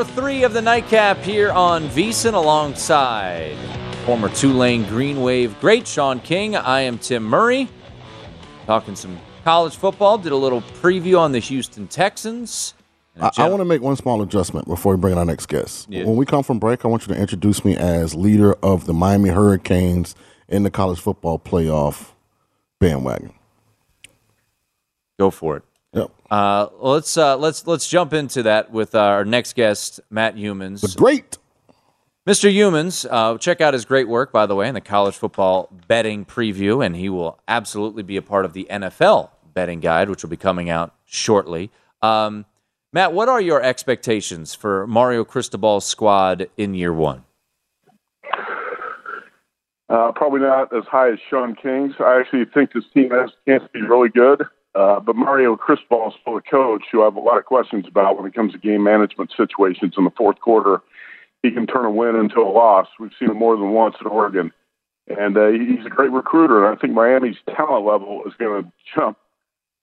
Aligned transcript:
Hour 0.00 0.06
three 0.06 0.44
of 0.44 0.54
the 0.54 0.62
nightcap 0.62 1.18
here 1.18 1.52
on 1.52 1.86
VSIN 1.90 2.32
alongside 2.32 3.54
former 4.06 4.30
Tulane 4.30 4.84
Green 4.84 5.20
Wave 5.20 5.60
great 5.60 5.86
Sean 5.86 6.20
King. 6.20 6.56
I 6.56 6.80
am 6.80 6.96
Tim 6.96 7.22
Murray. 7.22 7.68
Talking 8.64 8.96
some 8.96 9.18
college 9.44 9.76
football. 9.76 10.16
Did 10.16 10.32
a 10.32 10.36
little 10.36 10.62
preview 10.80 11.18
on 11.18 11.32
the 11.32 11.38
Houston 11.38 11.86
Texans. 11.86 12.72
I, 13.20 13.30
I 13.36 13.48
want 13.50 13.60
to 13.60 13.66
make 13.66 13.82
one 13.82 13.94
small 13.94 14.22
adjustment 14.22 14.66
before 14.66 14.94
we 14.94 15.00
bring 15.02 15.12
in 15.12 15.18
our 15.18 15.26
next 15.26 15.48
guest. 15.48 15.86
Yeah. 15.90 16.04
When 16.04 16.16
we 16.16 16.24
come 16.24 16.44
from 16.44 16.58
break, 16.58 16.86
I 16.86 16.88
want 16.88 17.06
you 17.06 17.12
to 17.12 17.20
introduce 17.20 17.62
me 17.62 17.76
as 17.76 18.14
leader 18.14 18.54
of 18.62 18.86
the 18.86 18.94
Miami 18.94 19.28
Hurricanes 19.28 20.14
in 20.48 20.62
the 20.62 20.70
college 20.70 20.98
football 20.98 21.38
playoff 21.38 22.12
bandwagon. 22.78 23.34
Go 25.18 25.30
for 25.30 25.58
it. 25.58 25.64
Yep. 26.30 26.38
Uh, 26.38 26.68
let's 26.78 27.16
uh, 27.16 27.36
let's 27.36 27.66
let's 27.66 27.88
jump 27.88 28.12
into 28.12 28.44
that 28.44 28.70
with 28.70 28.94
our 28.94 29.24
next 29.24 29.54
guest, 29.56 30.00
Matt 30.10 30.36
Youmans. 30.36 30.80
The 30.80 30.98
great. 30.98 31.38
Mr. 32.28 32.52
Youmans, 32.52 33.06
uh, 33.10 33.38
check 33.38 33.60
out 33.60 33.72
his 33.72 33.84
great 33.84 34.06
work, 34.06 34.30
by 34.30 34.44
the 34.46 34.54
way, 34.54 34.68
in 34.68 34.74
the 34.74 34.80
college 34.80 35.16
football 35.16 35.68
betting 35.88 36.24
preview, 36.24 36.84
and 36.84 36.94
he 36.94 37.08
will 37.08 37.40
absolutely 37.48 38.02
be 38.02 38.16
a 38.16 38.22
part 38.22 38.44
of 38.44 38.52
the 38.52 38.68
NFL 38.70 39.30
betting 39.54 39.80
guide, 39.80 40.08
which 40.10 40.22
will 40.22 40.30
be 40.30 40.36
coming 40.36 40.68
out 40.68 40.94
shortly. 41.06 41.70
Um, 42.02 42.44
Matt, 42.92 43.14
what 43.14 43.28
are 43.28 43.40
your 43.40 43.62
expectations 43.62 44.54
for 44.54 44.86
Mario 44.86 45.24
Cristobal's 45.24 45.86
squad 45.86 46.48
in 46.56 46.74
year 46.74 46.92
one? 46.92 47.24
Uh, 49.88 50.12
probably 50.12 50.40
not 50.40 50.72
as 50.76 50.84
high 50.84 51.10
as 51.10 51.18
Sean 51.28 51.56
King's. 51.56 51.94
I 51.98 52.20
actually 52.20 52.44
think 52.44 52.72
this 52.72 52.84
team 52.94 53.10
has 53.10 53.30
a 53.30 53.50
chance 53.50 53.64
to 53.64 53.70
be 53.72 53.82
really 53.82 54.08
good. 54.08 54.44
Uh, 54.74 55.00
but 55.00 55.16
Mario 55.16 55.56
Cristobal 55.56 56.08
is 56.08 56.14
still 56.20 56.36
a 56.36 56.42
coach 56.42 56.84
who 56.92 57.02
I 57.02 57.06
have 57.06 57.16
a 57.16 57.20
lot 57.20 57.38
of 57.38 57.44
questions 57.44 57.86
about 57.88 58.16
when 58.16 58.26
it 58.26 58.34
comes 58.34 58.52
to 58.52 58.58
game 58.58 58.82
management 58.84 59.32
situations 59.36 59.94
in 59.98 60.04
the 60.04 60.12
fourth 60.16 60.40
quarter. 60.40 60.80
He 61.42 61.50
can 61.50 61.66
turn 61.66 61.84
a 61.84 61.90
win 61.90 62.16
into 62.16 62.40
a 62.40 62.50
loss. 62.50 62.86
We've 62.98 63.10
seen 63.18 63.30
it 63.30 63.34
more 63.34 63.56
than 63.56 63.70
once 63.70 63.96
at 64.00 64.06
Oregon. 64.06 64.52
And 65.08 65.36
uh, 65.36 65.48
he's 65.48 65.84
a 65.84 65.90
great 65.90 66.12
recruiter. 66.12 66.64
And 66.64 66.76
I 66.76 66.80
think 66.80 66.92
Miami's 66.92 67.38
talent 67.46 67.84
level 67.84 68.22
is 68.26 68.32
going 68.38 68.62
to 68.62 68.72
jump 68.94 69.18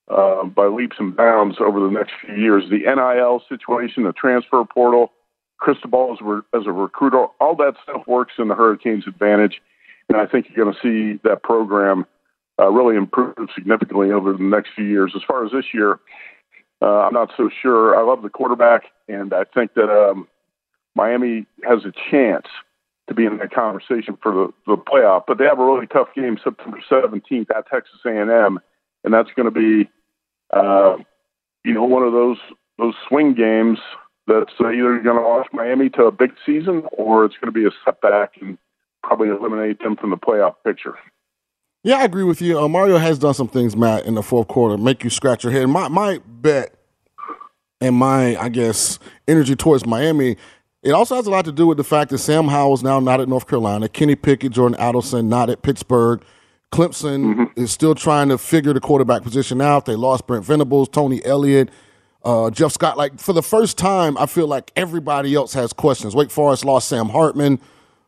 uh, 0.08 0.44
by 0.44 0.66
leaps 0.66 0.96
and 0.98 1.14
bounds 1.14 1.56
over 1.60 1.80
the 1.80 1.90
next 1.90 2.12
few 2.24 2.36
years. 2.36 2.64
The 2.70 2.78
NIL 2.78 3.42
situation, 3.48 4.04
the 4.04 4.12
transfer 4.12 4.64
portal, 4.64 5.12
Cristobal 5.58 6.12
as, 6.18 6.24
a- 6.24 6.56
as 6.56 6.66
a 6.66 6.72
recruiter, 6.72 7.26
all 7.40 7.56
that 7.56 7.74
stuff 7.82 8.06
works 8.06 8.34
in 8.38 8.48
the 8.48 8.54
Hurricanes' 8.54 9.06
advantage. 9.06 9.60
And 10.08 10.16
I 10.16 10.24
think 10.24 10.46
you're 10.48 10.64
going 10.64 10.74
to 10.74 10.80
see 10.80 11.20
that 11.24 11.42
program 11.42 12.06
uh, 12.58 12.68
really 12.70 12.96
improve 12.96 13.34
significantly 13.54 14.10
over 14.10 14.32
the 14.32 14.42
next 14.42 14.70
few 14.74 14.84
years. 14.84 15.12
As 15.14 15.22
far 15.26 15.44
as 15.44 15.52
this 15.52 15.66
year, 15.72 16.00
uh, 16.82 17.00
I'm 17.06 17.14
not 17.14 17.30
so 17.36 17.50
sure. 17.62 17.96
I 17.96 18.02
love 18.02 18.22
the 18.22 18.28
quarterback, 18.28 18.84
and 19.08 19.32
I 19.32 19.44
think 19.44 19.74
that 19.74 19.90
um, 19.90 20.28
Miami 20.94 21.46
has 21.64 21.84
a 21.84 21.92
chance 22.10 22.46
to 23.08 23.14
be 23.14 23.24
in 23.24 23.38
that 23.38 23.52
conversation 23.52 24.18
for 24.22 24.32
the, 24.32 24.48
the 24.66 24.76
playoff. 24.76 25.24
But 25.26 25.38
they 25.38 25.44
have 25.44 25.58
a 25.58 25.64
really 25.64 25.86
tough 25.86 26.08
game 26.14 26.38
September 26.42 26.78
17th 26.90 27.50
at 27.56 27.68
Texas 27.68 28.00
A&M, 28.04 28.58
and 29.04 29.14
that's 29.14 29.30
going 29.34 29.46
to 29.46 29.50
be, 29.50 29.90
uh, 30.52 30.96
you 31.64 31.74
know, 31.74 31.84
one 31.84 32.02
of 32.02 32.12
those 32.12 32.38
those 32.78 32.94
swing 33.08 33.34
games 33.34 33.78
that's 34.28 34.52
either 34.60 35.00
going 35.00 35.16
to 35.16 35.22
launch 35.22 35.48
Miami 35.52 35.88
to 35.90 36.04
a 36.04 36.12
big 36.12 36.32
season 36.46 36.84
or 36.92 37.24
it's 37.24 37.34
going 37.40 37.52
to 37.52 37.60
be 37.60 37.66
a 37.66 37.70
setback 37.84 38.34
and 38.40 38.56
probably 39.02 39.28
eliminate 39.28 39.80
them 39.80 39.96
from 39.96 40.10
the 40.10 40.16
playoff 40.16 40.54
picture. 40.64 40.94
Yeah, 41.84 41.98
I 41.98 42.04
agree 42.04 42.24
with 42.24 42.42
you. 42.42 42.58
Uh, 42.58 42.68
Mario 42.68 42.98
has 42.98 43.18
done 43.18 43.34
some 43.34 43.48
things, 43.48 43.76
Matt, 43.76 44.04
in 44.04 44.14
the 44.14 44.22
fourth 44.22 44.48
quarter, 44.48 44.76
make 44.76 45.04
you 45.04 45.10
scratch 45.10 45.44
your 45.44 45.52
head. 45.52 45.66
My 45.66 45.88
my 45.88 46.20
bet 46.26 46.74
and 47.80 47.94
my, 47.94 48.36
I 48.36 48.48
guess, 48.48 48.98
energy 49.28 49.54
towards 49.54 49.86
Miami, 49.86 50.36
it 50.82 50.90
also 50.92 51.14
has 51.14 51.26
a 51.26 51.30
lot 51.30 51.44
to 51.44 51.52
do 51.52 51.66
with 51.66 51.76
the 51.76 51.84
fact 51.84 52.10
that 52.10 52.18
Sam 52.18 52.48
Howell 52.48 52.74
is 52.74 52.82
now 52.82 52.98
not 53.00 53.20
at 53.20 53.28
North 53.28 53.46
Carolina, 53.46 53.88
Kenny 53.88 54.16
Pickett, 54.16 54.52
Jordan 54.52 54.78
Addison 54.80 55.28
not 55.28 55.50
at 55.50 55.62
Pittsburgh. 55.62 56.22
Clemson 56.72 57.50
is 57.56 57.70
still 57.70 57.94
trying 57.94 58.28
to 58.28 58.36
figure 58.38 58.72
the 58.72 58.80
quarterback 58.80 59.22
position 59.22 59.60
out. 59.60 59.86
They 59.86 59.96
lost 59.96 60.26
Brent 60.26 60.44
Venables, 60.44 60.88
Tony 60.88 61.24
Elliott, 61.24 61.70
uh, 62.24 62.50
Jeff 62.50 62.72
Scott. 62.72 62.98
Like 62.98 63.18
for 63.18 63.32
the 63.32 63.42
first 63.42 63.78
time, 63.78 64.18
I 64.18 64.26
feel 64.26 64.46
like 64.46 64.70
everybody 64.76 65.34
else 65.34 65.54
has 65.54 65.72
questions. 65.72 66.14
Wake 66.14 66.30
Forest 66.30 66.64
lost 66.64 66.88
Sam 66.88 67.08
Hartman, 67.08 67.58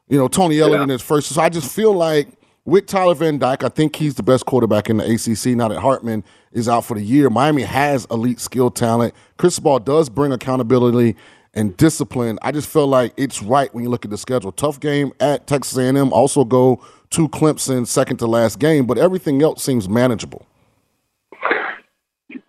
you 0.08 0.18
know, 0.18 0.28
Tony 0.28 0.58
Elliott 0.58 0.82
in 0.82 0.88
his 0.90 1.00
first. 1.00 1.28
So 1.28 1.40
I 1.40 1.48
just 1.48 1.72
feel 1.74 1.92
like 1.94 2.28
with 2.64 2.86
Tyler 2.86 3.14
Van 3.14 3.38
Dyke, 3.38 3.64
I 3.64 3.68
think 3.68 3.96
he's 3.96 4.14
the 4.14 4.22
best 4.22 4.46
quarterback 4.46 4.90
in 4.90 4.98
the 4.98 5.04
ACC. 5.04 5.56
Now 5.56 5.68
that 5.68 5.80
Hartman 5.80 6.24
is 6.52 6.68
out 6.68 6.84
for 6.84 6.94
the 6.94 7.02
year, 7.02 7.30
Miami 7.30 7.62
has 7.62 8.06
elite 8.10 8.40
skill 8.40 8.70
talent. 8.70 9.14
Cristobal 9.38 9.78
does 9.78 10.08
bring 10.08 10.32
accountability 10.32 11.16
and 11.54 11.76
discipline. 11.76 12.38
I 12.42 12.52
just 12.52 12.68
feel 12.68 12.86
like 12.86 13.12
it's 13.16 13.42
right 13.42 13.72
when 13.74 13.82
you 13.82 13.90
look 13.90 14.04
at 14.04 14.10
the 14.10 14.18
schedule. 14.18 14.52
Tough 14.52 14.78
game 14.78 15.12
at 15.20 15.46
Texas 15.46 15.76
A&M. 15.76 16.12
Also 16.12 16.44
go 16.44 16.82
to 17.10 17.28
Clemson, 17.28 17.86
second 17.86 18.18
to 18.18 18.26
last 18.26 18.58
game, 18.58 18.86
but 18.86 18.98
everything 18.98 19.42
else 19.42 19.62
seems 19.62 19.88
manageable. 19.88 20.46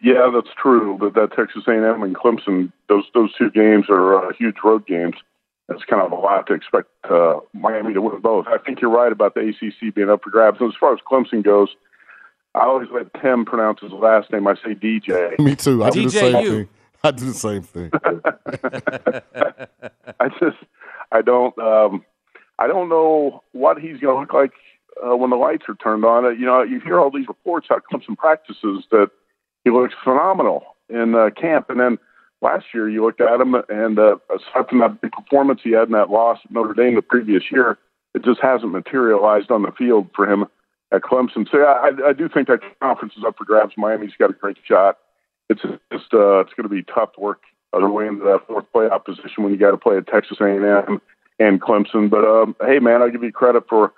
Yeah, 0.04 0.30
that's 0.34 0.54
true. 0.62 0.98
But 1.00 1.14
that 1.14 1.36
Texas 1.36 1.64
A&M 1.68 2.04
and 2.04 2.16
Clemson, 2.16 2.72
those 2.90 3.06
those 3.14 3.34
two 3.38 3.52
games 3.52 3.86
are 3.90 4.30
uh, 4.30 4.34
huge 4.34 4.58
road 4.64 4.86
games. 4.86 5.16
That's 5.68 5.84
kind 5.86 6.02
of 6.02 6.12
a 6.12 6.16
lot 6.16 6.48
to 6.48 6.54
expect 6.54 6.90
uh, 7.10 7.40
Miami 7.54 7.94
to 7.94 8.02
win 8.02 8.20
both. 8.20 8.48
I 8.48 8.58
think 8.58 8.82
you're 8.82 8.92
right 8.92 9.12
about 9.12 9.36
the 9.36 9.42
ACC 9.42 9.94
being 9.94 10.10
up 10.10 10.24
for 10.24 10.30
grabs. 10.30 10.60
And 10.60 10.70
as 10.70 10.78
far 10.78 10.94
as 10.94 11.00
Clemson 11.10 11.44
goes, 11.44 11.70
I 12.56 12.66
always 12.66 12.90
let 12.94 13.14
Tim 13.22 13.46
pronounce 13.46 13.80
his 13.82 13.92
last 13.92 14.32
name. 14.32 14.48
I 14.48 14.56
say 14.56 14.76
DJ. 14.76 15.38
Me 15.40 15.56
too. 15.56 15.84
I 15.84 15.90
do 15.90 16.04
the 16.04 16.10
same 16.10 16.34
DJU. 16.34 16.50
thing. 16.50 16.70
I 17.04 17.12
do 17.12 17.26
the 17.26 17.34
same 17.34 17.62
thing. 17.64 17.92
I 20.20 20.30
just 20.40 20.58
I 21.12 21.22
don't 21.22 21.58
um, 21.58 22.06
I 22.60 22.68
don't 22.68 22.90
know 22.90 23.44
what 23.54 23.80
he's 23.80 23.98
going 23.98 24.16
to 24.16 24.22
look 24.22 24.34
like 24.34 24.52
uh, 25.04 25.16
when 25.16 25.30
the 25.30 25.36
lights 25.36 25.66
are 25.68 25.76
turned 25.76 26.06
on. 26.06 26.26
Uh, 26.26 26.30
you 26.30 26.46
know, 26.46 26.62
you 26.62 26.80
hear 26.80 27.00
all 27.00 27.10
these 27.10 27.28
reports 27.28 27.68
out 27.72 27.84
Clemson 27.92 28.18
practices 28.18 28.86
that 28.92 29.10
he 29.64 29.72
looks 29.72 29.94
phenomenal 30.04 30.64
in 30.90 31.16
uh, 31.16 31.30
camp, 31.30 31.70
and 31.70 31.80
then 31.80 31.98
last 32.42 32.66
year 32.74 32.90
you 32.90 33.04
looked 33.04 33.22
at 33.22 33.40
him, 33.40 33.56
and 33.70 34.00
uh, 34.00 34.18
aside 34.30 34.70
from 34.70 34.80
that 34.80 35.02
big 35.02 35.12
performance 35.12 35.62
he 35.64 35.72
had 35.72 35.88
in 35.88 35.94
that 35.94 36.10
loss 36.10 36.40
at 36.44 36.52
Notre 36.52 36.74
Dame 36.74 36.96
the 36.96 37.02
previous 37.02 37.44
year, 37.52 37.78
it 38.14 38.24
just 38.24 38.42
hasn't 38.42 38.72
materialized 38.72 39.52
on 39.52 39.64
the 39.64 39.72
field 39.72 40.10
for 40.16 40.30
him 40.30 40.46
at 40.92 41.02
Clemson. 41.02 41.50
So 41.50 41.60
yeah, 41.60 41.80
I, 41.82 42.10
I 42.10 42.14
do 42.14 42.28
think 42.28 42.48
that 42.48 42.60
conference 42.82 43.14
is 43.18 43.24
up 43.26 43.38
for 43.38 43.46
grabs. 43.46 43.74
Miami's 43.78 44.12
got 44.20 44.30
a 44.30 44.34
great 44.34 44.58
shot. 44.68 44.98
It's 45.50 45.62
just 45.62 46.14
uh, 46.14 46.40
it's 46.40 46.54
going 46.54 46.64
to 46.64 46.70
be 46.70 46.84
tough 46.84 47.14
to 47.14 47.20
work 47.20 47.42
their 47.74 47.90
way 47.90 48.08
into 48.08 48.24
that 48.26 48.42
fourth 48.48 48.66
playoff 48.74 49.06
position 49.06 49.44
when 49.44 49.52
you 49.52 49.58
got 49.58 49.72
to 49.72 49.78
play 49.78 49.98
at 49.98 50.08
Texas 50.08 50.38
A&M 50.42 51.02
and 51.40 51.62
Clemson. 51.62 52.10
But 52.10 52.26
um, 52.26 52.56
hey, 52.62 52.80
man, 52.80 53.02
I'll 53.02 53.12
give 53.12 53.24
you 53.24 53.32
credit 53.32 53.64
for 53.70 53.94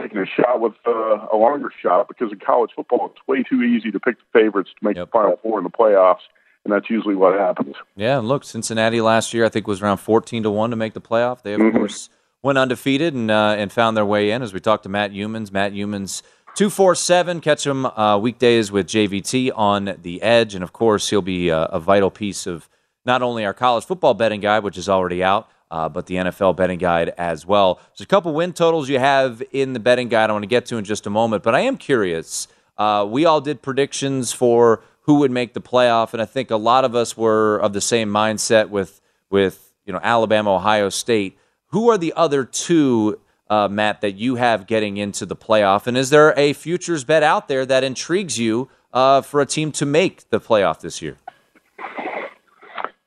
taking 0.00 0.18
a 0.18 0.26
shot 0.26 0.60
with 0.60 0.74
uh, 0.86 1.26
a 1.32 1.36
longer 1.36 1.70
shot 1.82 2.08
because 2.08 2.32
in 2.32 2.38
college 2.38 2.70
football, 2.74 3.12
it's 3.12 3.26
way 3.26 3.42
too 3.42 3.62
easy 3.62 3.90
to 3.90 4.00
pick 4.00 4.16
the 4.18 4.38
favorites 4.38 4.70
to 4.78 4.86
make 4.86 4.96
yep. 4.96 5.06
the 5.06 5.10
Final 5.10 5.38
Four 5.42 5.58
in 5.58 5.64
the 5.64 5.70
playoffs, 5.70 6.26
and 6.64 6.72
that's 6.72 6.90
usually 6.90 7.14
what 7.14 7.38
happens. 7.38 7.74
Yeah, 7.96 8.18
and 8.18 8.28
look, 8.28 8.44
Cincinnati 8.44 9.00
last 9.00 9.32
year 9.34 9.44
I 9.44 9.48
think 9.48 9.66
was 9.66 9.82
around 9.82 9.98
fourteen 9.98 10.42
to 10.42 10.50
one 10.50 10.70
to 10.70 10.76
make 10.76 10.94
the 10.94 11.00
playoff. 11.00 11.42
They 11.42 11.54
of 11.54 11.60
mm-hmm. 11.60 11.76
course 11.76 12.10
went 12.42 12.58
undefeated 12.58 13.14
and 13.14 13.30
uh, 13.30 13.54
and 13.56 13.72
found 13.72 13.96
their 13.96 14.04
way 14.04 14.30
in. 14.30 14.42
As 14.42 14.52
we 14.52 14.60
talked 14.60 14.84
to 14.84 14.88
Matt 14.88 15.12
Youmans, 15.12 15.52
Matt 15.52 15.72
Youmans. 15.72 16.22
247, 16.56 17.40
catch 17.40 17.64
him 17.64 17.86
uh, 17.86 18.18
weekdays 18.18 18.72
with 18.72 18.88
JVT 18.88 19.52
on 19.54 19.96
the 20.02 20.20
edge. 20.20 20.56
And 20.56 20.64
of 20.64 20.72
course, 20.72 21.08
he'll 21.08 21.22
be 21.22 21.48
a, 21.48 21.62
a 21.66 21.78
vital 21.78 22.10
piece 22.10 22.44
of 22.44 22.68
not 23.04 23.22
only 23.22 23.44
our 23.44 23.54
college 23.54 23.84
football 23.84 24.14
betting 24.14 24.40
guide, 24.40 24.64
which 24.64 24.76
is 24.76 24.88
already 24.88 25.22
out, 25.22 25.48
uh, 25.70 25.88
but 25.88 26.06
the 26.06 26.16
NFL 26.16 26.56
betting 26.56 26.78
guide 26.78 27.10
as 27.16 27.46
well. 27.46 27.80
There's 27.90 28.00
a 28.00 28.06
couple 28.06 28.34
win 28.34 28.52
totals 28.52 28.88
you 28.88 28.98
have 28.98 29.42
in 29.52 29.72
the 29.72 29.80
betting 29.80 30.08
guide 30.08 30.28
I 30.28 30.32
want 30.32 30.42
to 30.42 30.48
get 30.48 30.66
to 30.66 30.76
in 30.76 30.84
just 30.84 31.06
a 31.06 31.10
moment, 31.10 31.42
but 31.42 31.54
I 31.54 31.60
am 31.60 31.76
curious. 31.76 32.48
Uh, 32.76 33.06
we 33.08 33.24
all 33.24 33.40
did 33.40 33.62
predictions 33.62 34.32
for 34.32 34.82
who 35.02 35.14
would 35.14 35.30
make 35.30 35.54
the 35.54 35.60
playoff, 35.60 36.12
and 36.12 36.22
I 36.22 36.24
think 36.24 36.50
a 36.50 36.56
lot 36.56 36.84
of 36.84 36.94
us 36.94 37.16
were 37.16 37.58
of 37.58 37.72
the 37.72 37.80
same 37.80 38.10
mindset 38.10 38.68
with 38.68 39.00
with 39.30 39.72
you 39.84 39.92
know 39.92 40.00
Alabama, 40.02 40.54
Ohio 40.54 40.88
State. 40.88 41.38
Who 41.68 41.88
are 41.90 41.98
the 41.98 42.12
other 42.16 42.44
two, 42.44 43.20
uh, 43.48 43.68
Matt, 43.68 44.00
that 44.00 44.12
you 44.12 44.34
have 44.36 44.66
getting 44.66 44.96
into 44.96 45.24
the 45.24 45.36
playoff? 45.36 45.86
And 45.86 45.96
is 45.96 46.10
there 46.10 46.36
a 46.36 46.52
futures 46.52 47.04
bet 47.04 47.22
out 47.22 47.48
there 47.48 47.64
that 47.64 47.84
intrigues 47.84 48.38
you 48.38 48.68
uh, 48.92 49.20
for 49.20 49.40
a 49.40 49.46
team 49.46 49.70
to 49.72 49.86
make 49.86 50.28
the 50.30 50.40
playoff 50.40 50.80
this 50.80 51.00
year? 51.00 51.16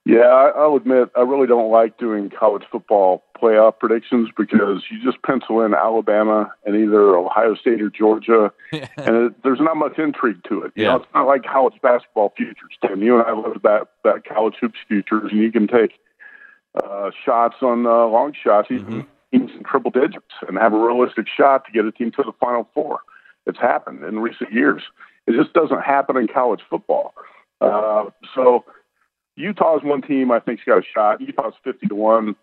Yeah, 0.06 0.26
I, 0.26 0.50
I'll 0.50 0.76
admit 0.76 1.10
I 1.16 1.22
really 1.22 1.48
don't 1.48 1.72
like 1.72 1.98
doing 1.98 2.30
college 2.30 2.64
football 2.70 3.24
playoff 3.42 3.80
predictions 3.80 4.30
because 4.36 4.84
you 4.92 5.02
just 5.04 5.22
pencil 5.24 5.62
in 5.62 5.74
Alabama 5.74 6.52
and 6.66 6.76
either 6.76 7.16
Ohio 7.16 7.56
State 7.56 7.82
or 7.82 7.90
Georgia, 7.90 8.52
and 8.72 9.16
it, 9.16 9.44
there's 9.44 9.62
not 9.62 9.78
much 9.78 9.98
intrigue 9.98 10.44
to 10.50 10.64
it. 10.64 10.74
You 10.76 10.84
yeah. 10.84 10.90
know, 10.90 10.96
it's 10.98 11.14
not 11.14 11.28
like 11.28 11.44
college 11.46 11.76
basketball 11.82 12.34
futures. 12.36 12.78
Tim, 12.86 13.02
you 13.02 13.18
and 13.18 13.26
I 13.26 13.32
love 13.32 13.62
that 13.64 13.88
that 14.04 14.26
college 14.26 14.56
hoops 14.60 14.80
futures, 14.90 15.32
and 15.32 15.42
you 15.42 15.52
can 15.54 15.68
take 15.68 15.94
uh, 16.84 17.12
shots 17.26 17.56
on 17.62 17.86
uh, 17.86 18.06
long 18.08 18.34
shots, 18.34 18.68
even 18.72 18.86
mm-hmm. 18.86 19.08
in 19.32 19.64
triple 19.64 19.92
digits, 19.92 20.34
and 20.48 20.58
have 20.58 20.74
a 20.74 20.78
realistic 20.78 21.28
shot 21.30 21.66
to 21.66 21.72
get 21.72 21.86
a 21.86 21.94
team 21.94 22.12
to 22.12 22.24
the 22.24 22.34
Final 22.42 22.68
Four. 22.74 23.00
It's 23.46 23.60
happened 23.60 24.04
in 24.04 24.20
recent 24.20 24.52
years. 24.52 24.84
It 25.28 25.36
just 25.42 25.54
doesn't 25.54 25.82
happen 25.82 26.18
in 26.18 26.28
college 26.28 26.62
football. 26.70 27.14
Uh, 27.62 28.06
so 28.36 28.66
Utah's 29.36 29.82
one 29.84 30.02
team 30.02 30.32
I 30.32 30.40
think's 30.40 30.64
got 30.66 30.80
a 30.80 30.84
shot. 30.94 31.22
Utah's 31.22 31.54
fifty 31.64 31.88
to 31.88 31.96
one, 31.96 32.36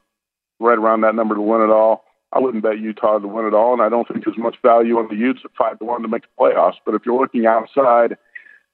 right 0.59 0.79
around 0.79 1.03
that 1.03 1.15
number 1.15 1.35
to 1.35 1.41
win 1.41 1.63
it 1.63 1.71
all. 1.71 2.05
I 2.33 2.39
wouldn't 2.39 2.63
bet 2.63 2.79
Utah 2.79 3.19
to 3.19 3.27
win 3.27 3.47
it 3.47 3.55
all, 3.55 3.73
and 3.73 3.83
I 3.83 3.89
don't 3.89 4.07
think 4.07 4.25
there's 4.25 4.39
much 4.39 4.57
value 4.63 4.99
on 4.99 5.09
the 5.09 5.17
Utes 5.17 5.41
at 5.45 5.51
five 5.59 5.79
to 5.81 5.85
one 5.85 6.03
to 6.03 6.09
make 6.09 6.23
the 6.23 6.29
playoffs. 6.39 6.77
But 6.85 6.95
if 6.95 7.03
you're 7.05 7.21
looking 7.21 7.47
outside, 7.47 8.17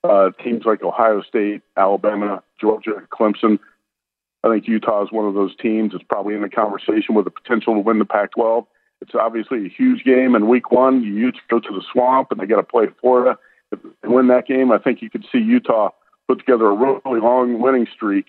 uh, 0.05 0.31
teams 0.43 0.65
like 0.67 0.83
Ohio 0.83 1.23
State, 1.23 1.63
Alabama, 1.77 2.43
Georgia, 2.61 3.03
Clemson, 3.11 3.59
I 4.45 4.51
think 4.51 4.69
Utah 4.69 5.03
is 5.03 5.11
one 5.11 5.27
of 5.27 5.35
those 5.35 5.57
teams 5.57 5.93
that's 5.93 6.05
probably 6.05 6.35
in 6.35 6.43
the 6.43 6.51
conversation 6.51 7.15
with 7.15 7.25
the 7.25 7.31
potential 7.31 7.75
to 7.75 7.81
win 7.81 7.99
the 7.99 8.05
Pac-12. 8.05 8.67
It's 9.01 9.15
obviously 9.15 9.67
a 9.67 9.69
huge 9.69 10.05
game 10.05 10.35
in 10.35 10.49
Week 10.49 10.71
One. 10.71 11.01
The 11.01 11.09
Utes 11.09 11.39
go 11.49 11.59
to 11.59 11.73
the 11.73 11.83
swamp, 11.93 12.31
and 12.31 12.41
they 12.41 12.47
got 12.47 12.57
to 12.57 12.63
play 12.63 12.87
Florida. 13.01 13.39
If 13.73 13.81
they 14.03 14.09
win 14.09 14.29
that 14.29 14.47
game, 14.47 14.71
I 14.71 14.79
think 14.79 15.03
you 15.03 15.11
could 15.11 15.25
see 15.33 15.39
Utah 15.39 15.91
put 16.29 16.39
together 16.39 16.67
a 16.67 16.75
really 16.75 17.21
long 17.21 17.61
winning 17.61 17.87
streak. 17.95 18.27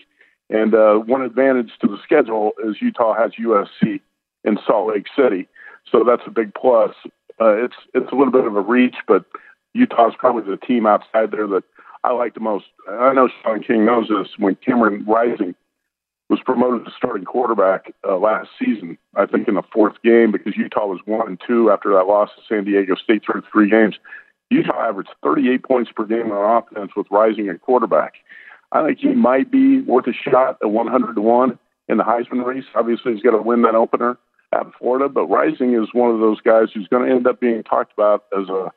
And 0.50 0.74
uh, 0.74 0.96
one 0.96 1.22
advantage 1.22 1.72
to 1.82 1.88
the 1.88 1.98
schedule 2.04 2.52
is 2.66 2.82
Utah 2.82 3.14
has 3.16 3.32
USC 3.34 4.00
in 4.44 4.58
Salt 4.66 4.90
Lake 4.90 5.08
City, 5.16 5.48
so 5.92 6.04
that's 6.06 6.22
a 6.26 6.32
big 6.32 6.54
plus. 6.54 6.92
Uh, 7.40 7.64
it's 7.64 7.76
it's 7.94 8.12
a 8.12 8.16
little 8.16 8.32
bit 8.32 8.46
of 8.46 8.56
a 8.56 8.62
reach, 8.62 8.96
but 9.08 9.26
Utah's 9.74 10.14
probably 10.18 10.50
the 10.50 10.58
team 10.58 10.86
outside 10.86 11.32
there 11.32 11.48
that 11.48 11.64
I 12.04 12.14
like 12.14 12.34
the 12.34 12.40
most. 12.40 12.66
I 12.90 13.12
know 13.14 13.30
Sean 13.44 13.62
King 13.62 13.86
knows 13.86 14.08
this. 14.08 14.30
When 14.38 14.56
Cameron 14.56 15.04
Rising 15.06 15.54
was 16.30 16.40
promoted 16.46 16.86
to 16.86 16.92
starting 16.96 17.26
quarterback 17.26 17.94
uh, 18.08 18.18
last 18.18 18.50
season, 18.58 18.98
I 19.16 19.26
think 19.26 19.48
in 19.50 19.56
the 19.56 19.64
fourth 19.74 20.02
game 20.04 20.32
because 20.32 20.56
Utah 20.56 20.88
was 20.88 21.00
one 21.06 21.28
and 21.28 21.42
two 21.46 21.72
after 21.72 21.90
that 21.94 22.08
loss 22.08 22.30
to 22.36 22.42
San 22.48 22.64
Diego 22.64 22.96
State 22.96 23.24
through 23.26 23.44
three 23.52 23.70
games. 23.70 23.96
Utah 24.50 24.88
averaged 24.88 25.10
38 25.24 25.64
points 25.64 25.92
per 25.96 26.06
game 26.06 26.32
on 26.32 26.64
offense 26.64 26.92
with 26.96 27.08
Rising 27.12 27.50
at 27.50 27.62
quarterback. 27.62 28.14
I 28.72 28.86
think 28.86 29.00
he 29.00 29.10
might 29.10 29.52
be 29.52 29.82
worth 29.82 30.08
a 30.08 30.14
shot 30.14 30.58
at 30.62 30.70
100 30.70 31.16
to 31.16 31.22
1 31.22 31.60
in 31.90 31.98
the 31.98 32.04
Heisman 32.04 32.46
race. 32.46 32.66
Obviously, 32.76 33.14
he's 33.14 33.24
got 33.24 33.32
to 33.32 33.42
win 33.42 33.62
that 33.64 33.76
opener 33.76 34.18
at 34.54 34.66
Florida, 34.80 35.10
but 35.10 35.28
Rising 35.28 35.74
is 35.74 35.90
one 35.94 36.12
of 36.12 36.20
those 36.20 36.42
guys 36.42 36.70
who's 36.74 36.88
going 36.88 37.08
to 37.08 37.14
end 37.14 37.28
up 37.28 37.40
being 37.40 37.64
talked 37.64 37.94
about 37.94 38.26
as 38.38 38.48
a, 38.50 38.72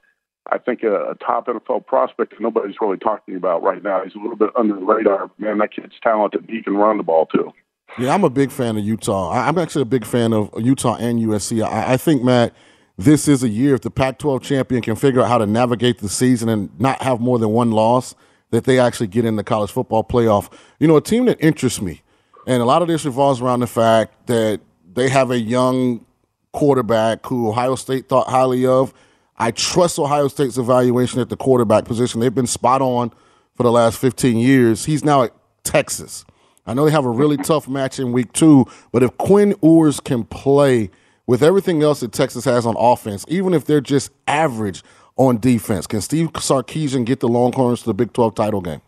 I 0.50 0.58
think, 0.58 0.82
a, 0.82 1.10
a 1.10 1.14
top 1.16 1.46
NFL 1.46 1.86
prospect 1.86 2.30
that 2.30 2.40
nobody's 2.40 2.76
really 2.80 2.98
talking 2.98 3.36
about 3.36 3.62
right 3.62 3.82
now. 3.82 4.02
He's 4.02 4.14
a 4.14 4.18
little 4.18 4.36
bit 4.36 4.50
under 4.56 4.74
the 4.74 4.84
radar. 4.84 5.30
Man, 5.38 5.58
that 5.58 5.72
kid's 5.74 5.94
talented. 6.02 6.46
He 6.48 6.62
can 6.62 6.76
run 6.76 6.96
the 6.96 7.02
ball, 7.02 7.26
too. 7.26 7.52
Yeah, 7.98 8.14
I'm 8.14 8.22
a 8.22 8.30
big 8.30 8.52
fan 8.52 8.76
of 8.76 8.84
Utah. 8.84 9.32
I'm 9.32 9.58
actually 9.58 9.82
a 9.82 9.86
big 9.86 10.04
fan 10.04 10.32
of 10.32 10.50
Utah 10.56 10.96
and 10.96 11.18
USC. 11.18 11.64
I, 11.64 11.94
I 11.94 11.96
think, 11.96 12.22
Matt– 12.22 12.54
this 13.00 13.28
is 13.28 13.42
a 13.42 13.48
year 13.48 13.74
if 13.74 13.80
the 13.80 13.90
Pac 13.90 14.18
12 14.18 14.42
champion 14.42 14.82
can 14.82 14.94
figure 14.94 15.22
out 15.22 15.28
how 15.28 15.38
to 15.38 15.46
navigate 15.46 15.98
the 15.98 16.08
season 16.08 16.48
and 16.48 16.78
not 16.78 17.00
have 17.02 17.18
more 17.18 17.38
than 17.38 17.50
one 17.50 17.70
loss, 17.70 18.14
that 18.50 18.64
they 18.64 18.78
actually 18.78 19.06
get 19.06 19.24
in 19.24 19.36
the 19.36 19.44
college 19.44 19.70
football 19.70 20.04
playoff. 20.04 20.52
You 20.78 20.86
know, 20.86 20.96
a 20.96 21.00
team 21.00 21.24
that 21.24 21.38
interests 21.40 21.80
me, 21.80 22.02
and 22.46 22.60
a 22.60 22.66
lot 22.66 22.82
of 22.82 22.88
this 22.88 23.04
revolves 23.04 23.40
around 23.40 23.60
the 23.60 23.66
fact 23.66 24.26
that 24.26 24.60
they 24.92 25.08
have 25.08 25.30
a 25.30 25.38
young 25.38 26.04
quarterback 26.52 27.24
who 27.26 27.48
Ohio 27.48 27.74
State 27.74 28.08
thought 28.08 28.28
highly 28.28 28.66
of. 28.66 28.92
I 29.38 29.52
trust 29.52 29.98
Ohio 29.98 30.28
State's 30.28 30.58
evaluation 30.58 31.20
at 31.20 31.30
the 31.30 31.36
quarterback 31.36 31.86
position. 31.86 32.20
They've 32.20 32.34
been 32.34 32.46
spot 32.46 32.82
on 32.82 33.12
for 33.54 33.62
the 33.62 33.72
last 33.72 33.98
15 33.98 34.36
years. 34.36 34.84
He's 34.84 35.04
now 35.04 35.22
at 35.22 35.32
Texas. 35.64 36.24
I 36.66 36.74
know 36.74 36.84
they 36.84 36.90
have 36.90 37.06
a 37.06 37.10
really 37.10 37.38
tough 37.38 37.66
match 37.66 37.98
in 37.98 38.12
week 38.12 38.32
two, 38.32 38.66
but 38.92 39.02
if 39.02 39.16
Quinn 39.16 39.54
Ewers 39.62 40.00
can 40.00 40.24
play 40.24 40.90
with 41.26 41.42
everything 41.42 41.82
else 41.82 42.00
that 42.00 42.12
Texas 42.12 42.44
has 42.44 42.66
on 42.66 42.76
offense, 42.78 43.24
even 43.28 43.54
if 43.54 43.64
they're 43.64 43.80
just 43.80 44.10
average 44.26 44.82
on 45.16 45.38
defense, 45.38 45.86
can 45.86 46.00
Steve 46.00 46.32
Sarkisian 46.32 47.04
get 47.04 47.20
the 47.20 47.28
Longhorns 47.28 47.80
to 47.80 47.86
the 47.86 47.94
Big 47.94 48.12
12 48.12 48.34
title 48.34 48.60
game? 48.60 48.80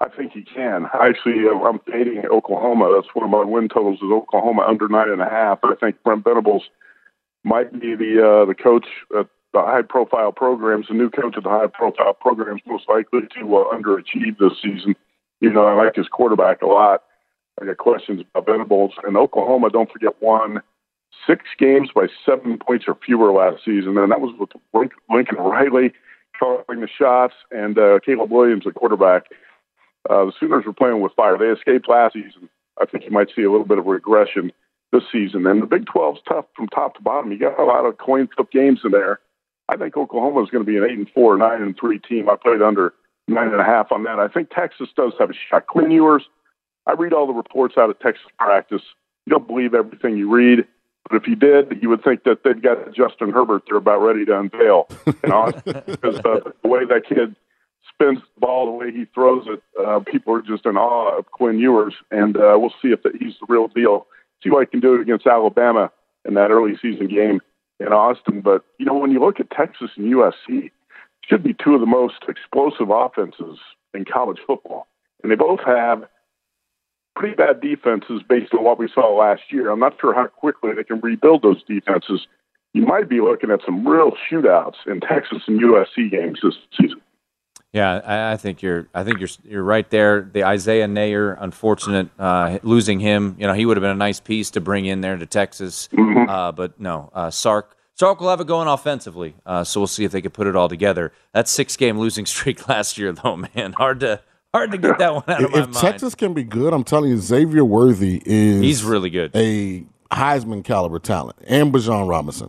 I 0.00 0.08
think 0.08 0.32
he 0.32 0.42
can. 0.42 0.86
Actually, 0.92 1.46
uh, 1.48 1.58
I'm 1.64 1.78
fading 1.90 2.24
Oklahoma. 2.26 2.92
That's 2.94 3.14
one 3.14 3.24
of 3.24 3.30
my 3.30 3.44
win 3.44 3.68
totals 3.68 3.98
is 3.98 4.10
Oklahoma 4.10 4.64
under 4.68 4.88
nine 4.88 5.08
and 5.08 5.22
a 5.22 5.28
half. 5.28 5.60
I 5.62 5.74
think 5.76 6.02
Brent 6.02 6.24
Venables 6.24 6.64
might 7.42 7.72
be 7.72 7.94
the 7.94 8.20
uh, 8.20 8.44
the 8.44 8.54
coach 8.54 8.86
at 9.18 9.28
the 9.52 9.60
high 9.60 9.82
profile 9.82 10.32
programs, 10.32 10.88
the 10.88 10.94
new 10.94 11.10
coach 11.10 11.36
at 11.36 11.44
the 11.44 11.48
high 11.48 11.68
profile 11.68 12.12
programs, 12.12 12.60
most 12.66 12.88
likely 12.88 13.20
to 13.38 13.56
uh, 13.56 13.74
underachieve 13.74 14.36
this 14.38 14.52
season. 14.62 14.94
You 15.40 15.52
know, 15.52 15.64
I 15.64 15.74
like 15.74 15.94
his 15.94 16.08
quarterback 16.08 16.62
a 16.62 16.66
lot. 16.66 17.02
I 17.60 17.66
got 17.66 17.78
questions 17.78 18.22
about 18.34 18.46
Venables 18.46 18.92
and 19.04 19.16
Oklahoma. 19.16 19.70
Don't 19.70 19.90
forget 19.90 20.20
one 20.20 20.60
six 21.26 21.44
games 21.58 21.90
by 21.94 22.06
seven 22.24 22.58
points 22.58 22.84
or 22.88 22.96
fewer 23.04 23.32
last 23.32 23.64
season, 23.64 23.96
and 23.98 24.10
that 24.10 24.20
was 24.20 24.34
with 24.38 24.50
Lincoln 25.10 25.38
Riley 25.38 25.92
calling 26.38 26.80
the 26.80 26.88
shots 26.88 27.34
and 27.50 27.78
uh, 27.78 28.00
Caleb 28.04 28.30
Williams, 28.30 28.64
the 28.64 28.72
quarterback. 28.72 29.26
Uh, 30.10 30.26
the 30.26 30.32
Sooners 30.38 30.64
were 30.66 30.72
playing 30.72 31.00
with 31.00 31.12
fire. 31.14 31.38
They 31.38 31.46
escaped 31.46 31.88
last 31.88 32.14
season. 32.14 32.48
I 32.80 32.86
think 32.86 33.04
you 33.04 33.10
might 33.10 33.28
see 33.34 33.42
a 33.42 33.50
little 33.50 33.66
bit 33.66 33.78
of 33.78 33.86
regression 33.86 34.52
this 34.92 35.04
season. 35.10 35.46
And 35.46 35.62
the 35.62 35.66
Big 35.66 35.86
12's 35.86 36.20
tough 36.28 36.46
from 36.54 36.68
top 36.68 36.96
to 36.96 37.02
bottom. 37.02 37.32
You 37.32 37.38
got 37.38 37.58
a 37.58 37.64
lot 37.64 37.86
of 37.86 37.98
coin 37.98 38.28
flip 38.34 38.50
games 38.50 38.80
in 38.84 38.90
there. 38.90 39.20
I 39.68 39.76
think 39.76 39.96
Oklahoma 39.96 40.42
is 40.42 40.50
going 40.50 40.64
to 40.64 40.70
be 40.70 40.76
an 40.76 40.84
eight 40.84 40.98
and 40.98 41.10
four, 41.14 41.36
nine 41.38 41.62
and 41.62 41.76
three 41.78 41.98
team. 41.98 42.28
I 42.28 42.36
played 42.36 42.60
under 42.60 42.92
nine 43.28 43.48
and 43.48 43.60
a 43.60 43.64
half 43.64 43.92
on 43.92 44.04
that. 44.04 44.18
I 44.18 44.28
think 44.28 44.50
Texas 44.50 44.88
does 44.94 45.12
have 45.18 45.30
a 45.30 45.34
shot. 45.48 45.66
Quinn 45.66 45.90
Ewers, 45.90 46.24
I 46.86 46.92
read 46.92 47.14
all 47.14 47.26
the 47.26 47.32
reports 47.32 47.76
out 47.78 47.88
of 47.88 47.98
Texas 47.98 48.26
practice. 48.38 48.82
You 49.26 49.30
don't 49.30 49.46
believe 49.46 49.72
everything 49.72 50.18
you 50.18 50.30
read. 50.30 50.66
But 51.08 51.22
if 51.22 51.28
you 51.28 51.36
did, 51.36 51.82
you 51.82 51.88
would 51.90 52.02
think 52.02 52.24
that 52.24 52.44
they'd 52.44 52.62
got 52.62 52.92
Justin 52.94 53.30
Herbert 53.30 53.64
they're 53.68 53.76
about 53.78 54.00
ready 54.00 54.24
to 54.24 54.38
unveil. 54.38 54.88
You 55.06 55.14
know, 55.26 55.52
because 55.64 56.16
uh, 56.24 56.50
the 56.62 56.68
way 56.68 56.84
that 56.86 57.02
kid 57.06 57.36
spins 57.92 58.20
the 58.20 58.40
ball, 58.40 58.66
the 58.66 58.72
way 58.72 58.90
he 58.90 59.04
throws 59.14 59.46
it, 59.46 59.62
uh, 59.84 60.00
people 60.00 60.34
are 60.34 60.42
just 60.42 60.64
in 60.64 60.76
awe 60.76 61.18
of 61.18 61.30
Quinn 61.30 61.58
Ewers, 61.58 61.94
and 62.10 62.36
uh, 62.36 62.56
we'll 62.56 62.74
see 62.82 62.88
if 62.88 63.02
the, 63.02 63.10
he's 63.18 63.34
the 63.40 63.46
real 63.48 63.68
deal. 63.68 64.06
See 64.42 64.50
what 64.50 64.60
he 64.60 64.66
can 64.66 64.80
do 64.80 65.00
against 65.00 65.26
Alabama 65.26 65.90
in 66.26 66.34
that 66.34 66.50
early 66.50 66.76
season 66.80 67.08
game 67.08 67.40
in 67.80 67.88
Austin. 67.88 68.40
But 68.40 68.64
you 68.78 68.86
know, 68.86 68.94
when 68.94 69.10
you 69.10 69.20
look 69.20 69.40
at 69.40 69.50
Texas 69.50 69.90
and 69.96 70.12
USC, 70.12 70.70
should 71.28 71.42
be 71.42 71.54
two 71.54 71.74
of 71.74 71.80
the 71.80 71.86
most 71.86 72.24
explosive 72.28 72.90
offenses 72.90 73.58
in 73.92 74.04
college 74.04 74.38
football, 74.46 74.86
and 75.22 75.30
they 75.30 75.36
both 75.36 75.60
have 75.64 76.04
pretty 77.14 77.34
bad 77.34 77.60
defenses 77.60 78.22
based 78.28 78.52
on 78.54 78.64
what 78.64 78.78
we 78.78 78.88
saw 78.92 79.14
last 79.16 79.42
year. 79.50 79.70
I'm 79.70 79.80
not 79.80 79.94
sure 80.00 80.14
how 80.14 80.26
quickly 80.26 80.72
they 80.74 80.84
can 80.84 81.00
rebuild 81.00 81.42
those 81.42 81.62
defenses. 81.64 82.26
You 82.72 82.84
might 82.86 83.08
be 83.08 83.20
looking 83.20 83.50
at 83.50 83.60
some 83.64 83.86
real 83.86 84.12
shootouts 84.30 84.86
in 84.86 85.00
Texas 85.00 85.42
and 85.46 85.60
USC 85.60 86.10
games 86.10 86.40
this 86.42 86.54
season. 86.78 87.00
Yeah, 87.72 88.00
I, 88.04 88.32
I 88.32 88.36
think 88.36 88.62
you're. 88.62 88.88
I 88.94 89.02
think 89.02 89.18
you're. 89.18 89.28
You're 89.44 89.64
right 89.64 89.88
there. 89.90 90.30
The 90.32 90.44
Isaiah 90.44 90.86
Neyor, 90.86 91.36
unfortunate 91.40 92.08
uh, 92.20 92.60
losing 92.62 93.00
him. 93.00 93.34
You 93.36 93.48
know, 93.48 93.52
he 93.52 93.66
would 93.66 93.76
have 93.76 93.82
been 93.82 93.90
a 93.90 93.96
nice 93.96 94.20
piece 94.20 94.50
to 94.52 94.60
bring 94.60 94.86
in 94.86 95.00
there 95.00 95.16
to 95.16 95.26
Texas. 95.26 95.88
Uh, 96.28 96.52
but 96.52 96.80
no, 96.80 97.10
uh, 97.12 97.30
Sark. 97.30 97.76
Sark 97.96 98.20
will 98.20 98.30
have 98.30 98.40
it 98.40 98.46
going 98.46 98.66
offensively. 98.66 99.34
Uh, 99.44 99.62
so 99.62 99.80
we'll 99.80 99.86
see 99.86 100.04
if 100.04 100.10
they 100.10 100.22
can 100.22 100.30
put 100.30 100.46
it 100.46 100.56
all 100.56 100.68
together. 100.68 101.12
That 101.32 101.48
six 101.48 101.76
game 101.76 101.98
losing 101.98 102.26
streak 102.34 102.66
last 102.68 102.96
year, 102.96 103.12
though, 103.12 103.36
man, 103.36 103.74
hard 103.74 104.00
to 104.00 104.20
hard 104.54 104.70
to 104.72 104.78
get 104.78 104.98
that 104.98 105.12
one 105.14 105.24
out 105.28 105.42
of 105.44 105.50
my 105.50 105.58
If 105.58 105.64
mind. 105.66 105.74
Texas 105.74 106.14
can 106.14 106.32
be 106.32 106.44
good, 106.44 106.72
I'm 106.72 106.84
telling 106.84 107.10
you, 107.10 107.16
Xavier 107.18 107.64
Worthy 107.64 108.22
is 108.24 108.60
He's 108.60 108.84
really 108.84 109.10
good. 109.10 109.32
a 109.34 109.84
Heisman 110.12 110.62
caliber 110.64 110.98
talent, 111.00 111.36
and 111.46 111.72
Bijan 111.72 112.08
Robinson. 112.08 112.48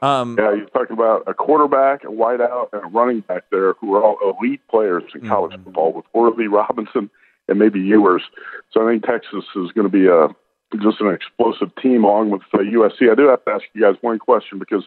Um, 0.00 0.36
Yeah, 0.38 0.54
you're 0.54 0.66
talking 0.66 0.94
about 0.94 1.24
a 1.26 1.34
quarterback, 1.34 2.04
a 2.04 2.08
wideout, 2.08 2.68
and 2.72 2.82
a 2.84 2.86
running 2.88 3.20
back 3.20 3.44
there 3.50 3.74
who 3.74 3.94
are 3.94 4.02
all 4.02 4.18
elite 4.40 4.60
players 4.68 5.04
in 5.14 5.28
college 5.28 5.52
football 5.62 5.92
with 5.92 6.06
Worthy, 6.12 6.48
Robinson, 6.48 7.10
and 7.48 7.58
maybe 7.58 7.80
Ewers. 7.80 8.22
So 8.72 8.86
I 8.86 8.90
think 8.92 9.04
Texas 9.04 9.44
is 9.56 9.70
going 9.72 9.86
to 9.86 9.88
be 9.88 10.06
a 10.06 10.28
just 10.80 11.00
an 11.00 11.12
explosive 11.12 11.74
team 11.82 12.04
along 12.04 12.30
with 12.30 12.42
uh, 12.54 12.58
USC. 12.58 13.10
I 13.10 13.14
do 13.16 13.26
have 13.28 13.44
to 13.44 13.50
ask 13.50 13.64
you 13.74 13.82
guys 13.82 13.96
one 14.02 14.18
question 14.20 14.58
because 14.58 14.84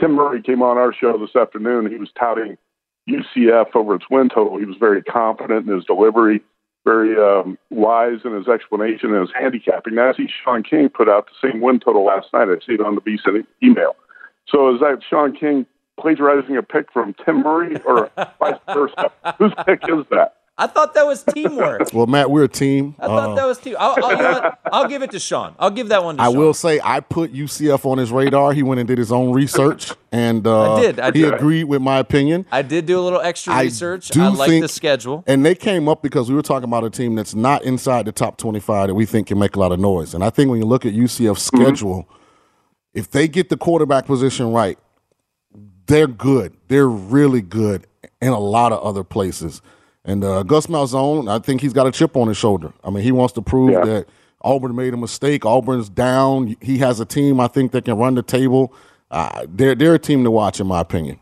Tim 0.00 0.12
Murray 0.12 0.40
came 0.42 0.62
on 0.62 0.78
our 0.78 0.92
show 0.92 1.18
this 1.18 1.36
afternoon. 1.36 1.90
He 1.90 1.96
was 1.98 2.08
touting 2.18 2.56
UCF 3.08 3.74
over 3.74 3.94
its 3.94 4.04
win 4.10 4.28
total. 4.28 4.58
He 4.58 4.64
was 4.64 4.76
very 4.78 5.02
confident 5.02 5.68
in 5.68 5.74
his 5.74 5.84
delivery, 5.84 6.42
very 6.84 7.16
um, 7.16 7.58
wise 7.70 8.20
in 8.24 8.32
his 8.32 8.48
explanation 8.48 9.12
and 9.12 9.20
his 9.20 9.30
handicapping. 9.38 9.94
Now, 9.94 10.10
I 10.10 10.14
see 10.14 10.28
Sean 10.44 10.62
King 10.62 10.88
put 10.88 11.08
out 11.08 11.26
the 11.26 11.48
same 11.48 11.60
win 11.60 11.80
total 11.80 12.04
last 12.04 12.28
night. 12.32 12.48
I 12.48 12.64
see 12.64 12.74
it 12.74 12.80
on 12.80 12.94
the 12.94 13.00
BSN 13.00 13.46
email. 13.62 13.96
So 14.46 14.74
is 14.74 14.80
that 14.80 15.00
Sean 15.08 15.34
King 15.34 15.66
plagiarizing 16.00 16.56
a 16.56 16.62
pick 16.62 16.92
from 16.92 17.14
Tim 17.24 17.42
Murray 17.42 17.76
or 17.84 18.10
vice 18.38 18.60
versa? 18.72 19.10
Whose 19.38 19.52
pick 19.66 19.80
is 19.88 20.04
that? 20.10 20.37
I 20.60 20.66
thought 20.66 20.94
that 20.94 21.06
was 21.06 21.22
teamwork. 21.22 21.92
Well, 21.94 22.06
Matt, 22.08 22.30
we're 22.32 22.44
a 22.44 22.48
team. 22.48 22.96
I 22.98 23.06
thought 23.06 23.30
Uh, 23.30 23.34
that 23.36 23.46
was 23.46 23.58
team. 23.58 23.76
I'll, 23.78 23.94
I'll, 24.04 24.10
you 24.10 24.16
know 24.22 24.32
what? 24.32 24.58
I'll 24.72 24.88
give 24.88 25.02
it 25.02 25.12
to 25.12 25.18
Sean. 25.20 25.54
I'll 25.58 25.70
give 25.70 25.88
that 25.90 26.02
one 26.02 26.16
to 26.16 26.20
Sean. 26.22 26.28
I 26.28 26.32
Sean. 26.32 26.38
will 26.40 26.52
say 26.54 26.80
I 26.82 26.98
put 27.00 27.32
UCF 27.32 27.84
on 27.84 27.98
his 27.98 28.10
radar. 28.10 28.52
He 28.52 28.64
went 28.64 28.80
and 28.80 28.88
did 28.88 28.98
his 28.98 29.12
own 29.12 29.32
research, 29.32 29.92
and 30.10 30.44
uh, 30.46 30.74
I 30.74 30.80
did, 30.80 30.98
I 31.00 31.06
he 31.12 31.22
did. 31.22 31.34
agreed 31.34 31.64
with 31.64 31.80
my 31.80 31.98
opinion. 31.98 32.44
I 32.50 32.62
did 32.62 32.86
do 32.86 32.98
a 32.98 33.02
little 33.02 33.20
extra 33.20 33.52
I 33.54 33.62
research. 33.62 34.08
do 34.08 34.20
I 34.20 34.28
like 34.28 34.48
think- 34.50 34.62
the 34.64 34.68
schedule. 34.68 35.22
And 35.28 35.46
they 35.46 35.54
came 35.54 35.88
up 35.88 36.02
because 36.02 36.28
we 36.28 36.34
were 36.34 36.42
talking 36.42 36.64
about 36.68 36.82
a 36.82 36.90
team 36.90 37.14
that's 37.14 37.34
not 37.36 37.62
inside 37.62 38.04
the 38.06 38.12
top 38.12 38.36
25 38.36 38.88
that 38.88 38.94
we 38.94 39.06
think 39.06 39.28
can 39.28 39.38
make 39.38 39.54
a 39.54 39.60
lot 39.60 39.70
of 39.70 39.78
noise. 39.78 40.12
And 40.12 40.24
I 40.24 40.30
think 40.30 40.50
when 40.50 40.58
you 40.58 40.66
look 40.66 40.84
at 40.84 40.92
UCF's 40.92 41.48
Mm-hmm. 41.50 41.62
schedule, 41.64 42.08
if 42.94 43.08
they 43.10 43.28
get 43.28 43.48
the 43.48 43.56
quarterback 43.56 44.06
position 44.06 44.50
right, 44.52 44.76
they're 45.86 46.06
good. 46.08 46.54
They're 46.68 46.88
really 46.88 47.42
good 47.42 47.86
in 48.20 48.28
a 48.32 48.38
lot 48.40 48.72
of 48.72 48.82
other 48.82 49.04
places. 49.04 49.62
And 50.04 50.24
uh, 50.24 50.42
Gus 50.42 50.66
Malzahn, 50.68 51.28
I 51.30 51.38
think 51.38 51.60
he's 51.60 51.72
got 51.72 51.86
a 51.86 51.92
chip 51.92 52.16
on 52.16 52.28
his 52.28 52.36
shoulder. 52.36 52.72
I 52.84 52.90
mean, 52.90 53.02
he 53.02 53.12
wants 53.12 53.34
to 53.34 53.42
prove 53.42 53.72
Yeah. 53.72 53.84
that 53.84 54.06
Auburn 54.42 54.74
made 54.76 54.94
a 54.94 54.96
mistake. 54.96 55.44
Auburn's 55.44 55.88
down. 55.88 56.56
He 56.60 56.78
has 56.78 57.00
a 57.00 57.04
team, 57.04 57.40
I 57.40 57.48
think, 57.48 57.72
that 57.72 57.84
can 57.84 57.98
run 57.98 58.14
the 58.14 58.22
table. 58.22 58.72
Uh, 59.10 59.44
they're, 59.48 59.74
they're 59.74 59.94
a 59.94 59.98
team 59.98 60.24
to 60.24 60.30
watch, 60.30 60.60
in 60.60 60.66
my 60.66 60.80
opinion. 60.80 61.18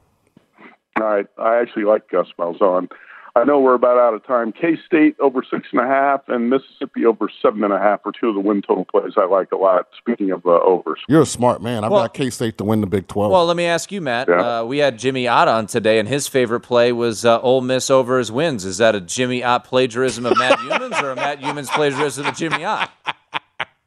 All 1.00 1.06
right. 1.06 1.26
I 1.38 1.56
actually 1.56 1.85
like 1.85 2.09
Gus 2.11 2.28
Malzahn. 2.38 2.90
I 3.36 3.44
know 3.44 3.60
we're 3.60 3.74
about 3.74 3.98
out 3.98 4.14
of 4.14 4.26
time. 4.26 4.50
K 4.50 4.78
State 4.86 5.14
over 5.20 5.42
six 5.48 5.68
and 5.70 5.80
a 5.80 5.86
half, 5.86 6.22
and 6.28 6.48
Mississippi 6.48 7.04
over 7.04 7.28
seven 7.42 7.62
and 7.64 7.72
a 7.72 7.78
half 7.78 8.00
are 8.06 8.12
two 8.18 8.30
of 8.30 8.34
the 8.34 8.40
win 8.40 8.62
total 8.62 8.86
plays 8.86 9.12
I 9.18 9.26
like 9.26 9.52
a 9.52 9.56
lot. 9.56 9.88
Speaking 9.98 10.30
of 10.30 10.46
uh, 10.46 10.52
overs, 10.62 11.00
You're 11.06 11.20
a 11.20 11.26
smart 11.26 11.62
man. 11.62 11.84
I've 11.84 11.90
Well- 11.90 12.04
got 12.04 12.14
K 12.14 12.30
State 12.30 12.56
to 12.58 12.64
win 12.64 12.80
the 12.80 12.86
Big 12.86 13.08
12. 13.08 13.30
Well, 13.30 13.44
let 13.44 13.56
me 13.56 13.66
ask 13.66 13.92
you, 13.92 14.00
Matt. 14.00 14.28
Yeah. 14.28 14.60
Uh, 14.60 14.64
we 14.64 14.78
had 14.78 14.98
Jimmy 14.98 15.28
Ott 15.28 15.48
on 15.48 15.66
today, 15.66 15.98
and 15.98 16.08
his 16.08 16.26
favorite 16.26 16.60
play 16.60 16.92
was 16.92 17.26
uh, 17.26 17.38
Ole 17.42 17.60
Miss 17.60 17.90
over 17.90 18.18
his 18.18 18.32
wins. 18.32 18.64
Is 18.64 18.78
that 18.78 18.94
a 18.94 19.02
Jimmy 19.02 19.44
Ott 19.44 19.64
plagiarism 19.64 20.24
of 20.24 20.38
Matt 20.38 20.58
Youmans 20.60 21.02
or 21.02 21.10
a 21.10 21.16
Matt 21.16 21.40
Youmans 21.40 21.68
plagiarism 21.68 22.24
of 22.26 22.34
Jimmy 22.34 22.64
Ott? 22.64 22.90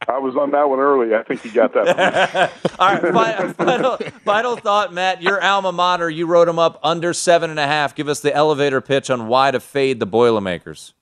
I 0.10 0.18
was 0.18 0.36
on 0.36 0.52
that 0.52 0.68
one 0.70 0.80
early. 0.80 1.14
I 1.14 1.22
think 1.24 1.46
you 1.46 1.52
got 1.52 1.74
that. 1.74 2.52
All 2.80 2.94
right, 2.96 3.14
fi- 3.14 3.54
final, 3.66 3.98
final 4.26 4.56
thought, 4.56 4.92
Matt. 4.92 5.22
Your 5.22 5.42
alma 5.42 5.72
mater, 5.72 6.10
you 6.10 6.26
wrote 6.26 6.46
them 6.46 6.58
up 6.58 6.80
under 6.84 7.14
seven 7.14 7.50
and 7.52 7.60
a 7.60 7.68
half. 7.68 7.94
Give 7.96 8.08
us 8.08 8.20
the 8.22 8.34
elevator 8.34 8.82
pitch 8.82 9.10
on 9.10 9.28
why 9.28 9.52
to 9.52 9.60
fade 9.60 10.00
the 10.00 10.08
Boilermakers. 10.08 10.94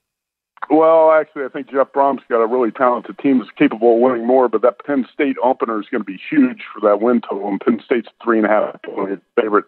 well, 0.70 1.10
actually, 1.12 1.44
I 1.44 1.48
think 1.48 1.70
Jeff 1.70 1.92
Brohm's 1.92 2.22
got 2.28 2.42
a 2.42 2.46
really 2.46 2.70
talented 2.70 3.18
team 3.18 3.38
that's 3.38 3.50
capable 3.52 3.94
of 3.94 4.00
winning 4.02 4.26
more, 4.26 4.48
but 4.48 4.60
that 4.62 4.84
Penn 4.84 5.06
State 5.12 5.36
opener 5.42 5.80
is 5.80 5.86
going 5.90 6.02
to 6.02 6.06
be 6.06 6.20
huge 6.30 6.62
for 6.74 6.80
that 6.86 7.00
win 7.00 7.22
total, 7.22 7.48
and 7.48 7.60
Penn 7.60 7.80
State's 7.84 8.08
three 8.22 8.36
and 8.38 8.46
a 8.46 8.50
half 8.50 8.82
point 8.82 9.22
favorite 9.40 9.64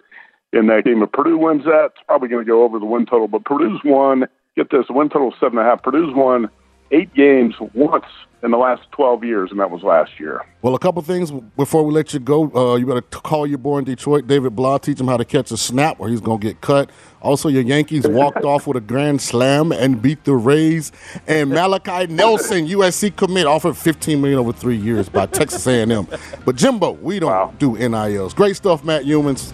in 0.52 0.66
that 0.66 0.84
game. 0.84 1.02
If 1.02 1.12
Purdue 1.12 1.38
wins 1.38 1.64
that, 1.64 1.92
it's 1.94 2.04
probably 2.06 2.28
going 2.28 2.44
to 2.44 2.48
go 2.50 2.62
over 2.62 2.78
the 2.78 2.84
win 2.84 3.06
total, 3.06 3.28
but 3.28 3.44
Purdue's 3.46 3.80
won, 3.84 4.26
get 4.56 4.70
this, 4.70 4.86
the 4.88 4.92
win 4.92 5.08
total 5.08 5.28
is 5.28 5.34
seven 5.40 5.58
and 5.58 5.66
a 5.66 5.70
half. 5.70 5.82
Purdue's 5.82 6.14
won 6.14 6.50
eight 6.90 7.12
games 7.14 7.54
once 7.74 8.04
in 8.42 8.50
the 8.52 8.56
last 8.56 8.80
12 8.92 9.22
years, 9.22 9.50
and 9.50 9.60
that 9.60 9.70
was 9.70 9.82
last 9.82 10.18
year. 10.18 10.40
Well, 10.62 10.74
a 10.74 10.78
couple 10.78 11.02
things 11.02 11.30
before 11.58 11.82
we 11.84 11.92
let 11.92 12.14
you 12.14 12.20
go. 12.20 12.50
Uh, 12.54 12.76
you 12.76 12.86
better 12.86 13.02
t- 13.02 13.18
call 13.22 13.46
your 13.46 13.58
boy 13.58 13.78
in 13.78 13.84
Detroit, 13.84 14.26
David 14.26 14.56
Blough, 14.56 14.78
teach 14.78 14.98
him 14.98 15.08
how 15.08 15.18
to 15.18 15.24
catch 15.26 15.50
a 15.50 15.58
snap, 15.58 16.00
or 16.00 16.08
he's 16.08 16.22
going 16.22 16.40
to 16.40 16.46
get 16.46 16.62
cut. 16.62 16.88
Also, 17.20 17.50
your 17.50 17.60
Yankees 17.62 18.08
walked 18.08 18.44
off 18.44 18.66
with 18.66 18.78
a 18.78 18.80
grand 18.80 19.20
slam 19.20 19.72
and 19.72 20.00
beat 20.00 20.24
the 20.24 20.34
Rays. 20.34 20.90
And 21.26 21.50
Malachi 21.50 22.06
Nelson, 22.06 22.66
USC 22.66 23.14
commit, 23.14 23.46
offered 23.46 23.76
15 23.76 24.18
million 24.20 24.38
over 24.38 24.52
three 24.54 24.76
years 24.76 25.10
by 25.10 25.26
Texas 25.26 25.66
A&M. 25.66 26.06
But 26.46 26.56
Jimbo, 26.56 26.92
we 26.92 27.18
don't 27.18 27.30
Wow. 27.30 27.52
do 27.58 27.76
NILs. 27.76 28.32
Great 28.32 28.56
stuff, 28.56 28.82
Matt 28.84 29.04
Youmans. 29.04 29.52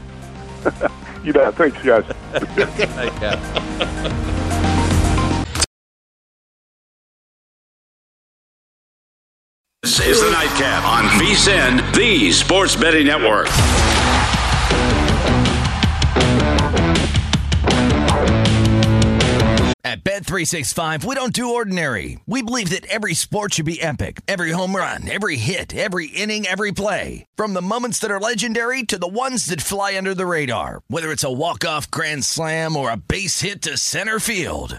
You 1.24 1.32
bet. 1.32 1.56
Thanks, 1.56 1.76
guys. 1.82 2.04
This 9.96 10.08
is 10.08 10.22
the 10.22 10.30
Nightcap 10.30 10.84
on 10.84 11.04
VSIN, 11.18 11.94
the 11.94 12.30
Sports 12.30 12.76
Betting 12.76 13.06
Network. 13.06 13.46
At 19.82 20.04
Bet365, 20.04 21.02
we 21.02 21.14
don't 21.14 21.32
do 21.32 21.54
ordinary. 21.54 22.20
We 22.26 22.42
believe 22.42 22.68
that 22.70 22.84
every 22.86 23.14
sport 23.14 23.54
should 23.54 23.64
be 23.64 23.80
epic. 23.80 24.20
Every 24.28 24.50
home 24.50 24.76
run, 24.76 25.08
every 25.08 25.36
hit, 25.36 25.74
every 25.74 26.08
inning, 26.08 26.46
every 26.46 26.72
play. 26.72 27.24
From 27.34 27.54
the 27.54 27.62
moments 27.62 27.98
that 28.00 28.10
are 28.10 28.20
legendary 28.20 28.82
to 28.82 28.98
the 28.98 29.08
ones 29.08 29.46
that 29.46 29.62
fly 29.62 29.96
under 29.96 30.12
the 30.12 30.26
radar. 30.26 30.82
Whether 30.88 31.10
it's 31.10 31.24
a 31.24 31.32
walk-off 31.32 31.90
grand 31.90 32.24
slam 32.24 32.76
or 32.76 32.90
a 32.90 32.98
base 32.98 33.40
hit 33.40 33.62
to 33.62 33.78
center 33.78 34.20
field. 34.20 34.78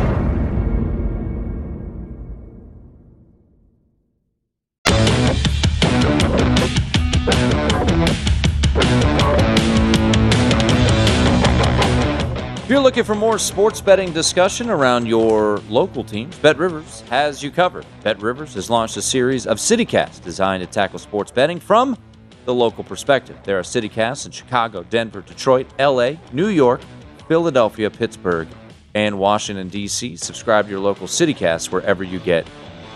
Looking 12.91 13.05
for 13.05 13.15
more 13.15 13.39
sports 13.39 13.79
betting 13.79 14.11
discussion 14.11 14.69
around 14.69 15.05
your 15.05 15.59
local 15.69 16.03
teams, 16.03 16.37
Bet 16.39 16.57
Rivers 16.57 16.99
has 17.09 17.41
you 17.41 17.49
covered. 17.49 17.85
Bet 18.03 18.21
Rivers 18.21 18.53
has 18.55 18.69
launched 18.69 18.97
a 18.97 19.01
series 19.01 19.47
of 19.47 19.59
CityCasts 19.59 20.21
designed 20.21 20.61
to 20.61 20.67
tackle 20.67 20.99
sports 20.99 21.31
betting 21.31 21.57
from 21.57 21.97
the 22.43 22.53
local 22.53 22.83
perspective. 22.83 23.37
There 23.45 23.57
are 23.57 23.61
CityCasts 23.61 24.25
in 24.25 24.33
Chicago, 24.33 24.83
Denver, 24.83 25.21
Detroit, 25.21 25.67
LA, 25.79 26.15
New 26.33 26.49
York, 26.49 26.81
Philadelphia, 27.29 27.89
Pittsburgh, 27.89 28.49
and 28.93 29.17
Washington, 29.17 29.69
D.C. 29.69 30.17
Subscribe 30.17 30.65
to 30.65 30.71
your 30.71 30.81
local 30.81 31.07
CityCast 31.07 31.71
wherever 31.71 32.03
you 32.03 32.19
get 32.19 32.45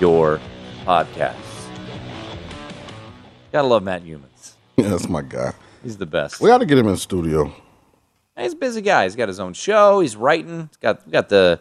your 0.02 0.42
podcasts. 0.84 1.70
Gotta 3.54 3.68
love 3.70 3.84
Matt 3.84 4.04
Youmans. 4.04 4.56
Yeah, 4.76 4.90
that's 4.90 5.08
my 5.08 5.22
guy. 5.22 5.54
He's 5.84 5.96
the 5.96 6.06
best. 6.06 6.42
We 6.42 6.50
got 6.50 6.58
to 6.58 6.66
get 6.66 6.78
him 6.78 6.88
in 6.88 6.96
the 6.96 7.00
studio. 7.00 7.56
He's 8.38 8.54
a 8.54 8.58
busy 8.58 8.82
guy. 8.82 9.04
He's 9.04 9.16
got 9.16 9.28
his 9.30 9.40
own 9.40 9.54
show. 9.54 10.02
He's 10.02 10.16
writing. 10.16 10.68
He's 10.68 10.78
got 10.78 11.10
got 11.10 11.30
the 11.30 11.60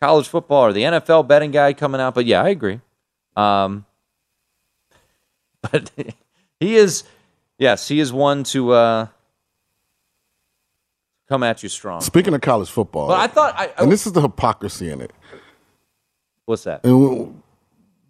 college 0.00 0.28
football 0.28 0.66
or 0.66 0.72
the 0.72 0.82
NFL 0.82 1.26
betting 1.26 1.50
guide 1.50 1.76
coming 1.76 2.00
out. 2.00 2.14
But 2.14 2.26
yeah, 2.26 2.42
I 2.42 2.50
agree. 2.50 2.80
Um, 3.36 3.84
but 5.62 5.90
he 6.60 6.76
is, 6.76 7.04
yes, 7.58 7.88
he 7.88 7.98
is 7.98 8.12
one 8.12 8.44
to 8.44 8.72
uh, 8.72 9.06
come 11.28 11.42
at 11.42 11.62
you 11.62 11.68
strong. 11.68 12.00
Speaking 12.00 12.34
of 12.34 12.40
college 12.42 12.70
football, 12.70 13.08
But 13.08 13.18
I 13.18 13.26
thought, 13.26 13.54
I, 13.56 13.64
I, 13.64 13.82
and 13.82 13.90
this 13.90 14.06
is 14.06 14.12
the 14.12 14.20
hypocrisy 14.20 14.90
in 14.90 15.00
it. 15.00 15.10
what's 16.44 16.64
that? 16.64 16.84
And 16.84 17.42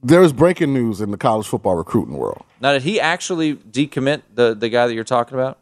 there 0.03 0.23
is 0.23 0.33
breaking 0.35 0.75
news 0.75 1.01
in 1.01 1.11
the 1.11 1.17
college 1.17 1.47
football 1.47 1.77
recruiting 1.77 2.19
world. 2.19 2.45
Now, 2.61 2.73
did 2.73 2.83
he 2.83 3.01
actually 3.01 3.55
decommit 3.57 4.23
the 4.35 4.55
the 4.55 4.69
guy 4.69 4.87
that 4.87 4.95
you're 4.95 5.05
talking 5.05 5.39
about? 5.39 5.59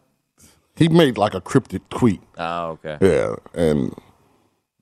He 0.76 0.88
made 0.88 1.18
like 1.18 1.34
a 1.34 1.40
cryptic 1.40 1.86
tweet. 1.90 2.20
Oh, 2.38 2.78
okay. 2.82 2.96
Yeah, 3.00 3.34
and 3.54 3.94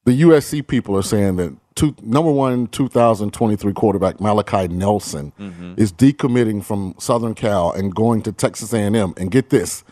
the 0.05 0.23
USC 0.23 0.67
people 0.67 0.97
are 0.97 1.03
saying 1.03 1.37
that 1.37 1.57
two, 1.75 1.95
number 2.03 2.31
one 2.31 2.69
2023 2.69 3.73
quarterback 3.73 4.21
Malachi 4.21 4.69
Nelson 4.69 5.33
Mm-hmm. 5.39 5.75
is 5.77 5.93
decommitting 5.93 6.65
from 6.65 6.95
Southern 6.99 7.35
Cal 7.35 7.73
and 7.73 7.95
going 7.95 8.23
to 8.23 8.33
Texas 8.33 8.73
A&M. 8.73 9.15
And 9.17 9.31
get 9.31 9.51
this, 9.51 9.83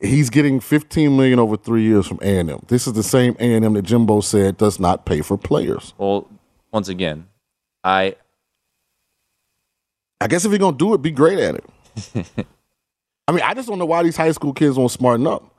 he's 0.00 0.30
getting 0.30 0.58
15 0.60 1.16
million 1.16 1.38
over 1.38 1.56
three 1.56 1.82
years 1.82 2.06
from 2.06 2.18
A&M. 2.22 2.64
This 2.68 2.86
is 2.86 2.94
the 2.94 3.02
same 3.02 3.36
A&M 3.38 3.74
that 3.74 3.82
Jimbo 3.82 4.20
said 4.20 4.56
does 4.56 4.80
not 4.80 5.04
pay 5.06 5.20
for 5.20 5.36
players. 5.38 5.94
Well, 5.98 6.28
once 6.72 6.88
again, 6.88 7.26
I 7.84 8.16
I 10.20 10.26
guess 10.28 10.44
if 10.44 10.50
you're 10.50 10.58
gonna 10.58 10.76
do 10.76 10.94
it, 10.94 11.02
be 11.02 11.10
great 11.10 11.38
at 11.38 11.56
it. 11.56 12.46
I 13.28 13.32
mean, 13.32 13.42
I 13.42 13.54
just 13.54 13.68
don't 13.68 13.78
know 13.78 13.86
why 13.86 14.02
these 14.02 14.16
high 14.16 14.32
school 14.32 14.52
kids 14.52 14.76
won't 14.76 14.90
smarten 14.92 15.26
up. 15.26 15.50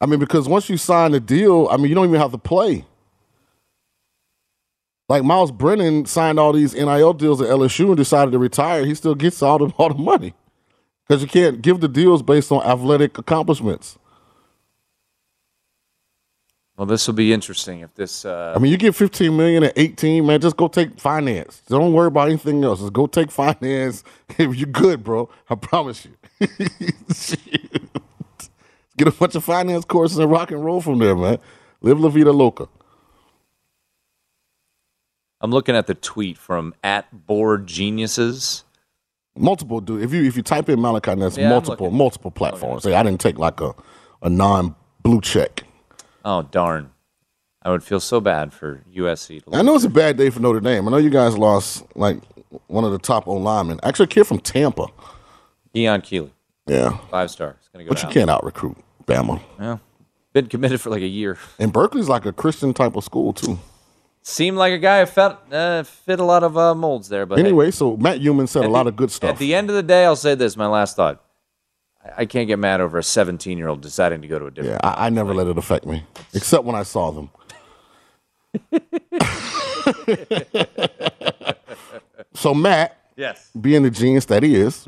I 0.00 0.06
mean, 0.06 0.20
because 0.20 0.48
once 0.48 0.68
you 0.68 0.76
sign 0.76 1.12
the 1.12 1.20
deal, 1.20 1.68
I 1.70 1.76
mean, 1.76 1.88
you 1.88 1.94
don't 1.94 2.08
even 2.08 2.20
have 2.20 2.32
to 2.32 2.38
play. 2.38 2.84
Like 5.08 5.24
Myles 5.24 5.52
Brennan 5.52 6.06
signed 6.06 6.38
all 6.38 6.52
these 6.52 6.74
NIL 6.74 7.12
deals 7.14 7.40
at 7.40 7.48
LSU 7.48 7.88
and 7.88 7.96
decided 7.96 8.32
to 8.32 8.38
retire. 8.38 8.84
He 8.86 8.94
still 8.94 9.14
gets 9.14 9.42
all 9.42 9.58
the 9.58 9.66
all 9.78 9.90
the 9.90 9.96
money 10.02 10.34
because 11.06 11.22
you 11.22 11.28
can't 11.28 11.62
give 11.62 11.80
the 11.80 11.88
deals 11.88 12.22
based 12.22 12.50
on 12.52 12.62
athletic 12.64 13.18
accomplishments. 13.18 13.98
well, 16.76 16.86
this 16.86 17.06
will 17.06 17.14
be 17.14 17.32
interesting 17.32 17.80
if 17.80 17.94
this. 17.94 18.24
Uh, 18.24 18.54
I 18.56 18.58
mean, 18.58 18.72
you 18.72 18.78
get 18.78 18.94
15 18.94 19.36
million 19.36 19.64
at 19.64 19.74
18, 19.76 20.26
man. 20.26 20.40
Just 20.40 20.56
go 20.56 20.68
take 20.68 20.98
finance. 20.98 21.62
Don't 21.68 21.92
worry 21.92 22.08
about 22.08 22.28
anything 22.28 22.64
else. 22.64 22.80
Just 22.80 22.92
go 22.94 23.06
take 23.06 23.30
finance. 23.32 24.02
If 24.38 24.56
you're 24.56 24.66
good, 24.68 25.04
bro, 25.04 25.28
I 25.50 25.54
promise 25.56 26.04
you. 26.06 26.12
Get 28.96 29.08
a 29.08 29.10
bunch 29.10 29.34
of 29.34 29.42
finance 29.44 29.84
courses 29.84 30.18
and 30.18 30.30
rock 30.30 30.50
and 30.50 30.64
roll 30.64 30.80
from 30.80 30.98
there, 30.98 31.16
man. 31.16 31.38
Live 31.80 31.98
La 31.98 32.08
Vida 32.08 32.32
Loca. 32.32 32.68
I'm 35.40 35.50
looking 35.50 35.76
at 35.76 35.86
the 35.86 35.94
tweet 35.94 36.38
from 36.38 36.74
at 36.82 37.26
Board 37.26 37.66
Geniuses. 37.66 38.64
Multiple 39.36 39.80
do. 39.80 40.00
If 40.00 40.12
you 40.12 40.24
if 40.24 40.36
you 40.36 40.42
type 40.42 40.68
in 40.68 40.80
Malachi, 40.80 41.14
that's 41.16 41.36
Yeah, 41.36 41.48
multiple 41.48 41.90
multiple 41.90 42.30
platforms. 42.30 42.84
Say, 42.84 42.94
I 42.94 43.02
didn't 43.02 43.20
take 43.20 43.38
like 43.38 43.60
a 43.60 43.74
a 44.22 44.30
non 44.30 44.76
blue 45.02 45.20
check. 45.20 45.64
Oh 46.24 46.42
darn! 46.42 46.90
I 47.62 47.70
would 47.70 47.82
feel 47.82 48.00
so 48.00 48.20
bad 48.20 48.52
for 48.52 48.84
USC. 48.94 49.44
To 49.44 49.56
I 49.56 49.62
know 49.62 49.74
it's 49.74 49.84
a 49.84 49.90
bad 49.90 50.16
day 50.16 50.30
for 50.30 50.40
Notre 50.40 50.60
Dame. 50.60 50.86
I 50.86 50.90
know 50.90 50.96
you 50.98 51.10
guys 51.10 51.36
lost 51.36 51.84
like 51.96 52.18
one 52.68 52.84
of 52.84 52.92
the 52.92 52.98
top 52.98 53.26
O 53.26 53.34
linemen. 53.34 53.80
Actually, 53.82 54.04
a 54.04 54.08
kid 54.08 54.24
from 54.24 54.38
Tampa. 54.38 54.86
Keon 55.74 56.00
Keeley, 56.02 56.32
Yeah, 56.66 56.96
five 57.10 57.30
star. 57.30 57.56
It's 57.58 57.68
gonna 57.68 57.84
go 57.84 57.90
but 57.90 58.02
you 58.02 58.08
can't 58.08 58.30
out 58.30 58.44
recruit 58.44 58.76
Bama. 59.06 59.40
Yeah. 59.60 59.78
been 60.32 60.46
committed 60.46 60.80
for 60.80 60.90
like 60.90 61.02
a 61.02 61.06
year. 61.06 61.36
And 61.58 61.72
Berkeley's 61.72 62.08
like 62.08 62.24
a 62.26 62.32
Christian 62.32 62.72
type 62.72 62.94
of 62.96 63.02
school 63.04 63.32
too. 63.32 63.58
Seemed 64.22 64.56
like 64.56 64.72
a 64.72 64.78
guy 64.78 65.00
who 65.00 65.06
fit, 65.06 65.36
uh, 65.52 65.82
fit 65.82 66.18
a 66.20 66.24
lot 66.24 66.42
of 66.44 66.56
uh, 66.56 66.74
molds 66.74 67.08
there. 67.10 67.26
But 67.26 67.38
hey, 67.38 67.44
Anyway, 67.44 67.70
so 67.72 67.96
Matt 67.96 68.20
Human 68.20 68.46
said 68.46 68.64
a 68.64 68.68
lot 68.68 68.84
the- 68.84 68.88
of 68.90 68.96
good 68.96 69.10
stuff. 69.10 69.30
At 69.32 69.38
the 69.38 69.54
end 69.54 69.68
of 69.68 69.76
the 69.76 69.82
day, 69.82 70.04
I'll 70.06 70.16
say 70.16 70.34
this: 70.34 70.56
my 70.56 70.66
last 70.66 70.96
thought. 70.96 71.20
I- 72.16 72.24
can't 72.26 72.46
get 72.48 72.58
mad 72.58 72.80
over 72.80 72.96
a 72.98 73.02
17 73.02 73.58
year 73.58 73.68
old 73.68 73.80
deciding 73.82 74.22
to 74.22 74.28
go 74.28 74.38
to 74.38 74.46
a 74.46 74.50
different. 74.50 74.80
yeah, 74.82 74.88
I, 74.90 75.06
I 75.06 75.08
never 75.10 75.34
let 75.34 75.46
it 75.48 75.58
affect 75.58 75.84
me, 75.86 76.04
except 76.32 76.64
when 76.64 76.76
I 76.76 76.84
saw 76.84 77.10
them. 77.10 77.30
so 82.34 82.54
Matt, 82.54 82.96
Yes. 83.16 83.50
being 83.60 83.82
the 83.82 83.90
genius 83.90 84.24
that 84.26 84.42
he 84.42 84.54
is, 84.54 84.86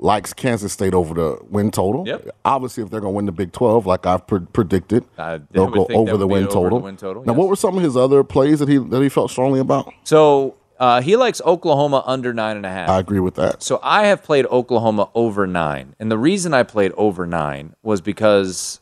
likes 0.00 0.32
Kansas 0.32 0.72
State 0.72 0.94
over 0.94 1.14
the 1.14 1.38
win 1.48 1.70
total. 1.70 2.06
Yep. 2.06 2.28
Obviously, 2.44 2.82
if 2.84 2.90
they're 2.90 3.00
going 3.00 3.12
to 3.12 3.16
win 3.16 3.26
the 3.26 3.32
Big 3.32 3.52
12, 3.52 3.84
like 3.86 4.06
I've 4.06 4.26
pre- 4.26 4.40
predicted, 4.40 5.04
I 5.18 5.40
they'll 5.50 5.68
go 5.70 5.86
over 5.90 6.16
the 6.16 6.26
win 6.26 6.44
over 6.44 6.48
the 6.48 6.54
total. 6.54 6.80
win 6.80 6.96
total, 6.96 7.24
Now, 7.24 7.32
yes. 7.32 7.38
what 7.38 7.48
were 7.48 7.56
some 7.56 7.76
of 7.76 7.82
his 7.82 7.96
other 7.96 8.22
plays 8.24 8.60
that 8.60 8.68
he 8.68 8.78
that 8.78 9.02
he 9.02 9.08
felt 9.08 9.30
strongly 9.30 9.58
about? 9.60 9.92
So 10.04 10.54
uh, 10.78 11.00
he 11.00 11.16
likes 11.16 11.40
Oklahoma 11.44 12.04
under 12.06 12.32
nine 12.32 12.56
and 12.56 12.64
a 12.64 12.70
half. 12.70 12.88
I 12.88 13.00
agree 13.00 13.20
with 13.20 13.34
that. 13.34 13.62
So 13.62 13.80
I 13.82 14.06
have 14.06 14.22
played 14.22 14.46
Oklahoma 14.46 15.10
over 15.14 15.46
nine. 15.46 15.96
And 15.98 16.10
the 16.10 16.18
reason 16.18 16.54
I 16.54 16.62
played 16.62 16.92
over 16.96 17.26
nine 17.26 17.74
was 17.82 18.00
because 18.00 18.80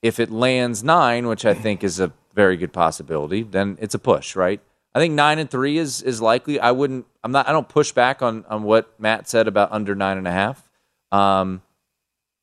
if 0.00 0.18
it 0.18 0.30
lands 0.30 0.82
nine, 0.82 1.26
which 1.26 1.44
I 1.44 1.52
think 1.52 1.84
is 1.84 2.00
a 2.00 2.12
very 2.34 2.56
good 2.56 2.72
possibility, 2.72 3.42
then 3.42 3.76
it's 3.80 3.94
a 3.94 3.98
push, 3.98 4.34
right? 4.36 4.60
I 4.96 4.98
think 4.98 5.12
nine 5.12 5.38
and 5.38 5.50
three 5.50 5.76
is 5.76 6.00
is 6.00 6.22
likely. 6.22 6.58
I 6.58 6.70
wouldn't 6.70 7.04
I'm 7.22 7.30
not 7.30 7.46
I 7.46 7.52
don't 7.52 7.68
push 7.68 7.92
back 7.92 8.22
on 8.22 8.46
on 8.48 8.62
what 8.62 8.98
Matt 8.98 9.28
said 9.28 9.46
about 9.46 9.70
under 9.70 9.94
nine 9.94 10.16
and 10.16 10.26
a 10.26 10.32
half. 10.32 10.70
Um 11.12 11.60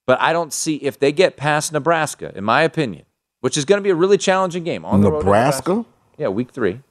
but 0.05 0.21
I 0.21 0.33
don't 0.33 0.53
see 0.53 0.75
if 0.75 0.99
they 0.99 1.11
get 1.11 1.35
past 1.35 1.73
Nebraska, 1.73 2.31
in 2.35 2.43
my 2.43 2.61
opinion, 2.61 3.05
which 3.39 3.57
is 3.57 3.65
going 3.65 3.79
to 3.79 3.83
be 3.83 3.89
a 3.89 3.95
really 3.95 4.19
challenging 4.19 4.63
game 4.63 4.85
on 4.85 5.01
the 5.01 5.11
road 5.11 5.23
Nebraska? 5.23 5.83
Yeah, 6.17 6.27
week 6.27 6.51
three. 6.51 6.81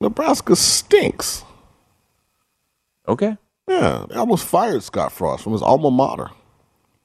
Nebraska 0.00 0.56
stinks. 0.56 1.44
Okay. 3.06 3.36
Yeah, 3.68 4.06
they 4.08 4.16
almost 4.16 4.44
fired 4.44 4.82
Scott 4.82 5.12
Frost 5.12 5.44
from 5.44 5.52
his 5.52 5.62
alma 5.62 5.90
mater. 5.92 6.30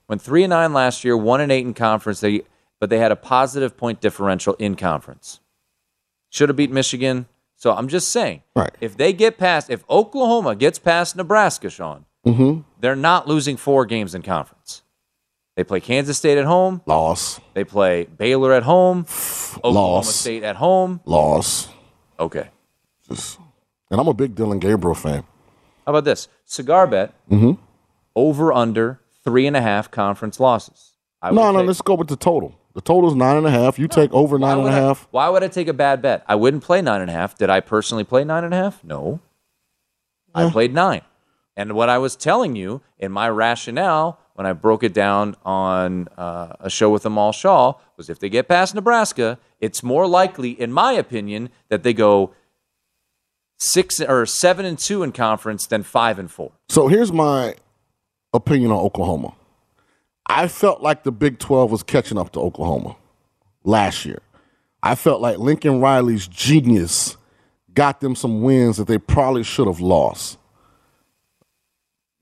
Went 0.08 0.24
three 0.24 0.44
and 0.44 0.50
nine 0.50 0.74
last 0.74 1.04
year, 1.04 1.16
one 1.16 1.40
and 1.40 1.52
eight 1.52 1.68
in 1.68 1.76
conference. 1.76 2.20
They 2.22 2.42
but 2.80 2.90
they 2.90 2.98
had 2.98 3.12
a 3.12 3.16
positive 3.16 3.78
point 3.78 4.02
differential 4.02 4.56
in 4.56 4.74
conference. 4.74 5.40
Should 6.32 6.50
have 6.50 6.56
beat 6.56 6.72
Michigan. 6.72 7.28
So 7.62 7.72
I'm 7.76 7.88
just 7.88 8.10
saying, 8.10 8.42
Right. 8.56 8.72
if 8.82 8.98
they 8.98 9.14
get 9.14 9.38
past, 9.38 9.70
if 9.70 9.84
Oklahoma 9.88 10.56
gets 10.56 10.80
past 10.80 11.16
Nebraska, 11.16 11.70
Sean, 11.70 12.06
Mm-hmm. 12.26 12.62
they're 12.80 12.96
not 12.96 13.28
losing 13.28 13.56
four 13.56 13.86
games 13.86 14.16
in 14.16 14.24
conference. 14.24 14.82
They 15.56 15.64
play 15.64 15.80
Kansas 15.80 16.18
State 16.18 16.40
at 16.40 16.46
home. 16.46 16.82
Loss, 16.88 17.40
They 17.54 17.64
play 17.64 18.06
Baylor 18.06 18.54
at 18.54 18.64
home. 18.64 19.06
Oklahoma 19.58 19.80
Loss. 19.80 20.16
State 20.16 20.42
at 20.44 20.56
home. 20.56 21.02
loss. 21.06 21.70
Okay. 22.20 22.50
Just, 23.08 23.38
and 23.92 24.02
I'm 24.02 24.08
a 24.08 24.14
big 24.16 24.34
Dillon 24.34 24.58
Gabriel 24.58 24.96
fan. 24.96 25.24
How 25.86 25.92
about 25.92 26.04
this 26.06 26.30
cigar 26.46 26.88
bet? 26.88 27.14
Mhm. 27.30 27.60
Over 28.16 28.52
under 28.52 29.02
three 29.24 29.46
and 29.46 29.56
a 29.56 29.62
half 29.62 29.92
conference 29.92 30.40
losses. 30.40 30.94
I 31.22 31.30
No, 31.30 31.52
no, 31.52 31.60
take- 31.60 31.68
let's 31.68 31.82
go 31.82 31.94
with 31.94 32.08
the 32.08 32.16
total. 32.16 32.56
The 32.74 32.82
total's 32.82 33.16
nine 33.16 33.36
and 33.38 33.46
a 33.46 33.52
half. 33.52 33.78
You 33.78 33.88
take 33.88 34.14
over 34.14 34.40
nine 34.40 34.60
and 34.60 34.68
a 34.68 34.72
I- 34.72 34.76
half. 34.76 35.08
Why 35.12 35.28
would 35.30 35.44
I 35.44 35.48
take 35.48 35.68
a 35.68 35.74
bad 35.74 36.02
bet? 36.02 36.24
I 36.28 36.36
wouldn't 36.36 36.64
play 36.64 36.82
nine 36.82 37.02
and 37.02 37.10
a 37.10 37.14
half. 37.14 37.38
Did 37.38 37.50
I 37.50 37.60
personally 37.60 38.04
play 38.04 38.24
nine 38.24 38.44
and 38.44 38.54
a 38.54 38.58
half? 38.58 38.84
No. 38.84 39.20
I 40.34 40.50
played 40.50 40.74
nine. 40.74 41.02
And 41.58 41.74
what 41.74 41.90
I 41.90 41.98
was 41.98 42.16
telling 42.16 42.56
you 42.56 42.82
in 42.98 43.12
my 43.12 43.30
rationale 43.30 44.18
when 44.36 44.48
I 44.48 44.54
broke 44.54 44.84
it 44.84 44.94
down 44.94 45.36
on 45.44 46.08
uh, 46.18 46.54
a 46.62 46.70
show 46.70 46.90
with 46.90 47.06
Amal 47.06 47.34
Shaw 47.34 47.74
was 47.98 48.10
if 48.10 48.18
they 48.20 48.30
get 48.30 48.48
past 48.48 48.74
Nebraska, 48.74 49.38
it's 49.60 49.84
more 49.84 50.08
likely, 50.08 50.52
in 50.52 50.72
my 50.72 50.94
opinion, 50.94 51.50
that 51.68 51.84
they 51.84 51.94
go 51.94 52.34
six 53.60 54.00
or 54.00 54.26
seven 54.26 54.66
and 54.66 54.80
two 54.80 55.04
in 55.04 55.12
conference 55.12 55.68
than 55.68 55.84
five 55.84 56.18
and 56.18 56.32
four. 56.32 56.54
So 56.70 56.88
here's 56.88 57.12
my 57.12 57.56
opinion 58.34 58.72
on 58.72 58.78
Oklahoma. 58.80 59.34
I 60.26 60.48
felt 60.48 60.82
like 60.82 61.04
the 61.04 61.12
Big 61.12 61.40
12 61.40 61.72
was 61.72 61.84
catching 61.84 62.18
up 62.18 62.32
to 62.34 62.40
Oklahoma 62.40 62.96
last 63.64 64.06
year. 64.06 64.22
I 64.84 64.96
felt 64.96 65.22
like 65.22 65.38
Lincoln 65.38 65.80
Riley's 65.82 66.28
genius 66.28 67.18
got 67.74 68.02
them 68.02 68.16
some 68.16 68.42
wins 68.42 68.78
that 68.78 68.88
they 68.88 68.98
probably 68.98 69.44
should 69.44 69.68
have 69.68 69.80
lost. 69.80 70.38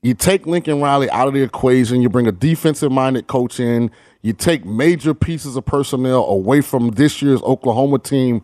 You 0.02 0.14
take 0.14 0.46
Lincoln 0.46 0.80
Riley 0.80 1.10
out 1.10 1.28
of 1.28 1.34
the 1.34 1.42
equation, 1.42 2.00
you 2.00 2.08
bring 2.08 2.26
a 2.26 2.32
defensive 2.32 2.90
minded 2.90 3.26
coach 3.26 3.60
in, 3.60 3.90
you 4.22 4.32
take 4.32 4.64
major 4.64 5.12
pieces 5.12 5.56
of 5.56 5.64
personnel 5.66 6.24
away 6.24 6.60
from 6.62 6.90
this 6.90 7.20
year's 7.20 7.42
Oklahoma 7.42 7.98
team. 7.98 8.42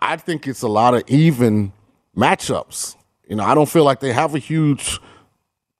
I 0.00 0.16
think 0.16 0.46
it's 0.46 0.62
a 0.62 0.68
lot 0.68 0.94
of 0.94 1.02
even 1.08 1.72
matchups. 2.16 2.96
You 3.28 3.36
know, 3.36 3.44
I 3.44 3.54
don't 3.54 3.68
feel 3.68 3.84
like 3.84 4.00
they 4.00 4.12
have 4.12 4.34
a 4.34 4.38
huge 4.38 4.98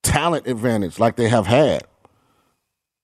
talent 0.02 0.46
advantage 0.46 0.98
like 0.98 1.16
they 1.16 1.28
have 1.28 1.46
had. 1.46 1.84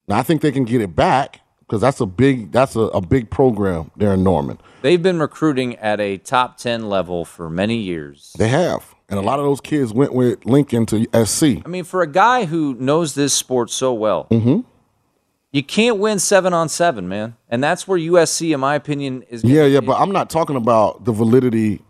Now 0.08 0.18
I 0.18 0.22
think 0.22 0.40
they 0.42 0.52
can 0.52 0.64
get 0.64 0.80
it 0.80 0.96
back 0.96 1.40
because 1.60 1.80
that's 1.80 2.00
a 2.00 2.06
big 2.06 2.50
that's 2.52 2.74
a, 2.76 2.80
a 2.80 3.00
big 3.00 3.30
program 3.30 3.90
there 3.96 4.14
in 4.14 4.24
Norman. 4.24 4.58
They've 4.82 5.02
been 5.02 5.18
recruiting 5.20 5.76
at 5.76 6.00
a 6.00 6.16
top 6.18 6.56
10 6.58 6.88
level 6.88 7.24
for 7.24 7.50
many 7.50 7.76
years. 7.76 8.34
They 8.38 8.48
have. 8.48 8.94
And 9.10 9.18
a 9.18 9.22
lot 9.22 9.38
of 9.38 9.44
those 9.46 9.60
kids 9.60 9.92
went 9.92 10.12
with 10.12 10.44
Lincoln 10.44 10.84
to 10.86 11.06
SC. 11.24 11.62
I 11.64 11.68
mean, 11.68 11.84
for 11.84 12.02
a 12.02 12.06
guy 12.06 12.44
who 12.44 12.74
knows 12.74 13.14
this 13.14 13.32
sport 13.34 13.70
so 13.70 13.92
well, 13.92 14.26
Mhm. 14.30 14.64
You 15.50 15.62
can't 15.62 15.96
win 15.96 16.18
seven 16.18 16.52
on 16.52 16.68
seven, 16.68 17.08
man, 17.08 17.34
and 17.48 17.64
that's 17.64 17.88
where 17.88 17.98
USC, 17.98 18.52
in 18.52 18.60
my 18.60 18.74
opinion, 18.74 19.22
is. 19.30 19.42
Yeah, 19.42 19.64
yeah, 19.64 19.80
but 19.80 19.98
I'm 19.98 20.12
not 20.12 20.28
talking 20.28 20.56
about 20.56 21.06
the 21.06 21.12
validity 21.12 21.80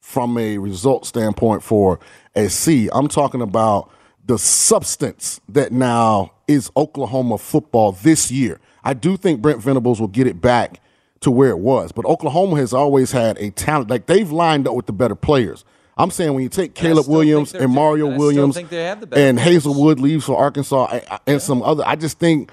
from 0.00 0.38
a 0.38 0.56
result 0.56 1.04
standpoint 1.04 1.62
for 1.62 2.00
SC. 2.34 2.88
I'm 2.92 3.06
talking 3.08 3.42
about 3.42 3.90
the 4.26 4.38
substance 4.38 5.40
that 5.48 5.72
now 5.72 6.32
is 6.48 6.70
Oklahoma 6.76 7.38
football 7.38 7.92
this 7.92 8.30
year. 8.30 8.60
I 8.82 8.94
do 8.94 9.16
think 9.16 9.40
Brent 9.40 9.62
Venables 9.62 10.00
will 10.00 10.08
get 10.08 10.26
it 10.26 10.40
back 10.40 10.80
to 11.20 11.30
where 11.30 11.50
it 11.50 11.58
was, 11.58 11.92
but 11.92 12.04
Oklahoma 12.04 12.56
has 12.56 12.72
always 12.72 13.12
had 13.12 13.38
a 13.38 13.50
talent. 13.50 13.90
Like 13.90 14.06
they've 14.06 14.30
lined 14.30 14.68
up 14.68 14.74
with 14.74 14.86
the 14.86 14.92
better 14.92 15.14
players. 15.14 15.64
I'm 15.96 16.10
saying 16.10 16.34
when 16.34 16.42
you 16.42 16.48
take 16.48 16.74
Caleb 16.74 17.06
Williams 17.06 17.54
and 17.54 17.72
Mario 17.72 18.08
and 18.08 18.18
Williams 18.18 18.56
and 18.56 19.38
Hazelwood 19.38 20.00
leaves 20.00 20.24
for 20.24 20.36
Arkansas 20.36 20.86
and, 20.86 21.20
and 21.26 21.42
some 21.42 21.62
other, 21.62 21.84
I 21.86 21.94
just 21.94 22.18
think 22.18 22.50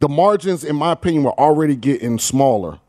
the 0.00 0.08
margins, 0.08 0.64
in 0.64 0.74
my 0.74 0.92
opinion, 0.92 1.22
were 1.22 1.38
already 1.38 1.76
getting 1.76 2.18
smaller 2.18 2.80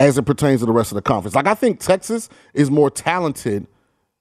as 0.00 0.16
it 0.16 0.22
pertains 0.22 0.60
to 0.60 0.66
the 0.66 0.72
rest 0.72 0.90
of 0.90 0.96
the 0.96 1.02
conference. 1.02 1.34
Like 1.34 1.46
I 1.46 1.54
think 1.54 1.80
Texas 1.80 2.30
is 2.54 2.70
more 2.70 2.90
talented 2.90 3.66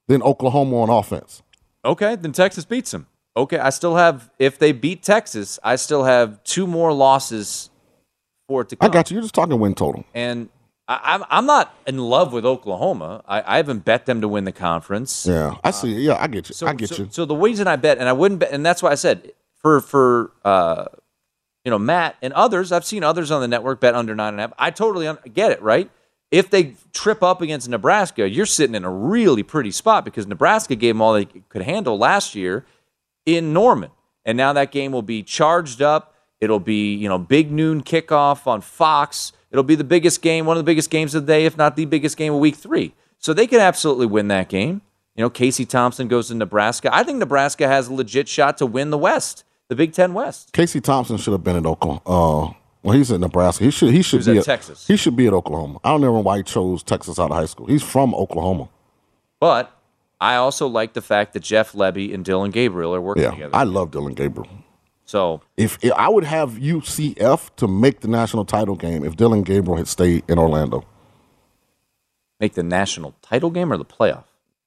than 0.07 0.21
Oklahoma 0.21 0.81
on 0.81 0.89
offense. 0.89 1.41
Okay, 1.89 2.15
then 2.15 2.31
Texas 2.33 2.65
beats 2.65 2.91
them. 2.91 3.07
Okay, 3.35 3.57
I 3.57 3.71
still 3.71 3.95
have. 3.95 4.29
If 4.37 4.59
they 4.59 4.71
beat 4.71 5.01
Texas, 5.01 5.57
I 5.63 5.75
still 5.75 6.03
have 6.03 6.43
two 6.43 6.67
more 6.67 6.93
losses 6.93 7.71
for 8.47 8.61
it 8.61 8.69
to 8.69 8.75
come. 8.75 8.89
I 8.89 8.93
got 8.93 9.09
you. 9.09 9.15
You're 9.15 9.23
just 9.23 9.33
talking 9.33 9.59
win 9.59 9.73
total. 9.73 10.05
And 10.13 10.49
I, 10.87 10.99
I'm 11.03 11.23
I'm 11.31 11.45
not 11.47 11.73
in 11.87 11.97
love 11.97 12.31
with 12.31 12.45
Oklahoma. 12.45 13.23
I, 13.27 13.41
I 13.41 13.57
haven't 13.57 13.85
bet 13.85 14.05
them 14.05 14.21
to 14.21 14.27
win 14.27 14.43
the 14.43 14.51
conference. 14.51 15.25
Yeah, 15.25 15.55
I 15.63 15.71
see. 15.71 15.93
Yeah, 15.93 16.17
I 16.19 16.27
get 16.27 16.49
you. 16.49 16.53
So, 16.53 16.67
I 16.67 16.73
get 16.73 16.89
so, 16.89 17.03
you. 17.03 17.09
So 17.11 17.25
the 17.25 17.35
reason 17.35 17.67
I 17.67 17.75
bet, 17.75 17.97
and 17.97 18.07
I 18.07 18.13
wouldn't 18.13 18.39
bet, 18.39 18.51
and 18.51 18.63
that's 18.63 18.83
why 18.83 18.91
I 18.91 18.95
said 18.95 19.31
for 19.55 19.81
for 19.81 20.31
uh, 20.45 20.85
you 21.65 21.71
know 21.71 21.79
Matt 21.79 22.17
and 22.21 22.33
others. 22.33 22.71
I've 22.71 22.85
seen 22.85 23.03
others 23.03 23.31
on 23.31 23.41
the 23.41 23.47
network 23.47 23.79
bet 23.79 23.95
under 23.95 24.13
nine 24.13 24.33
and 24.33 24.39
a 24.39 24.43
half. 24.43 24.53
I 24.59 24.69
totally 24.69 25.07
un- 25.07 25.17
get 25.33 25.51
it. 25.51 25.61
Right? 25.63 25.89
If 26.31 26.49
they 26.49 26.75
trip 26.93 27.23
up 27.23 27.41
against 27.41 27.67
Nebraska, 27.69 28.29
you're 28.29 28.45
sitting 28.45 28.75
in 28.75 28.83
a 28.83 28.91
really 28.91 29.41
pretty 29.41 29.71
spot 29.71 30.05
because 30.05 30.27
Nebraska 30.27 30.75
gave 30.75 30.95
them 30.95 31.01
all 31.01 31.13
they 31.13 31.25
could 31.25 31.63
handle 31.63 31.97
last 31.97 32.35
year 32.35 32.65
in 33.25 33.51
Norman, 33.53 33.91
and 34.25 34.37
now 34.37 34.53
that 34.53 34.71
game 34.71 34.91
will 34.91 35.01
be 35.01 35.23
charged 35.23 35.81
up. 35.81 36.13
It'll 36.39 36.59
be 36.59 36.93
you 36.93 37.09
know 37.09 37.17
big 37.17 37.51
noon 37.51 37.83
kickoff 37.83 38.45
on 38.47 38.61
Fox. 38.61 39.31
It'll 39.51 39.63
be 39.63 39.75
the 39.75 39.83
biggest 39.83 40.21
game, 40.21 40.45
one 40.45 40.57
of 40.57 40.59
the 40.63 40.69
biggest 40.69 40.91
games 40.91 41.15
of 41.15 41.25
the 41.25 41.33
day, 41.33 41.45
if 41.45 41.57
not 41.57 41.75
the 41.75 41.85
biggest 41.85 42.15
game 42.17 42.33
of 42.33 42.39
week 42.39 42.55
three. 42.55 42.93
So 43.17 43.33
they 43.33 43.47
can 43.47 43.59
absolutely 43.59 44.05
win 44.05 44.27
that 44.29 44.49
game. 44.49 44.81
You 45.15 45.23
know, 45.23 45.29
Casey 45.29 45.65
Thompson 45.65 46.07
goes 46.07 46.29
to 46.29 46.35
Nebraska. 46.35 46.89
I 46.95 47.03
think 47.03 47.17
Nebraska 47.17 47.67
has 47.67 47.87
a 47.87 47.93
legit 47.93 48.29
shot 48.29 48.57
to 48.59 48.65
win 48.65 48.89
the 48.89 48.97
West, 48.97 49.43
the 49.67 49.75
Big 49.75 49.91
Ten 49.91 50.13
West. 50.13 50.53
Casey 50.53 50.79
Thompson 50.79 51.17
should 51.17 51.33
have 51.33 51.43
been 51.43 51.57
at 51.57 51.65
Oklahoma. 51.65 52.01
Uh, 52.05 52.53
Well, 52.81 52.95
he's 52.95 53.11
at 53.11 53.19
Nebraska. 53.19 53.63
He 53.65 53.71
should. 53.71 53.91
He 53.93 54.01
should 54.01 54.17
was 54.19 54.27
be 54.27 54.37
at 54.37 54.45
Texas. 54.45 54.87
He 54.87 54.95
should 54.95 55.15
be 55.15 55.27
at 55.27 55.33
Oklahoma. 55.33 55.79
I 55.83 55.89
don't 55.89 56.01
know 56.01 56.13
why 56.19 56.37
he 56.37 56.43
chose 56.43 56.81
Texas 56.81 57.19
out 57.19 57.29
of 57.31 57.37
high 57.37 57.45
school. 57.45 57.65
He's 57.65 57.83
from 57.83 58.15
Oklahoma. 58.15 58.69
But 59.39 59.71
I 60.21 60.35
also 60.35 60.67
like 60.67 60.93
the 60.93 61.01
fact 61.01 61.33
that 61.33 61.41
Jeff 61.43 61.73
Lebby 61.73 62.13
and 62.13 62.23
Dillon 62.23 62.51
Gabriel 62.51 62.95
are 62.95 63.01
working 63.01 63.23
Yeah, 63.23 63.31
together. 63.31 63.55
I 63.55 63.63
love 63.63 63.91
Dillon 63.91 64.13
Gabriel. 64.13 64.49
so 65.05 65.41
If, 65.57 65.77
if 65.81 65.91
I 65.93 66.07
would 66.09 66.23
have 66.23 66.51
UCF 66.51 67.49
to 67.57 67.67
make 67.67 67.99
the 68.01 68.07
national 68.07 68.45
title 68.45 68.75
game, 68.75 69.03
if 69.03 69.15
Dillon 69.17 69.43
Gabriel 69.43 69.75
had 69.77 69.87
stayed 69.87 70.23
in 70.29 70.37
Orlando, 70.39 70.85
make 72.39 72.53
the 72.53 72.63
national 72.63 73.13
title 73.21 73.49
game 73.49 73.71
or 73.71 73.77
the 73.77 73.85
playoff? 73.85 74.23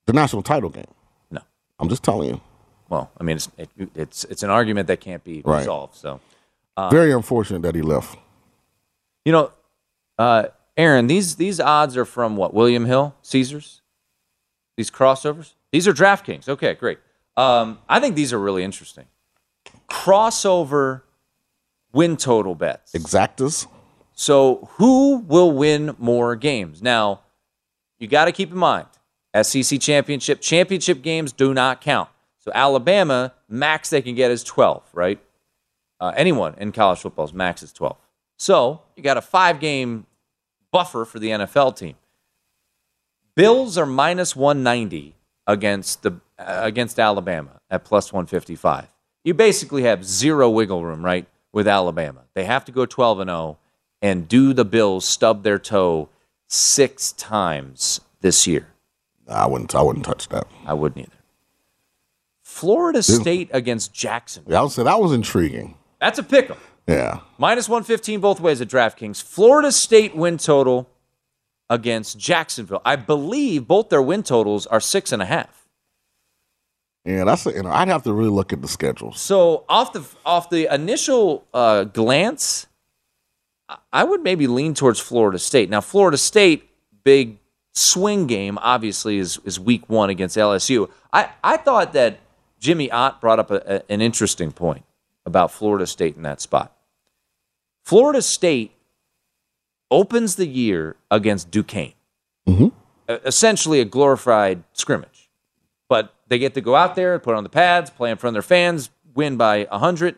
the 0.06 0.12
national 0.12 0.42
title 0.42 0.68
game. 0.68 0.86
No. 1.30 1.40
I'm 1.78 1.88
just 1.88 2.02
telling 2.02 2.28
you. 2.28 2.40
Well, 2.88 3.10
I 3.18 3.22
mean, 3.24 3.36
it's 3.36 3.48
it, 3.56 3.70
it's 3.94 4.24
it's 4.24 4.42
an 4.42 4.50
argument 4.50 4.86
that 4.88 5.00
can't 5.00 5.22
be 5.24 5.40
Right. 5.44 5.60
resolved. 5.60 5.94
So 5.96 6.20
Very 6.90 7.12
unfortunate 7.12 7.62
that 7.62 7.74
he 7.74 7.82
left. 7.82 8.16
You 9.24 9.32
know, 9.32 9.52
uh, 10.18 10.44
Aaron, 10.76 11.06
these 11.06 11.36
these 11.36 11.60
odds 11.60 11.96
are 11.96 12.04
from 12.04 12.36
what? 12.36 12.54
William 12.54 12.86
Hill, 12.86 13.14
Caesars. 13.22 13.82
These 14.76 14.90
crossovers. 14.90 15.54
These 15.70 15.86
are 15.86 15.92
DraftKings. 15.92 16.48
Okay, 16.48 16.74
great. 16.74 16.98
Um, 17.36 17.78
I 17.88 18.00
think 18.00 18.16
these 18.16 18.32
are 18.32 18.38
really 18.38 18.64
interesting. 18.64 19.06
Crossover 19.88 21.02
win 21.92 22.16
total 22.16 22.54
bets. 22.54 22.92
Exactas. 22.92 23.66
So 24.14 24.68
who 24.74 25.18
will 25.18 25.52
win 25.52 25.94
more 25.98 26.36
games? 26.36 26.82
Now, 26.82 27.20
you 27.98 28.08
got 28.08 28.26
to 28.26 28.32
keep 28.32 28.50
in 28.50 28.58
mind, 28.58 28.86
SEC 29.42 29.80
championship 29.80 30.40
championship 30.40 31.02
games 31.02 31.32
do 31.32 31.54
not 31.54 31.80
count. 31.80 32.08
So 32.38 32.50
Alabama 32.54 33.34
max 33.48 33.90
they 33.90 34.02
can 34.02 34.14
get 34.14 34.30
is 34.30 34.42
12, 34.42 34.82
right? 34.92 35.20
Uh, 36.02 36.12
anyone 36.16 36.52
in 36.58 36.72
college 36.72 36.98
football's 36.98 37.32
max 37.32 37.62
is 37.62 37.72
12. 37.72 37.96
So 38.36 38.82
you 38.96 39.04
got 39.04 39.16
a 39.16 39.20
five 39.20 39.60
game 39.60 40.06
buffer 40.72 41.04
for 41.04 41.20
the 41.20 41.28
NFL 41.28 41.76
team. 41.76 41.94
Bills 43.36 43.78
are 43.78 43.86
minus 43.86 44.34
190 44.34 45.14
against 45.46 46.02
the 46.02 46.20
uh, 46.40 46.58
against 46.62 46.98
Alabama 46.98 47.60
at 47.70 47.84
plus 47.84 48.12
155. 48.12 48.88
You 49.22 49.32
basically 49.32 49.84
have 49.84 50.04
zero 50.04 50.50
wiggle 50.50 50.84
room, 50.84 51.04
right? 51.04 51.24
With 51.52 51.68
Alabama, 51.68 52.22
they 52.34 52.46
have 52.46 52.64
to 52.64 52.72
go 52.72 52.84
12 52.84 53.20
and 53.20 53.30
0 53.30 53.58
and 54.00 54.26
do 54.26 54.52
the 54.52 54.64
Bills 54.64 55.04
stub 55.04 55.44
their 55.44 55.58
toe 55.60 56.08
six 56.48 57.12
times 57.12 58.00
this 58.22 58.44
year. 58.44 58.66
I 59.28 59.46
wouldn't. 59.46 59.72
I 59.72 59.82
wouldn't 59.82 60.04
touch 60.04 60.28
that. 60.30 60.48
I 60.66 60.74
wouldn't 60.74 61.06
either. 61.06 61.22
Florida 62.42 63.04
State 63.04 63.50
against 63.52 63.94
Jacksonville. 63.94 64.52
Yeah, 64.52 64.60
I 64.60 64.62
would 64.64 64.72
say 64.72 64.82
that 64.82 65.00
was 65.00 65.12
intriguing. 65.12 65.76
That's 66.02 66.18
a 66.18 66.22
pick 66.22 66.50
'em. 66.50 66.56
Yeah. 66.88 67.20
Minus 67.38 67.68
115 67.68 68.20
both 68.20 68.40
ways 68.40 68.60
at 68.60 68.66
DraftKings. 68.68 69.22
Florida 69.22 69.70
State 69.70 70.16
win 70.16 70.36
total 70.36 70.88
against 71.70 72.18
Jacksonville. 72.18 72.82
I 72.84 72.96
believe 72.96 73.68
both 73.68 73.88
their 73.88 74.02
win 74.02 74.22
totals 74.24 74.66
are 74.66 74.80
six 74.80 75.12
and 75.12 75.22
a 75.22 75.24
half. 75.26 75.68
Yeah, 77.04 77.24
that's. 77.24 77.46
A, 77.46 77.52
you 77.52 77.62
know, 77.62 77.70
I'd 77.70 77.88
have 77.88 78.02
to 78.04 78.12
really 78.12 78.30
look 78.30 78.52
at 78.52 78.62
the 78.62 78.68
schedules. 78.68 79.20
So 79.20 79.64
off 79.68 79.92
the 79.92 80.02
off 80.26 80.50
the 80.50 80.72
initial 80.74 81.44
uh, 81.54 81.84
glance, 81.84 82.66
I- 83.68 83.78
I 83.92 84.04
would 84.04 84.22
maybe 84.22 84.46
lean 84.46 84.74
towards 84.74 85.00
Florida 85.00 85.38
State. 85.38 85.70
Now, 85.70 85.80
Florida 85.80 86.16
State 86.18 86.68
big 87.04 87.38
swing 87.74 88.26
game 88.26 88.58
obviously 88.60 89.18
is 89.18 89.38
is 89.44 89.58
week 89.58 89.88
one 89.88 90.10
against 90.10 90.36
LSU. 90.36 90.88
I 91.12 91.30
I 91.42 91.56
thought 91.58 91.92
that 91.94 92.18
Jimmy 92.60 92.90
Ott 92.90 93.20
brought 93.20 93.38
up 93.40 93.50
a, 93.52 93.62
a- 93.66 93.92
an 93.92 94.00
interesting 94.00 94.52
point 94.52 94.84
about 95.26 95.50
Florida 95.52 95.86
State 95.86 96.16
in 96.16 96.22
that 96.22 96.40
spot. 96.40 96.76
Florida 97.84 98.22
State 98.22 98.72
opens 99.90 100.36
the 100.36 100.46
year 100.46 100.96
against 101.10 101.50
Duquesne, 101.50 101.92
Mhm. 102.48 102.72
E- 103.08 103.12
essentially 103.24 103.80
a 103.80 103.84
glorified 103.84 104.64
scrimmage. 104.72 105.30
But 105.88 106.14
they 106.28 106.38
get 106.38 106.54
to 106.54 106.60
go 106.60 106.74
out 106.74 106.94
there, 106.94 107.18
put 107.18 107.34
on 107.34 107.42
the 107.42 107.50
pads, 107.50 107.90
play 107.90 108.10
in 108.10 108.16
front 108.16 108.30
of 108.30 108.34
their 108.42 108.48
fans, 108.48 108.90
win 109.14 109.36
by 109.36 109.66
100. 109.70 110.16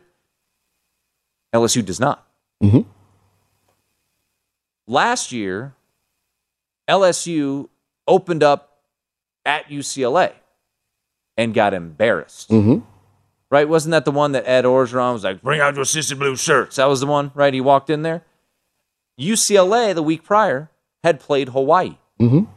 LSU 1.53 1.81
does 1.81 1.99
not. 1.99 2.25
Mhm. 2.63 2.85
Last 4.87 5.31
year, 5.31 5.73
LSU 6.87 7.69
opened 8.07 8.43
up 8.43 8.79
at 9.45 9.69
UCLA 9.69 10.33
and 11.37 11.53
got 11.53 11.73
embarrassed. 11.73 12.49
Mhm. 12.49 12.83
Right? 13.51 13.69
Wasn't 13.69 13.91
that 13.91 14.05
the 14.05 14.11
one 14.11 14.31
that 14.33 14.47
Ed 14.47 14.65
Orgeron 14.65 15.13
was 15.13 15.23
like, 15.23 15.41
bring 15.41 15.61
out 15.61 15.75
your 15.75 15.85
sissy 15.85 16.17
blue 16.17 16.35
shirts? 16.35 16.77
That 16.77 16.85
was 16.85 16.99
the 16.99 17.05
one, 17.05 17.31
right? 17.35 17.53
He 17.53 17.61
walked 17.61 17.89
in 17.89 18.01
there. 18.01 18.23
UCLA, 19.19 19.93
the 19.93 20.03
week 20.03 20.23
prior, 20.23 20.69
had 21.03 21.19
played 21.19 21.49
Hawaii. 21.49 21.97
Mhm. 22.19 22.47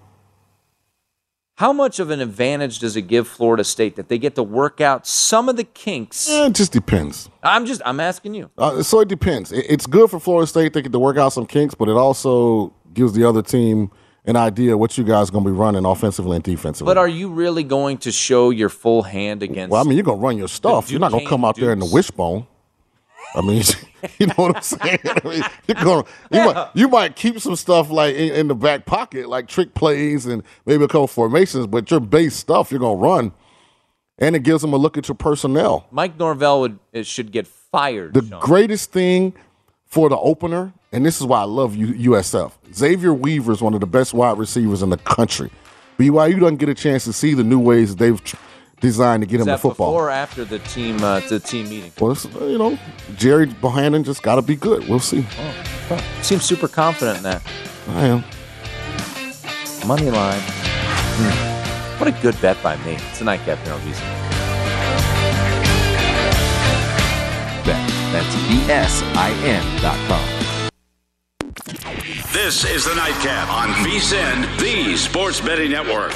How 1.57 1.73
much 1.73 1.99
of 1.99 2.11
an 2.11 2.21
advantage 2.21 2.79
does 2.79 2.95
it 2.97 3.03
give 3.03 3.27
Florida 3.27 3.65
State 3.65 3.97
that 3.97 4.09
they 4.09 4.17
get 4.17 4.37
to 4.37 4.45
work 4.45 4.81
out 4.81 5.07
some 5.09 5.49
of 5.49 5.57
the 5.57 5.65
kinks? 5.65 6.29
Eh, 6.31 6.47
it 6.47 6.55
just 6.55 6.71
depends. 6.73 7.29
I'm 7.43 7.67
just, 7.67 7.83
I'm 7.85 7.99
asking 7.99 8.35
you. 8.35 8.49
Uh, 8.57 8.83
so 8.83 9.01
it 9.01 9.09
depends. 9.09 9.51
It, 9.51 9.67
it's 9.69 9.85
good 9.87 10.09
for 10.09 10.21
Florida 10.21 10.47
State. 10.47 10.73
They 10.73 10.83
get 10.83 10.93
to 10.93 10.99
work 11.01 11.17
out 11.17 11.33
some 11.33 11.47
kinks, 11.47 11.75
but 11.75 11.89
it 11.89 11.97
also 11.97 12.73
gives 12.95 13.13
the 13.13 13.25
other 13.29 13.43
team 13.43 13.91
an 14.29 14.37
idea 14.37 14.77
what 14.77 14.99
you 14.99 15.05
guys 15.05 15.31
going 15.31 15.43
to 15.43 15.51
be 15.51 15.57
running 15.57 15.87
offensively 15.87 16.37
and 16.37 16.45
defensively. 16.45 16.91
But 16.91 16.99
are 16.99 17.09
you 17.09 17.31
really 17.31 17.65
going 17.65 17.97
to 17.99 18.13
show 18.13 18.51
your 18.51 18.69
full 18.69 19.03
hand 19.03 19.43
against? 19.43 19.71
well, 19.71 19.81
I 19.81 19.85
mean, 19.85 19.97
you're 19.97 20.05
going 20.05 20.19
to 20.19 20.25
run 20.25 20.37
your 20.37 20.49
stuff. 20.49 20.91
You're 20.91 21.01
not 21.01 21.11
going 21.11 21.25
to 21.25 21.29
come 21.29 21.47
out 21.47 21.57
there 21.57 21.73
in 21.73 21.79
the 21.79 21.87
wishbone. 21.87 22.47
I 23.35 23.41
mean, 23.41 23.63
you 24.19 24.27
know 24.27 24.35
what 24.37 24.57
I'm 24.57 24.63
saying? 24.63 24.99
I 25.05 25.29
mean, 25.29 25.43
you're 25.67 25.85
gonna, 25.85 26.05
you, 26.31 26.45
might, 26.45 26.69
you 26.75 26.89
might 26.89 27.17
keep 27.17 27.41
some 27.41 27.57
stuff 27.57 27.91
like 27.91 28.15
in, 28.15 28.33
in 28.33 28.49
the 28.49 28.55
back 28.55 28.85
pocket, 28.85 29.29
like 29.29 29.49
trick 29.49 29.75
plays 29.75 30.27
and 30.27 30.43
maybe 30.67 30.85
a 30.85 30.89
couple 30.89 31.07
formations, 31.07 31.67
but 31.67 31.91
your 31.91 32.01
base 32.01 32.37
stuff 32.37 32.71
you're 32.71 32.81
going 32.81 32.99
to 32.99 33.03
run. 33.03 33.33
And 34.19 34.35
it 34.37 34.43
gives 34.43 34.63
them 34.63 34.73
a 34.73 34.77
look 34.77 34.99
at 34.99 35.09
your 35.09 35.15
personnel. 35.15 35.87
Mike 35.91 36.19
Norvell 36.19 36.61
would 36.61 36.79
it 36.93 37.07
should 37.07 37.33
get 37.33 37.47
fired. 37.47 38.15
The 38.15 38.27
Sean. 38.27 38.41
greatest 38.41 38.93
thing 38.93 39.33
for 39.89 40.09
the 40.09 40.17
opener, 40.19 40.73
and 40.93 41.05
this 41.05 41.21
is 41.21 41.27
why 41.27 41.41
I 41.41 41.45
love 41.45 41.75
U- 41.75 42.13
USF. 42.13 42.53
Xavier 42.75 43.13
Weaver 43.15 43.53
is 43.53 43.61
one 43.63 43.75
of 43.75 43.81
the 43.81 43.87
best 43.87 44.13
wide 44.15 44.39
receivers 44.39 44.83
in 44.83 44.91
the 44.91 44.99
country. 44.99 45.51
BYU 45.99 46.39
doesn't 46.41 46.57
get 46.59 46.69
a 46.69 46.75
chance 46.75 47.05
to 47.05 47.13
see 47.13 47.35
the 47.35 47.43
new 47.45 47.59
ways 47.59 47.97
they've 47.97 48.23
tr- 48.23 48.37
designed 48.81 49.23
to 49.23 49.27
get 49.27 49.41
Is 49.41 49.47
him 49.47 49.53
the 49.53 49.59
football. 49.59 49.93
before 49.93 50.07
or 50.09 50.11
after 50.11 50.45
the 50.45 50.59
team 50.61 51.03
uh, 51.03 51.21
the 51.29 51.41
team 51.41 51.69
meeting? 51.69 51.91
Well, 52.01 52.13
it's, 52.13 52.25
you 52.27 52.59
know, 52.59 52.79
Gerry 53.17 53.47
Bohanon 53.47 54.05
just 54.05 54.23
got 54.23 54.37
to 54.37 54.43
be 54.43 54.55
good. 54.55 54.87
We'll 54.89 55.01
see. 55.01 55.27
Seems 56.23 56.45
super 56.45 56.69
confident 56.69 57.17
in 57.19 57.23
that. 57.25 57.43
I 57.89 58.05
am. 58.07 58.25
Money 59.89 60.11
line. 60.11 60.41
Hmm. 60.41 61.99
What 61.99 62.07
a 62.09 62.23
good 62.23 62.41
bet 62.41 62.63
by 62.63 62.77
me. 62.85 62.97
It's 63.11 63.21
a 63.21 63.25
nightcap 63.25 63.59
That's 68.11 68.35
V-S-I-N 68.35 69.83
dot 69.83 69.99
com. 70.09 70.25
This 72.33 72.65
is 72.65 72.85
the 72.87 72.95
Nightcap 72.95 73.51
on 73.51 73.69
VSIN, 73.85 74.59
the 74.59 74.97
Sports 74.97 75.41
Betting 75.41 75.71
Network. 75.71 76.13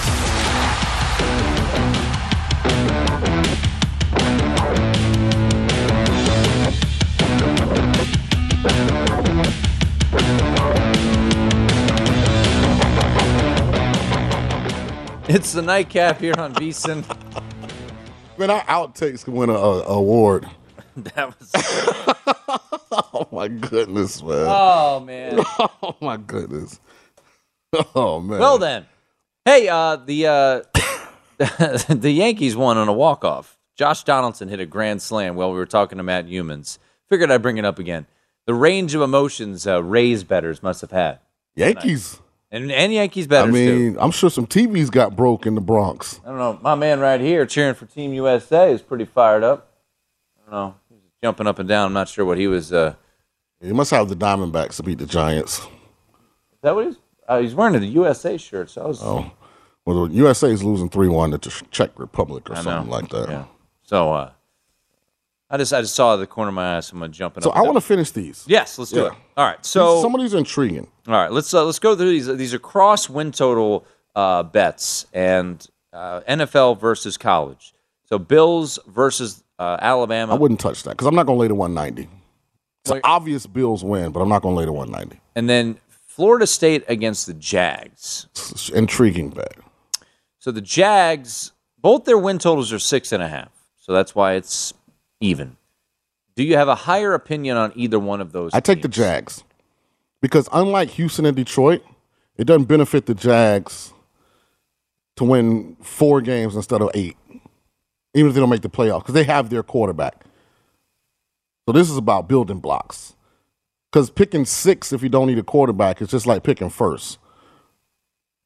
It's 15.29 15.53
the 15.53 15.63
nightcap 15.63 16.21
here 16.21 16.35
on 16.37 16.53
VSIN. 16.55 17.05
Man, 18.37 18.51
our 18.51 18.63
outtakes 18.65 19.25
could 19.25 19.33
win 19.33 19.49
a, 19.49 19.55
a 19.55 19.83
award. 19.85 20.47
that 21.15 21.35
was. 21.39 21.53
Oh 23.15 23.27
my 23.33 23.49
goodness, 23.49 24.23
man. 24.23 24.47
Oh 24.49 25.01
man. 25.01 25.39
Oh 25.59 25.97
my 26.01 26.17
goodness. 26.19 26.79
Oh 27.95 28.21
man. 28.21 28.39
Well 28.39 28.59
then, 28.59 28.85
hey, 29.47 29.69
uh, 29.69 29.97
the 29.97 30.27
uh, 30.27 30.63
the 31.89 32.11
Yankees 32.11 32.55
won 32.55 32.77
on 32.77 32.89
a 32.89 32.93
walk 32.93 33.25
off. 33.25 33.59
Josh 33.77 34.05
Donaldson 34.05 34.49
hit 34.49 34.61
a 34.61 34.67
grand 34.67 35.01
slam 35.01 35.37
while 35.37 35.51
we 35.51 35.57
were 35.57 35.67
talking 35.67 35.97
to 35.99 36.05
Matt 36.05 36.27
Youmans. 36.27 36.79
Figured 37.09 37.31
I'd 37.31 37.41
bring 37.43 37.57
it 37.59 37.65
up 37.65 37.79
again. 37.79 38.07
The 38.47 38.55
range 38.55 38.95
of 38.95 39.01
emotions 39.03 39.67
uh, 39.67 39.83
Rays 39.83 40.23
betters 40.25 40.63
must 40.63 40.81
have 40.83 40.91
had, 40.91 41.19
Yankees. 41.57 42.21
and 42.51 42.71
and 42.71 42.93
Yankees 42.93 43.25
I 43.27 43.29
betters 43.29 43.55
too. 43.55 43.79
mean, 43.79 43.97
I'm 44.01 44.11
sure 44.11 44.29
some 44.31 44.47
TVs 44.47 44.91
got 44.91 45.17
broke 45.17 45.47
in 45.47 45.55
the 45.55 45.61
Bronx. 45.63 46.21
I 46.25 46.29
don't 46.29 46.39
know. 46.39 46.59
My 46.63 46.75
man 46.75 47.01
right 47.01 47.21
here 47.21 47.47
cheering 47.47 47.75
for 47.75 47.87
Team 47.87 48.13
USA 48.13 48.71
is 48.73 48.83
pretty 48.83 49.07
fired 49.07 49.43
up. 49.45 49.69
I 50.37 50.51
don't 50.51 50.53
know. 50.53 50.75
Jumping 51.23 51.47
up 51.47 51.59
and 51.59 51.69
down. 51.69 51.87
I'm 51.87 51.93
not 51.93 52.09
sure 52.09 52.25
what 52.25 52.39
he 52.39 52.47
was. 52.49 52.73
Uh, 52.73 52.95
You 53.61 53.75
must 53.75 53.91
have 53.93 54.09
the 54.09 54.17
Diamondbacks 54.17 54.77
to 54.77 54.83
beat 54.83 54.99
the 54.99 55.07
Giants. 55.07 55.59
is 55.61 55.67
that 56.63 56.75
what 56.75 56.87
he's? 56.87 56.97
Uh, 57.29 57.39
he's 57.41 57.55
wearing 57.55 57.79
the 57.79 57.87
USA 57.87 58.37
shirt. 58.37 58.71
So 58.71 58.83
I 58.83 58.87
was. 58.87 59.01
Oh, 59.03 59.31
well, 59.85 60.07
the 60.09 60.15
USA 60.15 60.49
is 60.51 60.65
losing 60.65 60.89
three 60.89 61.09
one 61.09 61.31
to 61.31 61.39
the 61.39 61.63
Czech 61.71 61.91
Republic 61.99 62.51
or 62.51 62.55
I 62.55 62.57
know. 62.57 62.63
something 62.63 62.91
like 62.91 63.09
that. 63.11 63.29
Yeah. 63.29 63.45
So 63.85 64.13
uh, 64.13 64.31
I 65.49 65.57
just 65.57 65.73
I 65.73 65.81
just 65.81 65.95
saw 65.95 66.17
the 66.17 66.27
corner 66.27 66.49
of 66.49 66.55
my 66.55 66.77
eye. 66.77 66.81
Someone 66.81 67.13
jumping 67.13 67.43
up. 67.43 67.45
So. 67.45 67.51
I 67.51 67.63
want 67.63 67.77
to 67.77 67.81
finish 67.81 68.11
these. 68.11 68.45
Yes, 68.49 68.77
let's 68.79 68.91
do 68.91 69.03
Yeah. 69.03 69.07
it. 69.09 69.13
All 69.37 69.47
right. 69.47 69.65
So 69.65 70.03
some 70.03 70.15
of 70.15 70.21
these 70.21 70.35
are 70.35 70.39
intriguing. 70.39 70.89
All 71.07 71.15
right, 71.15 71.31
let's 71.33 71.53
uh, 71.55 71.65
let's 71.65 71.79
go 71.79 71.95
through 71.95 72.11
these. 72.11 72.27
These 72.37 72.53
are 72.55 72.59
cross 72.59 73.09
win 73.09 73.31
total 73.33 73.87
uh, 74.17 74.43
bets 74.43 75.07
and 75.13 75.65
uh, 75.93 76.21
NFL 76.29 76.81
versus 76.81 77.17
college. 77.17 77.75
So 78.09 78.19
Bills 78.19 78.79
versus 78.89 79.43
uh, 79.63 79.77
Alabama, 79.81 80.35
I 80.35 80.39
wouldn't 80.39 80.61
touch 80.61 80.83
that 80.85 80.91
because 80.91 81.07
I'm 81.07 81.15
not 81.15 81.27
going 81.27 81.37
to 81.37 81.41
lay 81.41 81.49
the 81.49 81.55
190. 81.55 82.09
It's 82.85 82.91
an 82.91 83.01
obvious 83.05 83.47
Bills 83.47 83.85
win, 83.85 84.11
but 84.11 84.21
I'm 84.21 84.29
not 84.29 84.43
going 84.43 84.55
to 84.55 84.59
lay 84.59 84.65
the 84.65 84.73
190. 84.73 85.21
and 85.37 85.49
then 85.49 85.79
Florida 86.07 86.47
State 86.47 86.85
against 86.89 87.27
the 87.27 87.35
Jags. 87.35 88.27
It's 88.33 88.69
intriguing 88.69 89.31
bet. 89.31 89.57
So 90.39 90.51
the 90.51 90.61
Jags, 90.61 91.53
both 91.79 92.05
their 92.05 92.19
win 92.19 92.39
totals 92.39 92.73
are 92.73 92.79
six 92.79 93.13
and 93.13 93.23
a 93.23 93.29
half. 93.29 93.51
So 93.79 93.93
that's 93.93 94.15
why 94.15 94.35
it's 94.35 94.75
even. 95.21 95.57
Do 96.35 96.43
you 96.43 96.57
have 96.57 96.69
a 96.69 96.75
higher 96.75 97.15
opinion 97.15 97.57
on 97.57 97.73
either 97.77 97.99
one 97.99 98.21
of 98.21 98.33
those? 98.33 98.53
I 98.53 98.61
take 98.61 98.83
the? 98.83 98.89
Jags 98.89 99.45
because 100.21 100.49
unlike 100.53 100.89
Houston 100.91 101.27
and 101.27 101.37
Detroit, 101.37 101.83
it 102.39 102.47
doesn't 102.47 102.65
benefit 102.65 103.07
the 103.07 103.15
Jags 103.15 103.93
to 105.17 105.25
win 105.25 105.77
four 105.83 106.23
games 106.23 106.57
instead 106.57 106.81
of 106.81 106.91
eight, 106.95 107.17
even 108.15 108.29
if 108.29 108.35
they 108.35 108.41
don't 108.41 108.51
make 108.51 108.63
the 108.63 108.71
playoffs 108.71 109.01
because 109.01 109.15
they 109.15 109.25
have 109.25 109.51
their 109.51 109.63
quarterback. 109.63 110.25
So 111.67 111.73
this 111.73 111.91
is 111.91 111.97
about 111.97 112.29
building 112.29 112.59
blocks. 112.59 113.15
Because 113.91 114.11
picking 114.11 114.45
six 114.45 114.93
if 114.93 115.03
you 115.03 115.09
don't 115.09 115.27
need 115.27 115.39
a 115.39 115.43
quarterback 115.43 116.01
is 116.01 116.09
just 116.09 116.27
like 116.27 116.43
picking 116.43 116.71
first. 116.71 117.19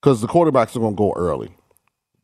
Because 0.00 0.20
the 0.20 0.26
quarterbacks 0.26 0.76
are 0.76 0.80
going 0.80 0.94
to 0.94 0.98
go 0.98 1.12
early. 1.16 1.50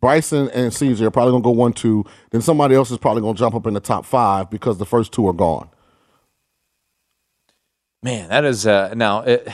Bryson 0.01 0.51
and 0.51 0.73
CJ 0.73 1.01
are 1.03 1.11
probably 1.13 1.31
going 1.31 1.43
to 1.43 1.47
go 1.47 1.51
one, 1.53 1.73
two. 1.73 2.05
Then 2.31 2.43
somebody 2.43 2.75
else 2.75 2.91
is 2.91 2.99
probably 2.99 3.23
going 3.23 3.37
to 3.37 3.39
jump 3.39 3.55
up 3.55 3.67
in 3.67 3.75
the 3.75 3.81
top 3.81 4.05
five 4.05 4.51
because 4.51 4.79
the 4.79 4.87
first 4.87 5.13
two 5.13 5.27
are 5.29 5.33
gone. 5.33 5.69
Man, 8.03 8.29
that 8.29 8.45
is 8.45 8.67
uh, 8.67 8.95
now. 8.95 9.21
It, 9.21 9.49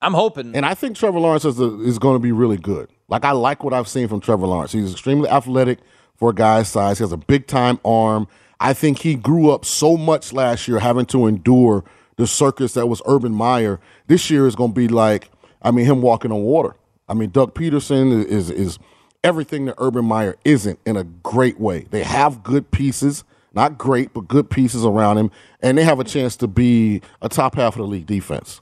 I'm 0.00 0.14
hoping. 0.14 0.54
And 0.54 0.64
I 0.64 0.74
think 0.74 0.96
Trevor 0.96 1.18
Lawrence 1.18 1.44
is, 1.44 1.58
a, 1.58 1.80
is 1.82 1.98
going 1.98 2.14
to 2.14 2.20
be 2.20 2.30
really 2.30 2.56
good. 2.56 2.88
Like, 3.08 3.24
I 3.24 3.32
like 3.32 3.64
what 3.64 3.72
I've 3.74 3.88
seen 3.88 4.06
from 4.06 4.20
Trevor 4.20 4.46
Lawrence. 4.46 4.70
He's 4.70 4.92
extremely 4.92 5.28
athletic 5.28 5.80
for 6.16 6.30
a 6.30 6.34
guy's 6.34 6.68
size. 6.68 6.98
He 6.98 7.04
has 7.04 7.12
a 7.12 7.16
big 7.16 7.46
time 7.46 7.78
arm. 7.84 8.28
I 8.58 8.72
think 8.72 9.00
he 9.00 9.14
grew 9.14 9.50
up 9.50 9.64
so 9.64 9.96
much 9.96 10.32
last 10.32 10.66
year 10.66 10.78
having 10.78 11.06
to 11.06 11.26
endure 11.26 11.84
the 12.16 12.26
circus 12.26 12.74
that 12.74 12.86
was 12.86 13.02
Urban 13.06 13.32
Meyer. 13.32 13.78
This 14.06 14.30
year 14.30 14.46
is 14.46 14.56
going 14.56 14.70
to 14.70 14.74
be 14.74 14.88
like, 14.88 15.30
I 15.62 15.70
mean, 15.70 15.84
him 15.84 16.00
walking 16.00 16.32
on 16.32 16.42
water. 16.42 16.74
I 17.08 17.14
mean, 17.14 17.30
Doug 17.30 17.54
Pederson 17.54 18.24
is, 18.24 18.50
is 18.50 18.78
everything 19.22 19.66
that 19.66 19.74
Urban 19.78 20.04
Meyer 20.04 20.36
isn't 20.44 20.78
in 20.86 20.96
a 20.96 21.04
great 21.04 21.60
way. 21.60 21.86
They 21.90 22.02
have 22.02 22.42
good 22.42 22.70
pieces, 22.70 23.24
not 23.52 23.76
great, 23.76 24.12
but 24.14 24.28
good 24.28 24.48
pieces 24.50 24.84
around 24.84 25.18
him, 25.18 25.30
and 25.60 25.76
they 25.76 25.84
have 25.84 26.00
a 26.00 26.04
chance 26.04 26.36
to 26.36 26.48
be 26.48 27.02
a 27.20 27.28
top 27.28 27.56
half 27.56 27.74
of 27.74 27.78
the 27.78 27.86
league 27.86 28.06
defense. 28.06 28.60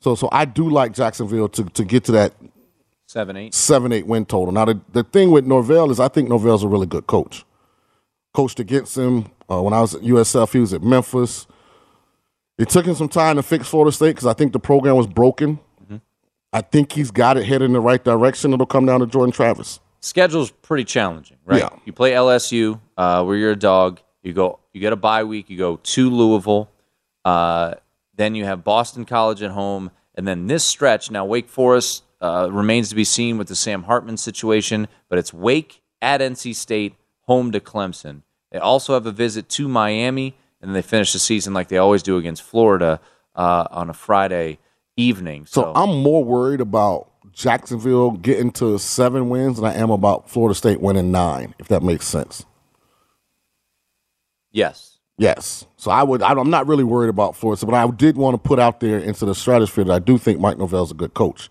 So, 0.00 0.14
so 0.16 0.28
I 0.32 0.46
do 0.46 0.68
like 0.68 0.94
Jacksonville 0.94 1.48
to, 1.50 1.64
to 1.64 1.84
get 1.84 2.04
to 2.04 2.12
that 2.12 2.34
seven 3.12 3.36
eight. 3.36 3.54
seven 3.54 3.92
eight 3.92 4.06
win 4.06 4.24
total. 4.24 4.52
Now 4.52 4.64
the, 4.64 4.80
the 4.92 5.04
thing 5.04 5.30
with 5.30 5.46
Norvell 5.46 5.90
is 5.90 6.00
I 6.00 6.08
think 6.08 6.28
Norvell's 6.28 6.64
a 6.64 6.68
really 6.68 6.86
good 6.86 7.06
coach. 7.06 7.44
Coached 8.32 8.58
against 8.58 8.96
him 8.96 9.26
uh, 9.50 9.60
when 9.60 9.74
I 9.74 9.80
was 9.82 9.94
at 9.94 10.00
USF. 10.02 10.52
He 10.52 10.58
was 10.58 10.72
at 10.72 10.82
Memphis. 10.82 11.46
It 12.58 12.68
took 12.70 12.86
him 12.86 12.94
some 12.94 13.08
time 13.08 13.36
to 13.36 13.42
fix 13.42 13.68
Florida 13.68 13.92
State 13.92 14.12
because 14.12 14.26
I 14.26 14.32
think 14.32 14.52
the 14.52 14.58
program 14.60 14.96
was 14.96 15.06
broken. 15.06 15.58
I 16.54 16.60
think 16.60 16.92
he's 16.92 17.10
got 17.10 17.38
it 17.38 17.44
headed 17.46 17.62
in 17.66 17.72
the 17.72 17.80
right 17.80 18.02
direction. 18.04 18.52
It'll 18.52 18.66
come 18.66 18.84
down 18.84 19.00
to 19.00 19.06
Jordan 19.06 19.32
Travis. 19.32 19.80
schedule's 20.00 20.50
pretty 20.50 20.84
challenging, 20.84 21.38
right? 21.46 21.60
Yeah. 21.60 21.70
You 21.86 21.94
play 21.94 22.12
LSU, 22.12 22.78
uh, 22.98 23.24
where 23.24 23.36
you're 23.36 23.52
a 23.52 23.56
dog. 23.56 24.00
You 24.22 24.34
go, 24.34 24.60
you 24.74 24.80
get 24.80 24.92
a 24.92 24.96
bye 24.96 25.24
week. 25.24 25.48
You 25.48 25.56
go 25.56 25.76
to 25.76 26.10
Louisville. 26.10 26.70
Uh, 27.24 27.74
then 28.16 28.34
you 28.34 28.44
have 28.44 28.64
Boston 28.64 29.06
College 29.06 29.42
at 29.42 29.50
home, 29.52 29.90
and 30.14 30.28
then 30.28 30.46
this 30.46 30.62
stretch. 30.62 31.10
Now 31.10 31.24
Wake 31.24 31.48
Forest 31.48 32.04
uh, 32.22 32.48
remains 32.50 32.88
to 32.88 32.94
be 32.94 33.04
seen 33.04 33.36
with 33.36 33.48
the 33.48 33.54
Sam 33.56 33.82
Hartman 33.82 34.16
situation, 34.16 34.88
but 35.10 35.18
it's 35.18 35.34
Wake 35.34 35.82
at 36.00 36.20
NC 36.22 36.54
State, 36.54 36.94
home 37.22 37.52
to 37.52 37.60
Clemson. 37.60 38.22
They 38.50 38.58
also 38.58 38.94
have 38.94 39.04
a 39.06 39.12
visit 39.12 39.48
to 39.50 39.68
Miami, 39.68 40.36
and 40.60 40.68
then 40.70 40.74
they 40.74 40.82
finish 40.82 41.12
the 41.12 41.18
season 41.18 41.52
like 41.52 41.68
they 41.68 41.78
always 41.78 42.02
do 42.02 42.16
against 42.18 42.42
Florida 42.42 43.00
uh, 43.34 43.66
on 43.70 43.90
a 43.90 43.94
Friday 43.94 44.58
evening. 44.96 45.46
So, 45.46 45.62
So, 45.62 45.72
I'm 45.74 46.02
more 46.02 46.22
worried 46.24 46.60
about 46.60 47.08
Jacksonville 47.32 48.12
getting 48.12 48.50
to 48.52 48.78
seven 48.78 49.28
wins 49.28 49.56
than 49.56 49.64
I 49.64 49.74
am 49.74 49.90
about 49.90 50.28
Florida 50.30 50.54
State 50.54 50.80
winning 50.80 51.10
nine, 51.10 51.54
if 51.58 51.68
that 51.68 51.82
makes 51.82 52.06
sense. 52.06 52.44
yes, 54.50 54.88
Yes. 55.18 55.66
So 55.76 55.90
I 55.90 56.02
would. 56.02 56.22
I- 56.22 56.32
I'm 56.32 56.50
not 56.50 56.66
really 56.66 56.82
worried 56.84 57.10
about 57.10 57.36
Florida, 57.36 57.64
but 57.66 57.74
I 57.74 57.86
did 57.90 58.16
want 58.16 58.34
to 58.34 58.38
put 58.38 58.58
out 58.58 58.80
there 58.80 58.98
into 58.98 59.24
the 59.26 59.34
stratosphere 59.34 59.84
that 59.84 59.92
I 59.92 59.98
do 59.98 60.16
think 60.18 60.40
Mike 60.40 60.56
Norvell's 60.58 60.90
a 60.90 60.94
good 60.94 61.12
coach. 61.14 61.50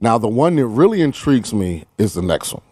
Now, 0.00 0.16
the 0.18 0.28
one 0.28 0.56
that 0.56 0.66
really 0.66 1.00
intrigues 1.02 1.52
me 1.52 1.84
is 1.98 2.14
the 2.14 2.22
next 2.22 2.52
one: 2.52 2.62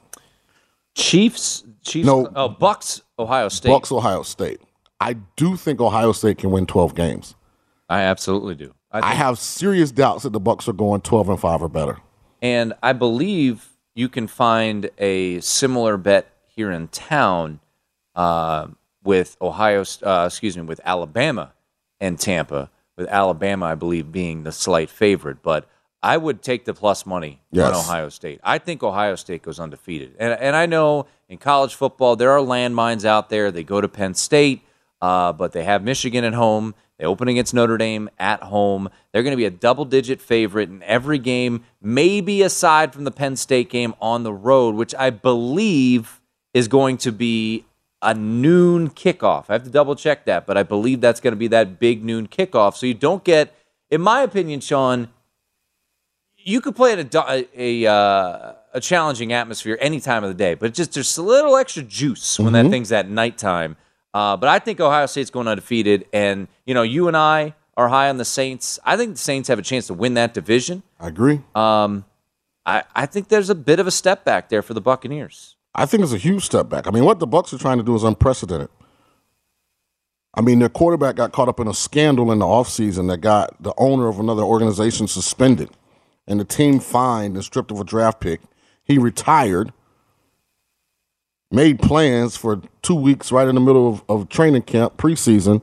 Chiefs. 0.94 1.64
Chiefs. 1.82 2.06
No. 2.06 2.30
Oh, 2.34 2.48
Bucks. 2.48 3.02
Ohio 3.18 3.48
State. 3.48 3.70
Bucks, 3.70 3.90
Ohio 3.92 4.22
State. 4.22 4.60
I 5.00 5.14
do 5.36 5.56
think 5.56 5.80
Ohio 5.80 6.12
State 6.12 6.38
can 6.38 6.50
win 6.50 6.66
12 6.66 6.94
games. 6.94 7.34
I 7.88 8.00
absolutely 8.02 8.54
do. 8.54 8.74
I 8.90 9.10
I 9.12 9.14
have 9.14 9.38
serious 9.38 9.90
doubts 9.92 10.24
that 10.24 10.32
the 10.32 10.40
Bucks 10.40 10.68
are 10.68 10.72
going 10.72 11.00
12 11.02 11.28
and 11.30 11.40
five 11.40 11.62
or 11.62 11.68
better. 11.68 11.98
and 12.42 12.72
I 12.82 12.92
believe 12.92 13.68
you 13.94 14.08
can 14.08 14.26
find 14.26 14.90
a 14.98 15.40
similar 15.40 15.96
bet 15.96 16.30
here 16.48 16.70
in 16.70 16.88
town 16.88 17.60
uh, 18.14 18.68
with 19.04 19.36
Ohio. 19.40 19.84
Uh, 20.02 20.24
excuse 20.26 20.56
me, 20.56 20.62
with 20.64 20.80
Alabama 20.84 21.52
and 22.00 22.18
Tampa. 22.18 22.70
With 22.96 23.08
Alabama, 23.08 23.66
I 23.66 23.74
believe 23.74 24.10
being 24.10 24.44
the 24.44 24.52
slight 24.52 24.88
favorite, 24.88 25.42
but 25.42 25.68
I 26.12 26.16
would 26.16 26.42
take 26.42 26.64
the 26.64 26.74
plus 26.74 27.04
money 27.06 27.40
Yes. 27.50 27.68
on 27.68 27.74
Ohio 27.74 28.08
State. 28.10 28.40
I 28.44 28.58
think 28.58 28.82
Ohio 28.82 29.16
State 29.16 29.42
goes 29.42 29.58
undefeated, 29.58 30.14
and 30.18 30.32
and 30.40 30.54
I 30.54 30.66
know 30.66 31.06
in 31.28 31.38
college 31.38 31.74
football 31.74 32.16
there 32.16 32.30
are 32.36 32.40
landmines 32.54 33.04
out 33.04 33.28
there. 33.28 33.50
They 33.50 33.64
go 33.64 33.80
to 33.80 33.88
Penn 33.88 34.14
State, 34.14 34.62
uh, 35.00 35.32
but 35.32 35.52
they 35.52 35.64
have 35.64 35.82
Michigan 35.82 36.24
at 36.24 36.34
home. 36.34 36.74
They 36.98 37.04
open 37.04 37.28
against 37.28 37.52
Notre 37.52 37.76
Dame 37.76 38.08
at 38.18 38.42
home. 38.42 38.88
They're 39.12 39.22
going 39.22 39.32
to 39.32 39.36
be 39.36 39.44
a 39.44 39.50
double-digit 39.50 40.22
favorite 40.22 40.70
in 40.70 40.82
every 40.84 41.18
game, 41.18 41.64
maybe 41.82 42.40
aside 42.42 42.94
from 42.94 43.04
the 43.04 43.10
Penn 43.10 43.36
State 43.36 43.68
game 43.68 43.92
on 44.00 44.22
the 44.22 44.32
road, 44.32 44.74
which 44.76 44.94
I 44.94 45.10
believe 45.10 46.20
is 46.54 46.68
going 46.68 46.96
to 46.98 47.12
be 47.12 47.66
a 48.00 48.14
noon 48.14 48.88
kickoff. 48.88 49.44
I 49.50 49.54
have 49.54 49.64
to 49.64 49.70
double 49.70 49.94
check 49.94 50.24
that, 50.24 50.46
but 50.46 50.56
I 50.56 50.62
believe 50.62 51.02
that's 51.02 51.20
going 51.20 51.32
to 51.32 51.42
be 51.46 51.48
that 51.48 51.78
big 51.78 52.02
noon 52.02 52.28
kickoff. 52.28 52.76
So 52.76 52.86
you 52.86 52.94
don't 52.94 53.24
get, 53.24 53.52
in 53.90 54.00
my 54.00 54.22
opinion, 54.22 54.60
Sean, 54.60 55.08
you 56.46 56.60
could 56.60 56.76
play 56.76 56.92
at 56.92 57.14
a 57.14 57.46
a, 57.54 57.86
uh, 57.86 58.52
a 58.72 58.80
challenging 58.80 59.32
atmosphere 59.32 59.76
any 59.80 60.00
time 60.00 60.22
of 60.24 60.30
the 60.30 60.34
day, 60.34 60.54
but 60.54 60.72
just 60.72 60.94
there's 60.94 61.18
a 61.18 61.22
little 61.22 61.56
extra 61.56 61.82
juice 61.82 62.38
when 62.38 62.52
that 62.54 62.70
thing's 62.70 62.92
at 62.92 63.10
nighttime. 63.10 63.76
Uh, 64.14 64.36
but 64.36 64.48
I 64.48 64.60
think 64.60 64.80
Ohio 64.80 65.04
State's 65.06 65.28
going 65.28 65.48
undefeated, 65.48 66.06
and 66.12 66.48
you 66.64 66.72
know, 66.72 66.82
you 66.82 67.08
and 67.08 67.16
I 67.16 67.54
are 67.76 67.88
high 67.88 68.08
on 68.08 68.16
the 68.16 68.24
Saints. 68.24 68.78
I 68.84 68.96
think 68.96 69.12
the 69.12 69.18
Saints 69.18 69.48
have 69.48 69.58
a 69.58 69.62
chance 69.62 69.88
to 69.88 69.94
win 69.94 70.14
that 70.14 70.32
division. 70.32 70.82
I 70.98 71.08
agree. 71.08 71.42
Um, 71.54 72.06
I, 72.64 72.84
I 72.94 73.06
think 73.06 73.28
there's 73.28 73.50
a 73.50 73.54
bit 73.54 73.78
of 73.78 73.86
a 73.86 73.90
step 73.90 74.24
back 74.24 74.48
there 74.48 74.62
for 74.62 74.72
the 74.72 74.80
Buccaneers. 74.80 75.56
I 75.74 75.84
think 75.84 76.02
it's 76.02 76.12
a 76.12 76.18
huge 76.18 76.44
step 76.44 76.70
back. 76.70 76.86
I 76.86 76.90
mean, 76.90 77.04
what 77.04 77.18
the 77.18 77.26
Bucks 77.26 77.52
are 77.52 77.58
trying 77.58 77.76
to 77.76 77.84
do 77.84 77.94
is 77.94 78.02
unprecedented. 78.02 78.70
I 80.32 80.40
mean, 80.40 80.60
their 80.60 80.68
quarterback 80.68 81.16
got 81.16 81.32
caught 81.32 81.48
up 81.48 81.60
in 81.60 81.68
a 81.68 81.74
scandal 81.74 82.32
in 82.32 82.38
the 82.38 82.46
offseason 82.46 83.08
that 83.08 83.18
got 83.18 83.62
the 83.62 83.74
owner 83.76 84.08
of 84.08 84.18
another 84.18 84.42
organization 84.42 85.06
suspended 85.06 85.70
and 86.26 86.40
the 86.40 86.44
team 86.44 86.80
fined 86.80 87.34
and 87.34 87.44
stripped 87.44 87.70
of 87.70 87.80
a 87.80 87.84
draft 87.84 88.20
pick. 88.20 88.40
He 88.84 88.98
retired, 88.98 89.72
made 91.50 91.80
plans 91.80 92.36
for 92.36 92.60
two 92.82 92.94
weeks 92.94 93.32
right 93.32 93.48
in 93.48 93.54
the 93.54 93.60
middle 93.60 93.88
of, 93.88 94.02
of 94.08 94.28
training 94.28 94.62
camp, 94.62 94.96
preseason, 94.96 95.62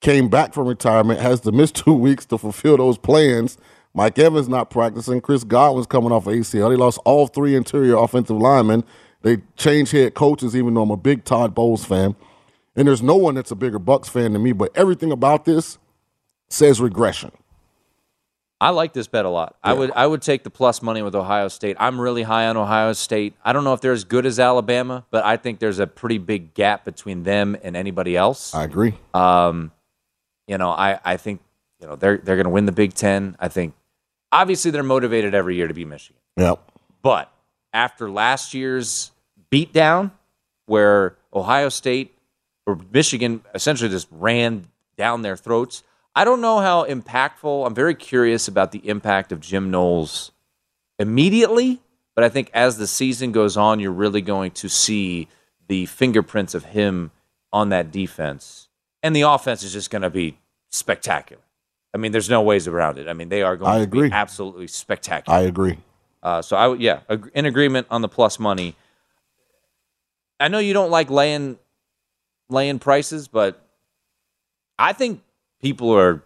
came 0.00 0.28
back 0.28 0.52
from 0.52 0.66
retirement, 0.66 1.20
has 1.20 1.40
to 1.40 1.52
miss 1.52 1.70
two 1.72 1.94
weeks 1.94 2.24
to 2.26 2.38
fulfill 2.38 2.76
those 2.76 2.98
plans. 2.98 3.58
Mike 3.94 4.18
Evans 4.18 4.48
not 4.48 4.70
practicing. 4.70 5.20
Chris 5.20 5.44
Godwin's 5.44 5.86
coming 5.86 6.12
off 6.12 6.24
ACL. 6.24 6.70
They 6.70 6.76
lost 6.76 6.98
all 7.04 7.26
three 7.26 7.54
interior 7.54 7.96
offensive 7.96 8.36
linemen. 8.36 8.84
They 9.22 9.38
changed 9.56 9.92
head 9.92 10.14
coaches, 10.14 10.56
even 10.56 10.74
though 10.74 10.82
I'm 10.82 10.90
a 10.90 10.96
big 10.96 11.24
Todd 11.24 11.54
Bowles 11.54 11.84
fan. 11.84 12.16
And 12.74 12.88
there's 12.88 13.02
no 13.02 13.16
one 13.16 13.34
that's 13.34 13.50
a 13.50 13.56
bigger 13.56 13.78
Bucs 13.78 14.08
fan 14.08 14.32
than 14.32 14.42
me, 14.42 14.52
but 14.52 14.70
everything 14.74 15.12
about 15.12 15.44
this 15.44 15.78
says 16.48 16.80
regression. 16.80 17.30
I 18.62 18.70
like 18.70 18.92
this 18.92 19.08
bet 19.08 19.24
a 19.24 19.28
lot. 19.28 19.56
I 19.62 19.72
would 19.72 19.90
I 19.90 20.06
would 20.06 20.22
take 20.22 20.44
the 20.44 20.50
plus 20.50 20.82
money 20.82 21.02
with 21.02 21.14
Ohio 21.14 21.48
State. 21.48 21.76
I'm 21.80 22.00
really 22.00 22.22
high 22.22 22.46
on 22.46 22.56
Ohio 22.56 22.92
State. 22.92 23.34
I 23.44 23.52
don't 23.52 23.64
know 23.64 23.72
if 23.74 23.80
they're 23.80 23.92
as 23.92 24.04
good 24.04 24.24
as 24.24 24.38
Alabama, 24.38 25.04
but 25.10 25.24
I 25.24 25.36
think 25.36 25.58
there's 25.58 25.80
a 25.80 25.86
pretty 25.86 26.18
big 26.18 26.54
gap 26.54 26.84
between 26.84 27.24
them 27.24 27.56
and 27.62 27.76
anybody 27.76 28.16
else. 28.16 28.54
I 28.54 28.64
agree. 28.64 28.94
Um, 29.14 29.72
you 30.46 30.58
know, 30.58 30.70
I, 30.70 31.00
I 31.04 31.16
think 31.16 31.40
you 31.80 31.88
know 31.88 31.96
they're 31.96 32.18
they're 32.18 32.36
going 32.36 32.44
to 32.44 32.50
win 32.50 32.66
the 32.66 32.72
Big 32.72 32.94
Ten. 32.94 33.36
I 33.40 33.48
think 33.48 33.74
obviously 34.30 34.70
they're 34.70 34.82
motivated 34.82 35.34
every 35.34 35.56
year 35.56 35.66
to 35.68 35.74
be 35.74 35.84
Michigan, 35.84 36.20
Yep. 36.36 36.60
but 37.02 37.32
after 37.72 38.10
last 38.10 38.54
year's 38.54 39.10
beatdown, 39.50 40.12
where 40.66 41.16
Ohio 41.34 41.68
State 41.68 42.14
or 42.66 42.78
Michigan 42.92 43.42
essentially 43.54 43.90
just 43.90 44.06
ran 44.12 44.68
down 44.96 45.22
their 45.22 45.36
throats, 45.36 45.82
I 46.14 46.24
don't 46.24 46.40
know 46.40 46.60
how 46.60 46.84
impactful. 46.84 47.66
I'm 47.66 47.74
very 47.74 47.94
curious 47.94 48.48
about 48.48 48.72
the 48.72 48.86
impact 48.88 49.32
of 49.32 49.40
Jim 49.40 49.70
Knowles 49.70 50.30
immediately, 50.98 51.80
but 52.14 52.22
I 52.24 52.28
think 52.28 52.50
as 52.52 52.76
the 52.76 52.86
season 52.86 53.32
goes 53.32 53.56
on, 53.56 53.80
you're 53.80 53.92
really 53.92 54.20
going 54.20 54.50
to 54.52 54.68
see 54.68 55.28
the 55.68 55.86
fingerprints 55.86 56.54
of 56.54 56.64
him 56.66 57.10
on 57.52 57.70
that 57.70 57.90
defense. 57.90 58.68
And 59.02 59.16
the 59.16 59.22
offense 59.22 59.62
is 59.62 59.72
just 59.72 59.90
going 59.90 60.02
to 60.02 60.10
be 60.10 60.38
spectacular. 60.70 61.42
I 61.94 61.98
mean, 61.98 62.12
there's 62.12 62.30
no 62.30 62.42
ways 62.42 62.68
around 62.68 62.98
it. 62.98 63.08
I 63.08 63.12
mean, 63.14 63.28
they 63.28 63.42
are 63.42 63.56
going 63.56 63.70
I 63.70 63.78
to 63.78 63.82
agree. 63.84 64.08
be 64.08 64.14
absolutely 64.14 64.66
spectacular. 64.66 65.38
I 65.38 65.42
agree. 65.42 65.78
Uh, 66.22 66.40
so 66.40 66.56
I 66.56 66.66
would, 66.68 66.80
yeah, 66.80 67.00
ag- 67.08 67.30
in 67.34 67.46
agreement 67.46 67.86
on 67.90 68.00
the 68.02 68.08
plus 68.08 68.38
money. 68.38 68.76
I 70.38 70.48
know 70.48 70.58
you 70.58 70.72
don't 70.72 70.90
like 70.90 71.10
laying 71.10 71.58
laying 72.48 72.78
prices, 72.78 73.28
but 73.28 73.60
I 74.78 74.92
think 74.92 75.22
people 75.62 75.94
are 75.96 76.22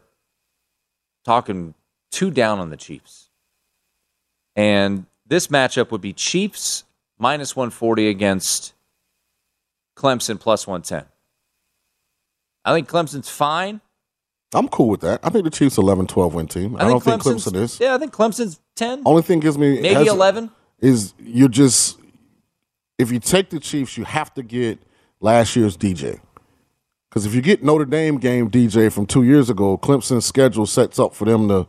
talking 1.25 1.75
too 2.11 2.31
down 2.31 2.59
on 2.59 2.70
the 2.70 2.77
Chiefs. 2.77 3.29
And 4.57 5.07
this 5.27 5.49
matchup 5.49 5.90
would 5.90 6.01
be 6.01 6.12
Chiefs 6.12 6.85
minus 7.18 7.55
140 7.55 8.09
against 8.09 8.72
Clemson 9.96 10.40
plus 10.40 10.66
110. 10.66 11.05
I 12.64 12.72
think 12.72 12.88
Clemson's 12.88 13.29
fine. 13.29 13.81
I'm 14.55 14.68
cool 14.68 14.88
with 14.88 15.01
that. 15.01 15.20
I 15.22 15.31
think 15.31 15.44
the 15.44 15.51
Chiefs 15.51 15.77
11 15.77 16.07
12 16.07 16.35
win 16.35 16.46
team. 16.46 16.77
I, 16.77 16.85
don't 16.85 17.03
think 17.03 17.22
Clemson 17.22 17.55
is. 17.57 17.79
Yeah, 17.79 17.94
I 17.94 17.99
think 17.99 18.12
Clemson's 18.12 18.61
10. 18.77 19.03
Only 19.05 19.22
thing 19.22 19.40
gives 19.40 19.59
me 19.59 19.81
Maybe 19.81 19.94
has- 19.94 20.09
11. 20.09 20.51
is 20.81 21.14
you're 21.18 21.49
just 21.49 21.99
if 22.99 23.12
you 23.12 23.18
take 23.18 23.51
the 23.51 23.61
Chiefs, 23.61 23.99
you 23.99 24.05
have 24.05 24.33
to 24.35 24.42
get 24.42 24.79
last 25.20 25.55
year's 25.57 25.77
DJ. 25.77 26.20
Because 27.16 27.24
if 27.24 27.35
you 27.35 27.40
get 27.40 27.62
Notre 27.62 27.87
Dame 27.87 28.18
game 28.18 28.50
DJ 28.50 28.92
from 28.92 29.07
two 29.07 29.22
years 29.22 29.48
ago, 29.48 29.79
Clemson's 29.79 30.26
schedule 30.26 30.66
sets 30.66 30.98
up 30.98 31.14
for 31.14 31.24
them 31.24 31.48
to 31.48 31.66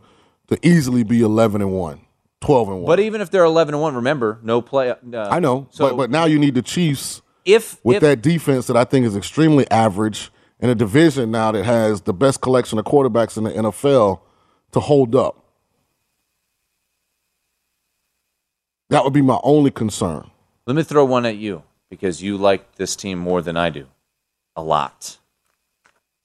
to 0.48 0.58
easily 0.62 1.04
be 1.04 1.22
11 1.22 1.62
and 1.62 1.72
one, 1.72 2.02
12 2.42 2.68
and 2.68 2.76
one. 2.82 2.86
But 2.86 3.00
even 3.00 3.22
if 3.22 3.30
they're 3.30 3.44
11 3.44 3.72
and 3.72 3.80
1, 3.80 3.94
remember, 3.94 4.40
no 4.42 4.60
play. 4.60 4.90
Uh, 4.90 4.96
I 5.14 5.40
know, 5.40 5.66
So 5.70 5.88
but 5.88 5.96
but 5.96 6.10
now 6.10 6.26
you 6.26 6.38
need 6.38 6.54
the 6.54 6.60
Chiefs 6.60 7.22
if 7.46 7.82
with 7.82 7.96
if, 7.96 8.02
that 8.02 8.20
defense 8.20 8.66
that 8.66 8.76
I 8.76 8.84
think 8.84 9.06
is 9.06 9.16
extremely 9.16 9.66
average 9.70 10.30
in 10.60 10.68
a 10.68 10.74
division 10.74 11.30
now 11.30 11.50
that 11.52 11.64
has 11.64 12.02
the 12.02 12.12
best 12.12 12.42
collection 12.42 12.78
of 12.78 12.84
quarterbacks 12.84 13.38
in 13.38 13.44
the 13.44 13.50
NFL 13.52 14.20
to 14.72 14.80
hold 14.80 15.16
up. 15.16 15.46
That 18.90 19.02
would 19.02 19.14
be 19.14 19.22
my 19.22 19.40
only 19.42 19.70
concern. 19.70 20.30
Let 20.66 20.76
me 20.76 20.82
throw 20.82 21.06
one 21.06 21.24
at 21.24 21.36
you 21.38 21.62
because 21.88 22.22
you 22.22 22.36
like 22.36 22.74
this 22.74 22.94
team 22.94 23.18
more 23.18 23.40
than 23.40 23.56
I 23.56 23.70
do. 23.70 23.86
A 24.54 24.62
lot. 24.62 25.16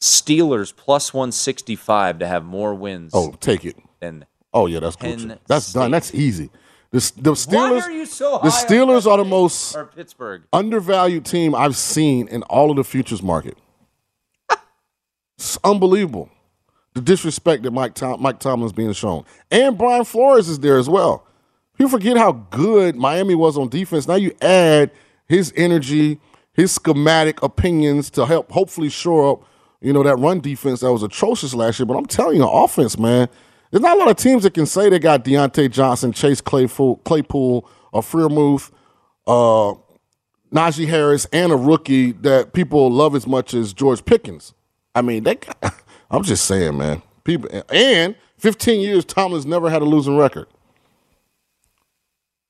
Steelers 0.04 0.76
plus 0.76 1.14
165 1.14 2.20
to 2.20 2.28
have 2.28 2.44
more 2.44 2.74
wins 2.76 3.12
Oh, 3.16 3.32
take 3.40 3.64
it. 3.64 3.78
than. 4.02 4.26
Oh 4.54 4.66
yeah, 4.68 4.80
that's 4.82 4.98
Gucci. 4.98 5.38
That's 5.48 5.68
State. 5.68 5.80
done. 5.80 5.92
That's 5.92 6.14
easy. 6.14 6.50
The, 6.92 7.00
the 7.18 7.32
Steelers. 7.32 7.54
Why 7.54 7.80
are 7.88 7.92
you 7.92 8.06
so 8.06 8.38
high 8.38 8.50
the 8.50 8.50
Steelers 8.54 9.08
are 9.10 9.18
the 9.18 9.24
most 9.24 9.78
Pittsburgh? 9.96 10.44
undervalued 10.52 11.26
team 11.26 11.56
I've 11.56 11.78
seen 11.78 12.28
in 12.28 12.44
all 12.44 12.70
of 12.70 12.76
the 12.76 12.84
futures 12.84 13.24
market. 13.24 13.58
it's 15.38 15.58
unbelievable. 15.64 16.30
The 16.94 17.02
disrespect 17.02 17.64
that 17.64 17.72
Mike 17.72 17.96
Tom, 17.96 18.22
Mike 18.22 18.40
Tomlin's 18.40 18.74
being 18.74 18.94
shown, 18.94 19.24
and 19.50 19.78
Brian 19.78 20.04
Flores 20.04 20.50
is 20.50 20.60
there 20.60 20.78
as 20.78 20.90
well. 20.90 21.26
People 21.78 21.90
forget 21.92 22.18
how 22.18 22.34
good 22.34 22.96
Miami 22.98 23.34
was 23.36 23.58
on 23.58 23.70
defense. 23.70 24.08
Now 24.08 24.16
you 24.16 24.36
add 24.42 24.92
his 25.28 25.52
energy, 25.56 26.20
his 26.54 26.72
schematic 26.74 27.42
opinions 27.42 28.10
to 28.12 28.26
help 28.28 28.52
hopefully 28.52 28.90
shore 28.90 29.32
up, 29.32 29.44
you 29.84 29.92
know, 29.92 30.02
that 30.02 30.16
run 30.16 30.40
defense 30.40 30.80
that 30.80 30.92
was 30.92 31.04
atrocious 31.04 31.54
last 31.54 31.78
year. 31.78 31.86
But 31.86 31.98
I'm 31.98 32.06
telling 32.06 32.38
you, 32.38 32.48
offense, 32.48 32.98
man, 32.98 33.28
there's 33.70 33.82
not 33.82 33.98
a 33.98 34.00
lot 34.00 34.10
of 34.10 34.16
teams 34.16 34.44
that 34.44 34.54
can 34.54 34.66
say 34.66 34.90
they 34.90 34.98
got 34.98 35.26
Diontae 35.26 35.70
Johnson, 35.70 36.14
Chase 36.14 36.40
Claypool, 36.40 36.98
Claypool, 37.04 37.70
or 37.92 38.02
Freiermuth, 38.02 38.72
uh, 39.28 39.74
Najee 40.54 40.88
Harris, 40.88 41.26
and 41.34 41.52
a 41.52 41.58
rookie 41.58 42.14
that 42.14 42.54
people 42.54 42.90
love 42.90 43.14
as 43.14 43.28
much 43.28 43.54
as 43.54 43.74
George 43.74 44.06
Pickens. 44.06 44.54
I 44.96 45.02
mean, 45.02 45.24
they. 45.24 45.38
I'm 46.12 46.24
just 46.24 46.46
saying, 46.46 46.78
man. 46.78 47.02
People 47.24 47.50
and 47.70 48.16
15 48.38 48.80
years, 48.80 49.04
Tomlin's 49.04 49.46
never 49.46 49.70
had 49.70 49.82
a 49.82 49.86
losing 49.86 50.18
record. 50.18 50.48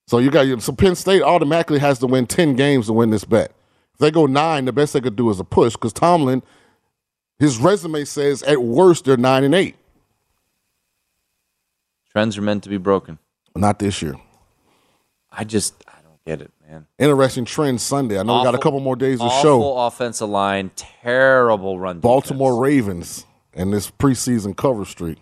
So 0.07 0.19
you 0.19 0.29
got 0.29 0.61
so 0.61 0.73
Penn 0.73 0.95
State 0.95 1.21
automatically 1.23 1.79
has 1.79 1.97
to 1.99 2.07
win 2.07 2.27
10 2.27 2.55
games 2.55 2.87
to 2.87 2.93
win 2.93 3.09
this 3.09 3.23
bet. 3.23 3.51
If 3.93 3.99
they 3.99 4.11
go 4.11 4.25
nine, 4.25 4.65
the 4.65 4.73
best 4.73 4.93
they 4.93 5.01
could 5.01 5.15
do 5.15 5.29
is 5.29 5.39
a 5.39 5.43
push 5.43 5.73
because 5.73 5.93
Tomlin, 5.93 6.43
his 7.43 7.57
resume 7.57 8.05
says 8.05 8.41
at 8.43 8.61
worst 8.63 9.03
they're 9.03 9.17
nine 9.17 9.43
and 9.43 9.53
eight. 9.53 9.75
Trends 12.09 12.37
are 12.37 12.41
meant 12.41 12.63
to 12.63 12.69
be 12.69 12.77
broken. 12.77 13.19
Not 13.53 13.79
this 13.79 14.01
year. 14.01 14.15
I 15.29 15.43
just, 15.43 15.73
I 15.87 16.01
don't 16.03 16.23
get 16.25 16.41
it, 16.41 16.51
man. 16.65 16.87
Interesting 16.97 17.43
trend 17.43 17.81
Sunday. 17.81 18.17
I 18.17 18.23
know 18.23 18.37
we 18.37 18.43
got 18.45 18.55
a 18.55 18.59
couple 18.59 18.79
more 18.79 18.95
days 18.95 19.19
to 19.19 19.25
Awful 19.25 19.41
show. 19.41 19.77
offensive 19.77 20.29
line, 20.29 20.71
terrible 20.75 21.79
run. 21.79 21.99
Baltimore 21.99 22.51
defense. 22.51 22.85
Ravens 22.87 23.25
and 23.53 23.73
this 23.73 23.91
preseason 23.91 24.55
cover 24.55 24.85
streak. 24.85 25.17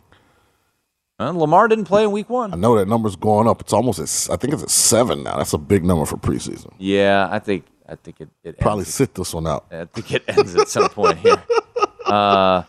And 1.17 1.39
Lamar 1.39 1.67
didn't 1.67 1.85
play 1.85 2.03
in 2.03 2.11
week 2.11 2.29
one. 2.29 2.53
I 2.53 2.55
know 2.55 2.75
that 2.77 2.87
number's 2.87 3.15
going 3.15 3.47
up. 3.47 3.61
It's 3.61 3.73
almost 3.73 3.99
at, 3.99 4.33
I 4.33 4.37
think 4.37 4.53
it's 4.53 4.63
at 4.63 4.69
seven 4.69 5.23
now. 5.23 5.37
That's 5.37 5.53
a 5.53 5.57
big 5.57 5.83
number 5.83 6.05
for 6.05 6.17
preseason. 6.17 6.71
Yeah, 6.77 7.27
I 7.31 7.39
think, 7.39 7.65
I 7.89 7.95
think 7.95 8.21
it, 8.21 8.29
it 8.43 8.59
Probably 8.59 8.85
sit 8.85 9.15
this 9.15 9.33
one 9.33 9.47
out. 9.47 9.65
I 9.71 9.85
think 9.85 10.11
it 10.13 10.23
ends 10.27 10.55
at 10.55 10.67
some 10.67 10.89
point 10.89 11.17
here. 11.17 11.41
Uh, 12.11 12.63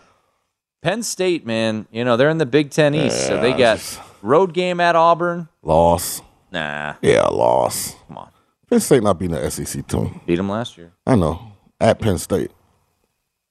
Penn 0.82 1.02
State, 1.02 1.46
man, 1.46 1.86
you 1.92 2.04
know 2.04 2.16
they're 2.16 2.30
in 2.30 2.38
the 2.38 2.46
Big 2.46 2.70
Ten 2.70 2.94
East, 2.94 3.26
so 3.26 3.40
they 3.40 3.50
Yeah, 3.50 3.76
got 3.76 4.00
road 4.22 4.52
game 4.52 4.80
at 4.80 4.96
Auburn. 4.96 5.48
Loss. 5.62 6.22
Nah, 6.50 6.94
Yeah, 7.00 7.22
loss. 7.28 7.94
come 8.08 8.18
on, 8.18 8.28
Penn 8.68 8.80
State 8.80 9.02
not 9.02 9.18
beating 9.18 9.36
the 9.36 9.50
SEC 9.50 9.86
team. 9.86 10.20
beat 10.26 10.36
them 10.36 10.48
last 10.48 10.76
year. 10.76 10.92
I 11.06 11.14
know. 11.16 11.40
At 11.80 11.98
Penn 12.00 12.18
State. 12.18 12.48
They, 12.48 12.54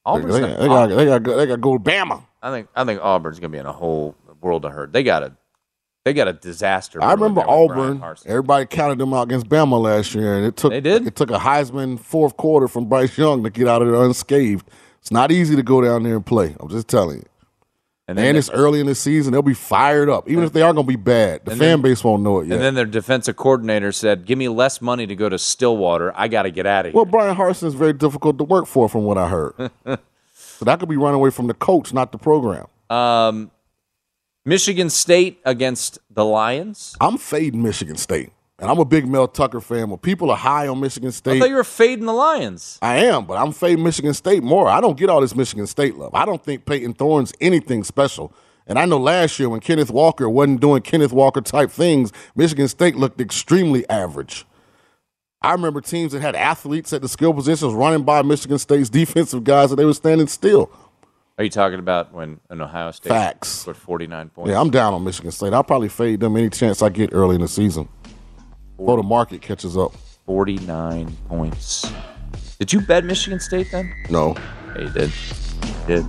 Auburn's 0.05 0.33
they, 0.33 0.39
gonna- 0.41 0.57
they 0.57 0.67
got, 0.67 0.87
they, 0.89 1.05
got, 1.05 1.23
they 1.23 1.45
got 1.45 1.55
to 1.55 1.61
go 1.61 1.77
to 1.77 1.83
Bama. 1.83 2.23
I 2.41 2.49
think 2.51 2.67
I 2.75 2.83
think 2.85 2.99
Auburn's 3.01 3.39
gonna 3.39 3.49
be 3.51 3.59
in 3.59 3.65
a 3.67 3.71
whole 3.73 4.15
world 4.41 4.65
of 4.65 4.71
hurt. 4.71 4.91
They 4.93 5.03
got 5.03 5.21
a 5.23 5.33
They 6.05 6.13
got 6.13 6.27
a 6.27 6.33
disaster. 6.33 7.01
I 7.03 7.13
remember 7.13 7.41
there 7.45 7.55
with 7.59 7.67
Brian 7.69 8.01
Auburn. 8.01 8.17
Everybody 8.25 8.65
counted 8.65 8.97
them 8.97 9.13
out 9.13 9.23
against 9.23 9.47
Bama 9.47 9.79
last 9.79 10.15
year, 10.15 10.35
and 10.37 10.45
it 10.47 10.57
took 10.57 10.71
They 10.71 10.81
did? 10.81 11.05
it 11.05 11.15
took 11.15 11.29
a 11.29 11.37
Heisman 11.37 11.99
fourth 11.99 12.35
quarter 12.37 12.67
from 12.67 12.85
Bryce 12.89 13.15
Young 13.17 13.43
to 13.43 13.49
get 13.51 13.67
out 13.67 13.83
of 13.83 13.87
there 13.89 14.01
unscathed. 14.03 14.67
It's 15.01 15.11
not 15.11 15.31
easy 15.31 15.55
to 15.55 15.63
go 15.63 15.81
down 15.81 16.03
there 16.03 16.15
and 16.15 16.25
play. 16.25 16.55
I'm 16.59 16.69
just 16.69 16.87
telling 16.87 17.17
you. 17.17 17.25
And 18.07 18.19
And, 18.19 18.35
it's 18.37 18.49
early 18.49 18.81
in 18.81 18.87
the 18.87 18.95
season; 18.95 19.31
they'll 19.31 19.41
be 19.41 19.53
fired 19.53 20.09
up, 20.09 20.29
even 20.29 20.43
if 20.43 20.51
they 20.51 20.61
are 20.63 20.73
going 20.73 20.85
to 20.85 20.89
be 20.89 20.97
bad. 20.97 21.45
The 21.45 21.51
fan 21.51 21.59
then- 21.59 21.81
base 21.81 22.03
won't 22.03 22.23
know 22.23 22.39
it 22.41 22.47
yet. 22.47 22.55
and 22.55 22.61
then 22.63 22.73
their 22.75 22.85
defensive 22.85 23.37
coordinator 23.37 23.91
said, 23.93 24.25
"Give 24.25 24.37
me 24.37 24.49
less 24.49 24.81
money 24.81 25.07
to 25.07 25.15
go 25.15 25.29
to 25.29 25.37
Stillwater. 25.39 26.11
I 26.15 26.27
got 26.27 26.43
to 26.43 26.51
get 26.51 26.65
out 26.65 26.87
of 26.87 26.91
here." 26.91 26.95
well, 26.95 27.05
Bryan 27.05 27.35
Harsin 27.37 27.67
is 27.67 27.73
very 27.73 27.93
difficult 27.93 28.37
to 28.39 28.43
work 28.43 28.65
for, 28.65 28.89
from 28.89 29.05
what 29.05 29.17
I 29.17 29.29
heard. 29.29 29.53
so 30.35 30.65
that 30.65 30.79
could 30.79 30.89
be 30.89 30.97
running 30.97 31.15
away 31.15 31.29
from 31.29 31.47
the 31.47 31.53
coach, 31.53 31.93
not 31.93 32.11
the 32.11 32.17
program. 32.17 32.65
Um, 32.89 33.49
Michigan 34.45 34.89
State 34.89 35.39
against 35.45 35.99
the 36.09 36.25
Lions. 36.25 36.95
I'm 36.99 37.17
fading 37.17 37.61
Michigan 37.63 37.95
State, 37.95 38.31
and 38.61 38.69
I'm 38.69 38.77
a 38.77 38.85
big 38.85 39.07
Mel 39.07 39.27
Tucker 39.27 39.59
fan. 39.59 39.89
When 39.89 39.97
people 39.97 40.29
are 40.29 40.37
high 40.37 40.67
on 40.67 40.79
Michigan 40.79 41.11
State, 41.11 41.37
I 41.37 41.39
thought 41.39 41.49
you 41.49 41.55
were 41.55 41.63
fading 41.63 42.05
the 42.05 42.13
Lions. 42.13 42.77
I 42.81 42.97
am, 42.97 43.25
but 43.25 43.37
I'm 43.37 43.51
fading 43.51 43.83
Michigan 43.83 44.13
State 44.13 44.43
more. 44.43 44.69
I 44.69 44.79
don't 44.79 44.97
get 44.97 45.09
all 45.09 45.19
this 45.19 45.35
Michigan 45.35 45.65
State 45.65 45.95
love. 45.95 46.11
I 46.13 46.25
don't 46.25 46.43
think 46.43 46.65
Payton 46.65 46.93
Thorne's 46.93 47.33
anything 47.41 47.83
special. 47.83 48.31
And 48.67 48.77
I 48.77 48.85
know 48.85 48.99
last 48.99 49.39
year 49.39 49.49
when 49.49 49.61
Kenneth 49.61 49.89
Walker 49.89 50.29
wasn't 50.29 50.61
doing 50.61 50.83
Kenneth 50.83 51.11
Walker 51.11 51.41
type 51.41 51.71
things, 51.71 52.13
Michigan 52.35 52.67
State 52.67 52.95
looked 52.95 53.19
extremely 53.19 53.89
average. 53.89 54.45
I 55.41 55.53
remember 55.53 55.81
teams 55.81 56.11
that 56.11 56.21
had 56.21 56.35
athletes 56.35 56.93
at 56.93 57.01
the 57.01 57.09
skill 57.09 57.33
positions 57.33 57.73
running 57.73 58.03
by 58.03 58.21
Michigan 58.21 58.59
State's 58.59 58.89
defensive 58.91 59.43
guys 59.43 59.71
and 59.71 59.79
they 59.79 59.85
were 59.85 59.95
standing 59.95 60.27
still. 60.27 60.71
Are 61.39 61.43
you 61.43 61.49
talking 61.49 61.79
about 61.79 62.13
when 62.13 62.39
an 62.51 62.61
Ohio 62.61 62.91
State 62.91 63.09
Facts. 63.09 63.49
scored 63.49 63.77
49 63.77 64.29
points? 64.29 64.51
Yeah, 64.51 64.61
I'm 64.61 64.69
down 64.69 64.93
on 64.93 65.03
Michigan 65.03 65.31
State. 65.31 65.53
I'll 65.53 65.63
probably 65.63 65.89
fade 65.89 66.19
them 66.19 66.37
any 66.37 66.51
chance 66.51 66.83
I 66.83 66.89
get 66.89 67.09
early 67.11 67.33
in 67.33 67.41
the 67.41 67.47
season. 67.47 67.89
Before 68.81 68.97
the 68.97 69.03
market 69.03 69.43
catches 69.43 69.77
up. 69.77 69.93
49 70.25 71.15
points. 71.29 71.91
Did 72.57 72.73
you 72.73 72.81
bet 72.81 73.05
Michigan 73.05 73.39
State 73.39 73.69
then? 73.71 73.93
No. 74.09 74.33
Yeah, 74.75 74.81
you 74.81 74.89
did. 74.89 75.11
You 75.61 75.87
did. 75.87 76.05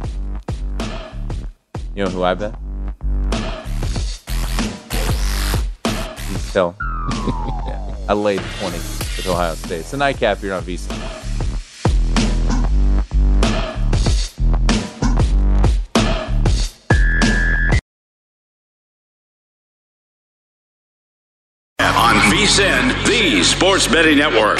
You 1.94 2.04
know 2.04 2.10
who 2.10 2.22
I 2.22 2.32
bet? 2.32 2.58
You 6.30 6.38
tell. 6.50 6.74
yeah. 7.66 7.94
I 8.08 8.14
laid 8.14 8.40
20 8.60 8.76
with 8.78 9.26
Ohio 9.28 9.54
State. 9.54 9.80
It's 9.80 9.92
a 9.92 9.98
nightcap 9.98 10.38
here 10.38 10.54
on 10.54 10.62
VSiN. 10.62 11.21
VSIN, 22.30 23.06
the 23.06 23.42
Sports 23.42 23.86
Betting 23.88 24.18
Network. 24.18 24.58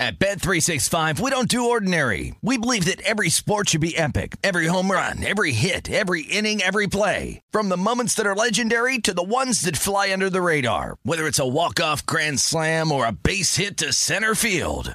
At 0.00 0.18
Bet365, 0.18 1.18
we 1.18 1.30
don't 1.30 1.48
do 1.48 1.70
ordinary. 1.70 2.34
We 2.42 2.58
believe 2.58 2.84
that 2.84 3.00
every 3.02 3.30
sport 3.30 3.70
should 3.70 3.80
be 3.80 3.96
epic. 3.96 4.36
Every 4.42 4.66
home 4.66 4.90
run, 4.90 5.24
every 5.24 5.52
hit, 5.52 5.90
every 5.90 6.22
inning, 6.22 6.60
every 6.60 6.88
play. 6.88 7.40
From 7.50 7.68
the 7.70 7.78
moments 7.78 8.14
that 8.14 8.26
are 8.26 8.36
legendary 8.36 8.98
to 8.98 9.14
the 9.14 9.22
ones 9.22 9.62
that 9.62 9.76
fly 9.76 10.12
under 10.12 10.28
the 10.28 10.42
radar. 10.42 10.96
Whether 11.04 11.26
it's 11.26 11.38
a 11.38 11.48
walk-off 11.48 12.04
grand 12.04 12.40
slam 12.40 12.92
or 12.92 13.06
a 13.06 13.12
base 13.12 13.56
hit 13.56 13.78
to 13.78 13.94
center 13.94 14.34
field. 14.34 14.94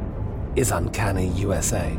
is 0.55 0.71
Uncanny 0.71 1.27
USA. 1.29 1.97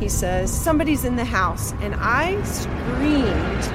He 0.00 0.08
says, 0.08 0.52
Somebody's 0.52 1.04
in 1.04 1.16
the 1.16 1.24
house. 1.24 1.72
And 1.80 1.94
I 1.96 2.40
screamed. 2.42 3.68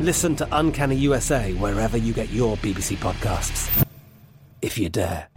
Listen 0.00 0.34
to 0.36 0.48
Uncanny 0.52 0.96
USA 0.96 1.52
wherever 1.54 1.96
you 1.96 2.12
get 2.12 2.30
your 2.30 2.56
BBC 2.56 2.96
podcasts, 2.96 3.86
if 4.62 4.78
you 4.78 4.88
dare. 4.88 5.28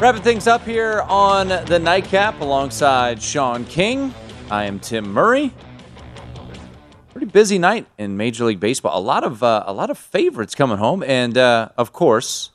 Wrapping 0.00 0.22
things 0.22 0.46
up 0.46 0.64
here 0.64 1.00
on 1.08 1.48
the 1.48 1.80
nightcap 1.82 2.40
alongside 2.40 3.20
Sean 3.20 3.64
King. 3.64 4.14
I 4.50 4.64
am 4.64 4.80
Tim 4.80 5.12
Murray. 5.12 5.52
Pretty 7.10 7.26
busy 7.26 7.58
night 7.58 7.86
in 7.98 8.16
Major 8.16 8.46
League 8.46 8.60
Baseball. 8.60 8.98
A 8.98 9.02
lot 9.02 9.22
of 9.24 9.42
uh, 9.42 9.64
a 9.66 9.72
lot 9.72 9.90
of 9.90 9.98
favorites 9.98 10.54
coming 10.54 10.78
home, 10.78 11.02
and 11.02 11.36
uh, 11.36 11.68
of 11.76 11.92
course, 11.92 12.50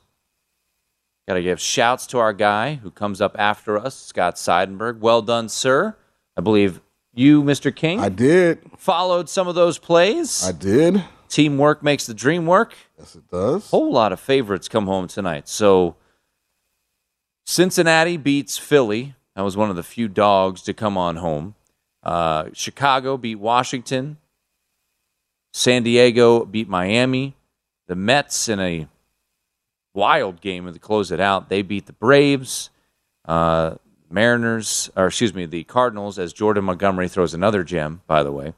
got 1.28 1.34
to 1.34 1.42
give 1.42 1.60
shouts 1.60 2.06
to 2.08 2.18
our 2.18 2.32
guy 2.32 2.74
who 2.76 2.90
comes 2.90 3.20
up 3.20 3.36
after 3.38 3.78
us, 3.78 3.94
Scott 3.94 4.36
Seidenberg. 4.36 4.98
Well 4.98 5.22
done, 5.22 5.48
sir. 5.48 5.96
I 6.36 6.40
believe 6.40 6.80
you, 7.12 7.44
Mr. 7.44 7.74
King, 7.74 8.00
I 8.00 8.08
did. 8.08 8.60
followed 8.76 9.28
some 9.28 9.46
of 9.46 9.54
those 9.54 9.78
plays. 9.78 10.42
I 10.44 10.50
did. 10.50 11.04
Teamwork 11.28 11.82
makes 11.82 12.06
the 12.06 12.14
dream 12.14 12.46
work. 12.46 12.74
Yes, 12.98 13.14
it 13.14 13.28
does. 13.30 13.70
whole 13.70 13.92
lot 13.92 14.12
of 14.12 14.18
favorites 14.18 14.68
come 14.68 14.86
home 14.86 15.06
tonight. 15.06 15.48
So 15.48 15.94
Cincinnati 17.46 18.16
beats 18.16 18.58
Philly. 18.58 19.14
That 19.36 19.42
was 19.42 19.56
one 19.56 19.70
of 19.70 19.76
the 19.76 19.82
few 19.82 20.08
dogs 20.08 20.62
to 20.62 20.74
come 20.74 20.96
on 20.96 21.16
home. 21.16 21.54
Uh, 22.04 22.50
Chicago 22.52 23.16
beat 23.16 23.36
Washington. 23.36 24.18
San 25.52 25.82
Diego 25.82 26.44
beat 26.44 26.68
Miami. 26.68 27.34
The 27.86 27.94
Mets 27.94 28.48
in 28.48 28.60
a 28.60 28.88
wild 29.94 30.40
game 30.40 30.70
to 30.70 30.78
close 30.78 31.10
it 31.10 31.20
out. 31.20 31.48
They 31.48 31.62
beat 31.62 31.86
the 31.86 31.92
Braves. 31.92 32.70
Uh, 33.24 33.76
Mariners, 34.10 34.90
or 34.96 35.06
excuse 35.06 35.34
me, 35.34 35.46
the 35.46 35.64
Cardinals, 35.64 36.18
as 36.18 36.32
Jordan 36.32 36.64
Montgomery 36.64 37.08
throws 37.08 37.34
another 37.34 37.64
gem, 37.64 38.02
by 38.06 38.22
the 38.22 38.32
way, 38.32 38.52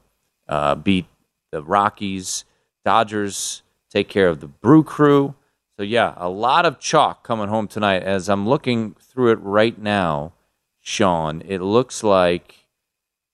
uh, 0.49 0.75
beat 0.75 1.05
the 1.51 1.63
Rockies. 1.63 2.45
Dodgers 2.83 3.63
take 3.89 4.09
care 4.09 4.27
of 4.27 4.39
the 4.39 4.47
Brew 4.47 4.83
Crew. 4.83 5.35
So, 5.77 5.83
yeah, 5.83 6.13
a 6.17 6.29
lot 6.29 6.65
of 6.65 6.79
chalk 6.79 7.23
coming 7.23 7.47
home 7.47 7.67
tonight. 7.67 8.03
As 8.03 8.29
I'm 8.29 8.47
looking 8.47 8.95
through 8.99 9.31
it 9.31 9.39
right 9.41 9.77
now, 9.77 10.33
Sean, 10.81 11.41
it 11.45 11.61
looks 11.61 12.03
like 12.03 12.66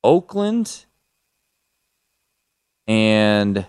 Oakland 0.04 0.86
and 2.88 3.66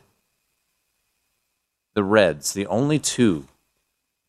the 1.94 2.02
Reds, 2.02 2.52
the 2.52 2.66
only 2.66 2.98
two 2.98 3.46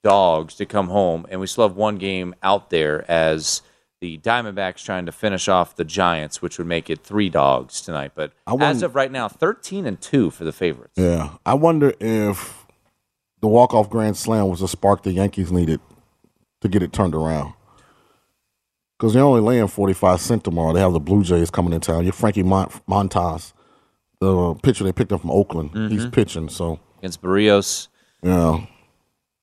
dogs 0.04 0.56
to 0.56 0.66
come 0.66 0.90
home, 0.90 1.26
and 1.30 1.40
we 1.40 1.48
still 1.48 1.68
have 1.68 1.76
one 1.76 1.98
game 1.98 2.36
out 2.44 2.70
there 2.70 3.10
as 3.10 3.62
the 4.02 4.20
Diamondbacks 4.20 4.84
trying 4.84 5.08
to 5.08 5.12
finish 5.12 5.48
off 5.48 5.76
the 5.76 5.84
Giants, 5.84 6.42
which 6.42 6.58
would 6.58 6.68
make 6.68 6.90
it 6.90 7.02
three 7.02 7.30
dogs 7.30 7.82
tonight. 7.82 8.12
But 8.14 8.34
I 8.46 8.56
as 8.56 8.84
of 8.84 8.94
right 8.94 9.12
now, 9.12 9.28
thirteen 9.28 9.86
and 9.86 10.00
two 10.00 10.30
for 10.30 10.44
the 10.44 10.52
favorites. 10.52 10.94
Yeah, 10.96 11.38
I 11.46 11.56
wonder 11.56 11.94
if 12.00 12.66
the 13.42 13.48
walk 13.48 13.74
off 13.74 13.90
grand 13.90 14.18
slam 14.18 14.48
was 14.48 14.62
a 14.62 14.68
spark 14.68 15.04
the 15.04 15.12
Yankees 15.12 15.52
needed 15.52 15.80
to 16.62 16.68
get 16.68 16.84
it 16.84 16.94
turned 16.94 17.16
around. 17.16 17.54
Because 18.98 19.14
they're 19.14 19.24
only 19.24 19.42
laying 19.42 19.68
forty 19.68 19.94
five 19.94 20.22
cent 20.22 20.44
tomorrow. 20.44 20.74
They 20.74 20.80
have 20.80 20.94
the 20.94 21.00
Blue 21.00 21.24
Jays 21.24 21.50
coming 21.50 21.74
in 21.74 21.82
town. 21.82 22.04
You're 22.04 22.14
Frankie 22.14 22.44
Mont- 22.44 22.72
Montas, 22.88 23.52
the 24.20 24.54
pitcher 24.56 24.84
they 24.84 24.94
picked 24.94 25.12
up 25.12 25.22
from 25.22 25.32
Oakland. 25.32 25.92
He's 25.92 26.06
pitching, 26.08 26.48
so 26.50 26.80
against 27.00 27.22
Berrios. 27.22 27.90
yeah, 28.24 28.66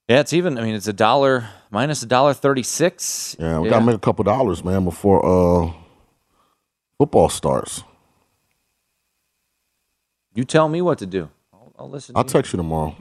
Yeah, 0.09 0.20
it's 0.20 0.32
even. 0.32 0.57
I 0.59 0.62
mean, 0.62 0.74
it's 0.74 0.86
a 0.88 0.92
dollar 0.92 1.48
minus 1.70 2.03
a 2.03 2.07
dollar 2.07 2.32
thirty 2.32 2.62
six. 2.62 3.36
yeah. 3.38 3.59
We 3.59 3.68
gotta 3.68 3.84
make 3.84 3.96
a 3.96 3.98
couple 3.98 4.24
dollars, 4.24 4.64
man, 4.64 4.84
before 4.84 5.24
uh 5.24 5.72
football 6.96 7.28
starts. 7.28 7.84
You 10.34 10.44
tell 10.44 10.66
me 10.68 10.80
what 10.80 10.96
to 11.00 11.07
do. 11.07 11.28
I'll, 11.53 11.72
I'll 11.78 11.90
listen. 11.90 12.16
I'll 12.16 12.24
to 12.24 12.32
text 12.32 12.55
you 12.55 12.57
tomorrow. 12.57 12.96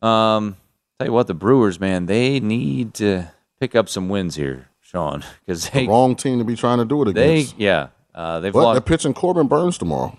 Um, 0.00 0.56
tell 0.98 1.08
you 1.08 1.12
what, 1.12 1.26
the 1.26 1.34
Brewers, 1.34 1.80
man, 1.80 2.06
they 2.06 2.38
need 2.40 2.94
to 2.94 3.32
pick 3.60 3.76
up 3.76 3.88
some 3.88 4.08
wins 4.08 4.34
here, 4.34 4.68
Sean, 4.80 5.22
because 5.46 5.70
The 5.70 5.86
wrong 5.86 6.16
team 6.16 6.38
to 6.38 6.44
be 6.44 6.56
trying 6.56 6.78
to 6.78 6.84
do 6.84 7.02
it 7.02 7.12
they 7.12 7.32
against. 7.40 7.58
yeah 7.58 7.88
uh, 8.14 8.40
they've 8.40 8.52
but 8.52 8.72
they're 8.72 8.80
pitching 8.80 9.14
Corbin 9.14 9.46
Burnes 9.46 9.78
tomorrow. 9.78 10.16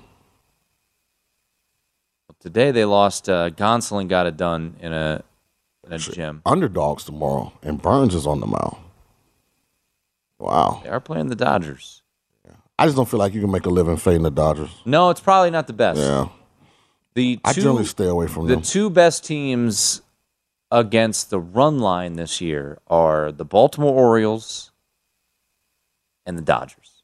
today 2.40 2.72
they 2.72 2.86
lost. 2.86 3.28
Uh, 3.28 3.50
Gonsolin 3.50 4.08
got 4.08 4.26
it 4.26 4.38
done 4.38 4.76
in 4.80 4.94
a 4.94 5.24
in 5.86 5.94
a 5.94 5.98
gym. 5.98 6.42
Underdogs 6.46 7.04
tomorrow, 7.04 7.52
and 7.62 7.82
Burnes 7.82 8.16
is 8.16 8.26
on 8.26 8.40
the 8.40 8.48
mound. 8.48 8.78
Wow. 10.40 10.82
They 10.84 10.90
are 10.90 11.00
playing 11.00 11.28
the 11.28 11.36
Dodgers. 11.36 12.02
I 12.80 12.86
just 12.86 12.96
don't 12.98 13.08
feel 13.08 13.20
like 13.20 13.36
you 13.36 13.42
can 13.42 13.52
make 13.52 13.68
a 13.68 13.70
living 13.70 13.96
fading 13.98 14.24
the 14.24 14.32
Dodgers. 14.32 14.72
No, 14.86 15.12
it's 15.12 15.22
probably 15.22 15.52
not 15.52 15.68
the 15.68 15.74
best. 15.74 16.00
Yeah. 16.00 16.30
The 17.14 17.40
I 17.46 17.54
generally 17.54 17.86
stay 17.86 18.08
away 18.08 18.26
from 18.26 18.48
the 18.48 18.56
them. 18.56 18.64
two 18.64 18.90
best 18.90 19.24
teams 19.24 20.02
against 20.72 21.30
the 21.30 21.40
run 21.40 21.80
line 21.80 22.14
this 22.14 22.40
year 22.40 22.80
are 22.88 23.32
the 23.32 23.46
Baltimore 23.46 23.94
Orioles 23.94 24.72
and 26.26 26.38
the 26.38 26.42
Dodgers. 26.42 27.04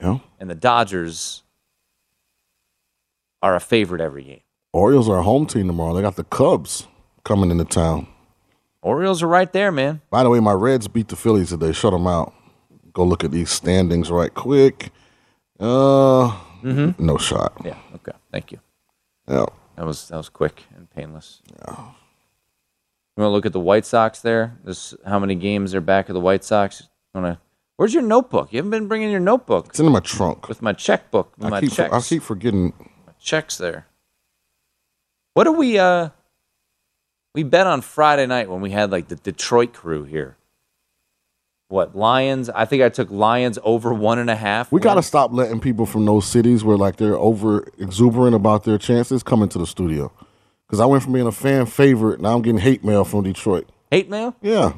Yeah. 0.00 0.18
And 0.38 0.48
the 0.48 0.54
Dodgers 0.54 1.42
are 3.42 3.56
a 3.56 3.60
favorite 3.60 4.00
every 4.00 4.24
game. 4.24 4.40
Orioles 4.72 5.08
are 5.08 5.18
a 5.18 5.22
home 5.22 5.46
team 5.46 5.66
tomorrow. 5.66 5.94
They 5.94 6.02
got 6.02 6.16
the 6.16 6.24
Cubs 6.24 6.86
coming 7.24 7.50
into 7.50 7.64
town. 7.64 8.06
Orioles 8.80 9.22
are 9.22 9.28
right 9.28 9.52
there, 9.52 9.70
man. 9.70 10.00
By 10.10 10.22
the 10.22 10.30
way, 10.30 10.40
my 10.40 10.52
Reds 10.52 10.88
beat 10.88 11.08
the 11.08 11.16
Phillies 11.16 11.50
today. 11.50 11.72
Shut 11.72 11.92
them 11.92 12.06
out. 12.06 12.32
Go 12.92 13.04
look 13.04 13.24
at 13.24 13.30
these 13.30 13.50
standings 13.50 14.10
right 14.10 14.32
quick. 14.32 14.90
Uh, 15.58 16.36
no 16.62 17.16
shot. 17.18 17.52
Yeah. 17.64 17.76
Okay. 17.94 18.12
Thank 18.30 18.52
you. 18.52 18.60
Yeah. 19.28 19.46
That 19.76 19.86
was 19.86 20.08
that 20.08 20.16
was 20.16 20.28
quick 20.28 20.64
and 20.74 20.90
painless. 20.90 21.42
Yeah. 21.66 21.84
You 23.16 23.22
want 23.22 23.30
to 23.30 23.34
look 23.34 23.46
at 23.46 23.52
the 23.52 23.60
White 23.60 23.84
Sox 23.84 24.20
there? 24.20 24.58
This 24.64 24.94
how 25.04 25.18
many 25.18 25.34
games 25.34 25.74
are 25.74 25.80
back 25.82 26.08
of 26.08 26.14
the 26.14 26.20
White 26.20 26.44
Sox? 26.44 26.88
Want 27.14 27.26
to? 27.26 27.38
Where's 27.76 27.92
your 27.92 28.02
notebook? 28.02 28.52
You 28.52 28.58
haven't 28.58 28.70
been 28.70 28.88
bringing 28.88 29.10
your 29.10 29.20
notebook 29.20 29.66
It's 29.68 29.80
in 29.80 29.90
my 29.90 30.00
trunk. 30.00 30.48
with 30.48 30.62
my 30.62 30.72
checkbook. 30.72 31.32
With 31.36 31.46
I 31.46 31.50
my 31.50 31.60
keep, 31.60 31.72
checks. 31.72 31.92
I 31.92 32.00
keep 32.00 32.22
forgetting. 32.22 32.72
My 33.06 33.12
checks 33.20 33.58
there. 33.58 33.86
What 35.34 35.44
do 35.44 35.52
we 35.52 35.78
uh 35.78 36.10
we 37.34 37.42
bet 37.42 37.66
on 37.66 37.80
Friday 37.82 38.26
night 38.26 38.48
when 38.48 38.60
we 38.60 38.70
had 38.70 38.90
like 38.90 39.08
the 39.08 39.16
Detroit 39.16 39.72
crew 39.74 40.04
here? 40.04 40.36
What 41.68 41.96
Lions? 41.96 42.48
I 42.50 42.64
think 42.66 42.82
I 42.82 42.88
took 42.90 43.10
Lions 43.10 43.58
over 43.62 43.92
one 43.94 44.18
and 44.18 44.28
a 44.30 44.36
half. 44.36 44.70
We 44.70 44.80
got 44.80 44.94
to 44.94 45.02
stop 45.02 45.32
letting 45.32 45.58
people 45.60 45.86
from 45.86 46.04
those 46.04 46.26
cities 46.26 46.62
where 46.64 46.76
like 46.76 46.96
they're 46.96 47.16
over 47.16 47.66
exuberant 47.78 48.34
about 48.34 48.64
their 48.64 48.76
chances 48.78 49.22
come 49.22 49.42
into 49.42 49.58
the 49.58 49.66
studio. 49.66 50.12
Because 50.72 50.80
I 50.80 50.86
went 50.86 51.02
from 51.02 51.12
being 51.12 51.26
a 51.26 51.32
fan 51.32 51.66
favorite, 51.66 52.18
now 52.18 52.34
I'm 52.34 52.40
getting 52.40 52.58
hate 52.58 52.82
mail 52.82 53.04
from 53.04 53.24
Detroit. 53.24 53.68
hate 53.90 54.08
mail. 54.08 54.34
Yeah, 54.40 54.72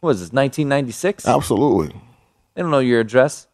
What 0.00 0.12
is 0.12 0.20
this? 0.20 0.32
1996. 0.32 1.28
absolutely. 1.28 1.94
They 2.54 2.62
don't 2.62 2.70
know 2.70 2.78
your 2.78 3.00
address. 3.00 3.46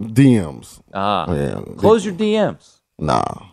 DMs. 0.00 0.80
Ah, 0.94 1.30
Yeah. 1.30 1.60
close 1.76 2.06
your 2.06 2.14
DMs. 2.14 2.80
Nah. 2.98 3.20
A 3.20 3.46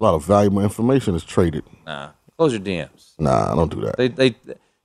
lot 0.00 0.12
of 0.14 0.22
valuable 0.26 0.60
information 0.60 1.14
is 1.14 1.24
traded. 1.24 1.64
Nah, 1.86 2.10
close 2.36 2.52
your 2.52 2.60
DMs. 2.60 3.12
Nah, 3.18 3.52
I 3.52 3.56
don't 3.56 3.70
do 3.74 3.80
that. 3.80 3.96
They 3.96 4.08
they 4.08 4.34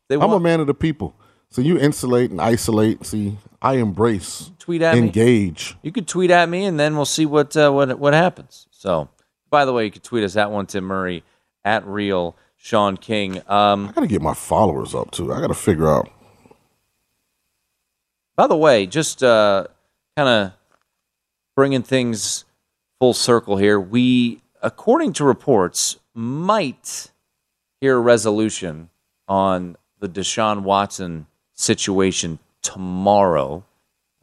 they 0.08 0.16
I'm 0.16 0.32
a 0.32 0.40
man 0.40 0.62
of 0.62 0.68
the 0.68 0.74
people. 0.74 1.14
So 1.50 1.62
you 1.62 1.78
insulate 1.78 2.32
and 2.32 2.40
isolate. 2.40 3.06
See, 3.06 3.38
I 3.62 3.74
embrace, 3.74 4.52
tweet 4.60 4.82
at 4.82 4.94
me. 4.96 5.02
engage. 5.02 5.76
You 5.82 5.92
could 5.92 6.08
tweet 6.08 6.32
at 6.32 6.48
me, 6.48 6.64
and 6.64 6.80
then 6.80 6.96
we'll 6.96 7.04
see 7.04 7.26
what 7.26 7.58
uh, 7.58 7.70
what 7.72 8.00
what 8.00 8.14
happens. 8.14 8.68
So, 8.72 9.10
by 9.50 9.66
the 9.66 9.74
way, 9.74 9.84
you 9.84 9.92
could 9.92 10.04
tweet 10.04 10.24
us 10.24 10.38
at 10.38 10.52
one 10.52 10.66
Tim 10.68 10.86
Murray 10.86 11.24
at 11.64 11.86
real 11.86 12.36
Sean 12.58 12.98
King. 12.98 13.42
Um, 13.48 13.88
I 13.88 13.92
got 13.92 14.02
to 14.02 14.08
get 14.08 14.22
my 14.22 14.34
followers 14.34 14.94
up 14.94 15.12
too. 15.12 15.34
I 15.34 15.40
got 15.40 15.48
to 15.48 15.54
figure 15.54 15.90
out. 15.90 16.10
By 18.36 18.48
the 18.48 18.56
way, 18.56 18.86
just 18.86 19.24
uh, 19.24 19.68
kind 20.16 20.30
of 20.30 20.54
bringing 21.56 21.84
things 21.84 22.46
full 23.00 23.14
circle 23.14 23.58
here, 23.58 23.80
we, 23.80 24.42
according 24.62 25.14
to 25.14 25.24
reports, 25.24 25.98
might 26.14 27.12
hear 27.82 27.98
a 27.98 28.02
resolution 28.02 28.90
on 29.28 29.78
the 30.00 30.10
Deshaun 30.10 30.62
Watson 30.64 31.28
situation 31.54 32.40
tomorrow. 32.62 33.64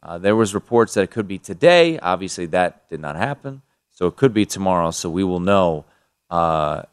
Uh, 0.01 0.17
there 0.17 0.35
was 0.35 0.53
reports 0.53 0.93
that 0.93 1.01
it 1.01 1.11
could 1.11 1.27
be 1.27 1.37
today. 1.37 1.97
Obviously, 1.99 2.45
that 2.47 2.87
did 2.89 2.99
not 2.99 3.15
happen, 3.15 3.61
so 3.91 4.07
it 4.07 4.15
could 4.15 4.33
be 4.33 4.45
tomorrow. 4.45 4.91
So 4.91 5.09
we 5.09 5.23
will 5.23 5.39
know, 5.39 5.85
uh, 6.29 6.83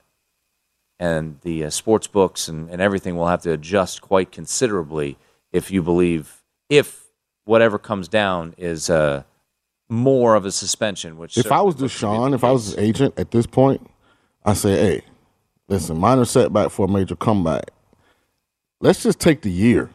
and 0.99 1.39
the 1.43 1.65
uh, 1.65 1.71
sports 1.71 2.07
books 2.07 2.49
and, 2.49 2.71
and 2.71 2.81
everything 2.81 3.17
will 3.17 3.27
have 3.27 3.43
to 3.43 3.53
adjust 3.53 4.01
quite 4.01 4.31
considerably 4.31 5.17
if 5.53 5.71
you 5.71 5.83
believe 5.83 6.43
if 6.69 7.05
whatever 7.45 7.79
comes 7.79 8.09
down 8.09 8.55
is 8.57 8.89
uh, 8.89 9.23
more 9.89 10.35
of 10.35 10.45
a 10.45 10.53
suspension. 10.53 11.17
Which 11.19 11.37
If 11.37 11.53
I 11.53 11.61
was 11.61 11.75
certainly 11.75 11.85
looks 11.85 12.01
to 12.01 12.07
be 12.07 12.13
Deshaun, 12.13 12.35
if 12.35 12.45
I 12.45 12.53
was 12.53 12.67
his 12.67 12.79
agent 12.79 13.15
at 13.19 13.31
this 13.31 13.47
point, 13.47 13.89
I 14.45 14.55
say, 14.55 14.73
hey, 14.73 15.03
listen, 15.69 15.99
minor 15.99 16.25
setback 16.25 16.71
for 16.71 16.87
a 16.87 16.89
major 16.89 17.17
comeback. 17.17 17.71
Let's 18.81 19.03
just 19.03 19.19
take 19.19 19.43
the 19.43 19.51
year 19.51 19.91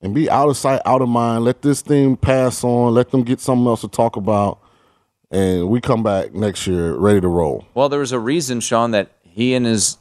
and 0.00 0.14
be 0.14 0.28
out 0.28 0.48
of 0.48 0.56
sight, 0.56 0.82
out 0.84 1.02
of 1.02 1.08
mind. 1.08 1.44
Let 1.44 1.62
this 1.62 1.80
thing 1.80 2.16
pass 2.16 2.64
on. 2.64 2.94
Let 2.94 3.10
them 3.10 3.22
get 3.22 3.40
something 3.40 3.66
else 3.66 3.82
to 3.82 3.88
talk 3.88 4.16
about. 4.16 4.60
And 5.30 5.68
we 5.68 5.80
come 5.80 6.02
back 6.02 6.34
next 6.34 6.66
year 6.66 6.94
ready 6.94 7.20
to 7.20 7.28
roll. 7.28 7.66
Well, 7.74 7.88
there 7.88 8.00
was 8.00 8.12
a 8.12 8.18
reason, 8.18 8.60
Sean, 8.60 8.90
that 8.92 9.10
he 9.34 9.54
and 9.54 9.66
his 9.66 9.98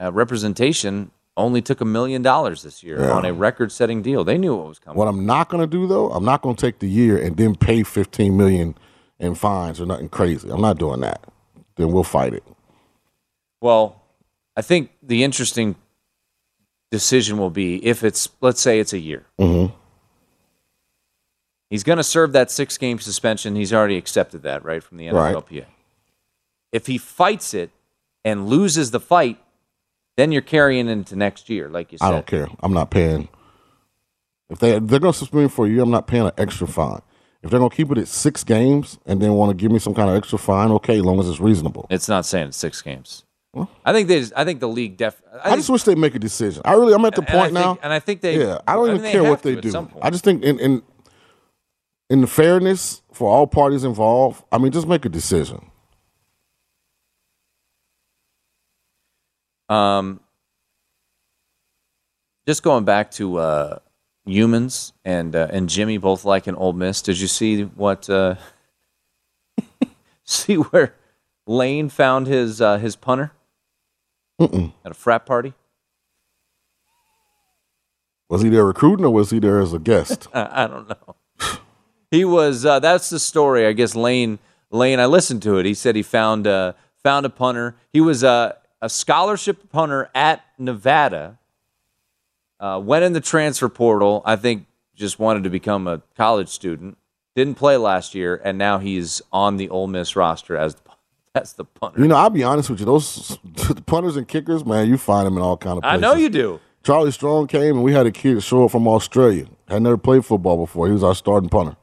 uh, 0.00 0.12
representation 0.12 1.10
only 1.36 1.62
took 1.62 1.80
a 1.80 1.84
million 1.84 2.20
dollars 2.22 2.62
this 2.62 2.82
year 2.82 3.00
Yeah. 3.00 3.12
on 3.12 3.24
a 3.24 3.32
record-setting 3.32 4.02
deal. 4.02 4.22
They 4.24 4.36
knew 4.38 4.54
what 4.54 4.68
was 4.68 4.78
coming. 4.78 4.98
What 4.98 5.08
I'm 5.08 5.24
not 5.26 5.48
going 5.48 5.62
to 5.62 5.66
do 5.66 5.86
though, 5.86 6.10
I'm 6.10 6.24
not 6.24 6.42
going 6.42 6.54
to 6.54 6.60
take 6.60 6.78
the 6.80 6.88
year 6.88 7.16
and 7.16 7.36
then 7.36 7.54
pay 7.56 7.82
15 7.82 8.36
million 8.36 8.76
in 9.18 9.34
fines 9.34 9.80
or 9.80 9.86
nothing 9.86 10.08
crazy. 10.10 10.48
I'm 10.50 10.60
not 10.60 10.78
doing 10.78 11.00
that. 11.00 11.24
Then 11.76 11.90
we'll 11.92 12.04
fight 12.04 12.34
it. 12.34 12.44
Well, 13.60 14.02
I 14.56 14.62
think 14.62 14.90
the 15.02 15.24
interesting 15.24 15.74
decision 16.90 17.38
will 17.38 17.50
be 17.50 17.84
if 17.84 18.04
it's, 18.04 18.28
let's 18.40 18.60
say, 18.60 18.78
it's 18.78 18.92
a 18.92 18.98
year. 18.98 19.24
Mm-hmm. 19.40 19.74
He's 21.70 21.82
going 21.82 21.96
to 21.96 22.04
serve 22.04 22.32
that 22.32 22.50
six-game 22.50 23.00
suspension. 23.00 23.56
He's 23.56 23.72
already 23.72 23.96
accepted 23.96 24.42
that, 24.42 24.64
right, 24.64 24.82
from 24.82 24.98
the 24.98 25.08
Right. 25.10 25.34
NFLPA. 25.34 25.64
If 26.70 26.86
he 26.86 26.98
fights 26.98 27.54
it 27.54 27.70
and 28.24 28.48
loses 28.48 28.90
the 28.90 29.00
fight, 29.00 29.38
then 30.16 30.32
you're 30.32 30.42
carrying 30.42 30.88
into 30.88 31.16
next 31.16 31.50
year, 31.50 31.68
like 31.68 31.92
you 31.92 31.98
said. 31.98 32.06
I 32.06 32.10
don't 32.10 32.26
care. 32.26 32.48
I'm 32.60 32.72
not 32.72 32.90
paying. 32.90 33.28
If 34.50 34.58
they 34.58 34.78
they're 34.78 35.00
going 35.00 35.12
to 35.12 35.18
suspend 35.18 35.44
me 35.44 35.48
for 35.48 35.66
a 35.66 35.68
year, 35.68 35.82
I'm 35.82 35.90
not 35.90 36.06
paying 36.06 36.26
an 36.26 36.32
extra 36.38 36.66
fine. 36.66 37.00
If 37.42 37.50
they're 37.50 37.58
going 37.58 37.70
to 37.70 37.76
keep 37.76 37.90
it 37.90 37.98
at 37.98 38.08
six 38.08 38.42
games 38.44 38.98
and 39.06 39.20
then 39.20 39.32
want 39.34 39.50
to 39.50 39.54
give 39.54 39.70
me 39.70 39.78
some 39.78 39.94
kind 39.94 40.08
of 40.08 40.16
extra 40.16 40.38
fine, 40.38 40.70
okay, 40.72 40.96
as 40.98 41.04
long 41.04 41.20
as 41.20 41.28
it's 41.28 41.40
reasonable. 41.40 41.86
It's 41.90 42.08
not 42.08 42.24
saying 42.24 42.48
it's 42.48 42.56
six 42.56 42.80
games. 42.80 43.24
I 43.84 43.92
think 43.92 44.08
they. 44.08 44.20
Just, 44.20 44.32
I 44.34 44.44
think 44.44 44.60
the 44.60 44.68
league 44.68 44.96
def. 44.96 45.20
I, 45.32 45.36
I, 45.36 45.42
think- 45.44 45.56
just 45.58 45.70
wish 45.70 45.82
they'd 45.84 45.98
make 45.98 46.14
a 46.14 46.18
decision. 46.18 46.62
I 46.64 46.72
really, 46.72 46.92
I'm 46.92 47.04
at 47.04 47.14
the 47.14 47.20
and 47.22 47.28
I 47.30 47.32
point 47.32 47.52
now. 47.52 47.74
think- 47.74 47.84
and 47.84 47.92
I 47.92 47.98
think 48.00 48.20
they. 48.20 48.38
yeah, 48.38 48.58
I 48.66 48.74
don't 48.74 48.88
even 48.88 49.00
think 49.00 49.12
care 49.12 49.22
what 49.22 49.42
they 49.42 49.56
do. 49.56 49.88
I 50.02 50.10
just 50.10 50.24
think 50.24 50.42
in, 50.42 50.58
in 50.58 50.82
in 52.10 52.20
the 52.20 52.26
fairness 52.26 53.02
for 53.12 53.30
all 53.30 53.46
parties 53.46 53.84
involved, 53.84 54.42
I 54.50 54.58
mean, 54.58 54.72
just 54.72 54.88
make 54.88 55.04
a 55.04 55.08
decision. 55.08 55.70
Um, 59.68 60.20
just 62.46 62.62
going 62.62 62.84
back 62.84 63.10
to 63.12 63.38
uh, 63.38 63.78
Youmans 64.26 64.92
and 65.04 65.34
uh, 65.34 65.48
and 65.50 65.68
Jimmy 65.68 65.98
both 65.98 66.24
like 66.24 66.46
an 66.46 66.54
Ole 66.54 66.72
Miss. 66.72 67.02
Did 67.02 67.20
you 67.20 67.28
see 67.28 67.62
what? 67.62 68.08
Uh, 68.08 68.36
see 70.24 70.56
where 70.56 70.94
Lane 71.46 71.88
found 71.88 72.26
his 72.26 72.60
uh, 72.60 72.78
his 72.78 72.96
punter 72.96 73.32
Mm-mm. 74.40 74.72
at 74.84 74.92
a 74.92 74.94
frat 74.94 75.26
party? 75.26 75.54
Was 78.28 78.42
he 78.42 78.48
there 78.48 78.64
recruiting 78.64 79.04
or 79.04 79.10
was 79.10 79.30
he 79.30 79.38
there 79.38 79.60
as 79.60 79.72
a 79.72 79.78
guest? 79.78 80.26
I, 80.34 80.66
don't 80.66 80.88
know. 80.88 81.14
he 82.10 82.24
was. 82.24 82.64
Uh, 82.64 82.80
that's 82.80 83.10
the 83.10 83.18
story. 83.18 83.66
I 83.66 83.72
guess 83.72 83.94
Lane. 83.94 84.38
Lane. 84.70 84.98
I 84.98 85.06
listened 85.06 85.42
to 85.42 85.58
it. 85.58 85.66
He 85.66 85.74
said 85.74 85.94
he 85.94 86.02
found 86.02 86.46
uh, 86.46 86.72
found 87.02 87.26
a 87.26 87.30
punter. 87.30 87.76
He 87.92 88.00
was 88.00 88.24
uh, 88.24 88.54
a 88.82 88.88
scholarship 88.88 89.70
punter 89.70 90.10
at 90.14 90.42
Nevada. 90.58 91.38
Uh, 92.60 92.80
went 92.82 93.04
in 93.04 93.12
the 93.12 93.20
transfer 93.20 93.68
portal. 93.68 94.22
I 94.24 94.36
think 94.36 94.66
just 94.94 95.18
wanted 95.18 95.44
to 95.44 95.50
become 95.50 95.86
a 95.88 96.02
college 96.16 96.48
student. 96.48 96.96
Didn't 97.34 97.56
play 97.56 97.76
last 97.76 98.14
year, 98.14 98.40
and 98.44 98.56
now 98.56 98.78
he's 98.78 99.20
on 99.32 99.56
the 99.56 99.68
Ole 99.68 99.88
Miss 99.88 100.14
roster 100.14 100.56
as 100.56 100.76
the, 100.76 100.80
as 101.34 101.52
the 101.54 101.64
punter. 101.64 102.00
you 102.00 102.06
know, 102.08 102.14
I'll 102.16 102.30
be 102.30 102.44
honest 102.44 102.70
with 102.70 102.78
you. 102.80 102.86
Those 102.86 103.36
punters 103.86 104.16
and 104.16 104.26
kickers, 104.28 104.64
man, 104.64 104.88
you 104.88 104.96
find 104.96 105.26
them 105.26 105.36
in 105.36 105.42
all 105.42 105.56
kind 105.56 105.76
of 105.78 105.82
Places. 105.82 105.98
I 105.98 106.00
know 106.00 106.14
you 106.14 106.28
do. 106.28 106.60
Charlie 106.84 107.10
Strong 107.10 107.48
came 107.48 107.76
and 107.76 107.82
we 107.82 107.92
had 107.92 108.06
a 108.06 108.12
kid 108.12 108.42
show 108.42 108.66
up 108.66 108.70
from 108.70 108.86
Australia. 108.86 109.46
Had 109.68 109.82
never 109.82 109.96
played 109.98 110.24
football 110.24 110.56
before. 110.58 110.86
He 110.86 110.92
was 110.92 111.02
our 111.02 111.14
starting 111.14 111.48
punter. 111.48 111.76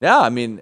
Yeah, 0.00 0.20
I 0.20 0.28
mean, 0.28 0.60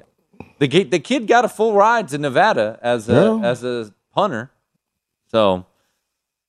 the 0.59 0.69
kid, 0.69 0.91
the 0.91 1.01
kid 1.01 1.27
got 1.27 1.45
a 1.45 1.49
full 1.49 1.75
ride 1.75 2.09
to 2.09 2.19
Nevada 2.19 2.79
as 2.83 3.09
a 3.09 3.13
Yeah. 3.13 3.41
as 3.49 3.65
a 3.65 3.93
punter. 4.13 4.51
So, 5.31 5.65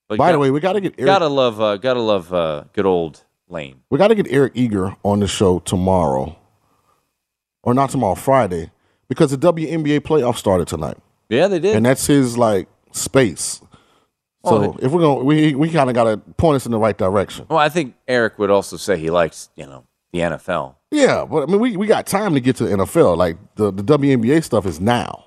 but 0.08 0.18
By 0.18 0.28
got- 0.28 0.32
the 0.34 0.40
way, 0.40 0.52
we 0.52 0.60
got 0.60 0.74
to 0.74 0.82
get 0.82 0.94
Eric, 0.98 1.06
gotta 1.08 1.28
love, 1.28 1.60
uh, 1.62 1.78
gotta 1.78 2.02
love 2.02 2.34
uh, 2.34 2.66
good 2.74 2.86
old 2.86 3.24
Lane. 3.50 3.82
we 3.90 3.98
got 3.98 4.08
to 4.10 4.16
get 4.16 4.28
Eric 4.30 4.54
Eager 4.56 4.96
on 5.04 5.20
the 5.20 5.28
show 5.28 5.60
tomorrow, 5.60 6.36
or 7.64 7.74
not 7.74 7.90
tomorrow, 7.90 8.16
Friday, 8.16 8.72
because 9.08 9.32
the 9.32 9.38
WNBA 9.38 10.00
playoffs 10.02 10.38
started 10.38 10.68
tonight. 10.68 10.98
Yeah, 11.30 11.48
they 11.48 11.60
did. 11.60 11.76
and 11.76 11.86
that's 11.86 12.06
his 12.08 12.38
like 12.38 12.68
space. 12.92 13.62
So 14.46 14.58
Oh, 14.74 14.78
if 14.82 14.92
we're 14.92 15.00
gonna, 15.02 15.24
we 15.24 15.56
we 15.56 15.70
kind 15.70 15.90
of 15.90 15.96
got 15.96 16.04
to 16.04 16.18
point 16.18 16.58
us 16.58 16.66
in 16.66 16.74
the 16.74 16.78
right 16.78 16.98
direction. 16.98 17.46
well, 17.50 17.60
I 17.60 17.70
think 17.70 17.96
Eric 18.10 18.38
would 18.40 18.50
also 18.50 18.76
say 18.76 18.98
he 18.98 19.10
likes, 19.10 19.50
you 19.56 19.66
know, 19.66 19.86
the 20.12 20.20
NFL. 20.20 20.76
Yeah, 20.92 21.26
but 21.26 21.44
I 21.44 21.46
mean, 21.46 21.62
we, 21.62 21.78
we 21.78 21.88
got 21.88 22.06
time 22.06 22.34
to 22.34 22.42
get 22.42 22.58
to 22.58 22.66
the 22.66 22.76
NFL. 22.76 23.16
Like 23.18 23.38
the 23.56 23.72
the 23.72 23.84
WNBA 23.84 24.44
stuff 24.44 24.66
is 24.66 24.82
now. 24.82 25.24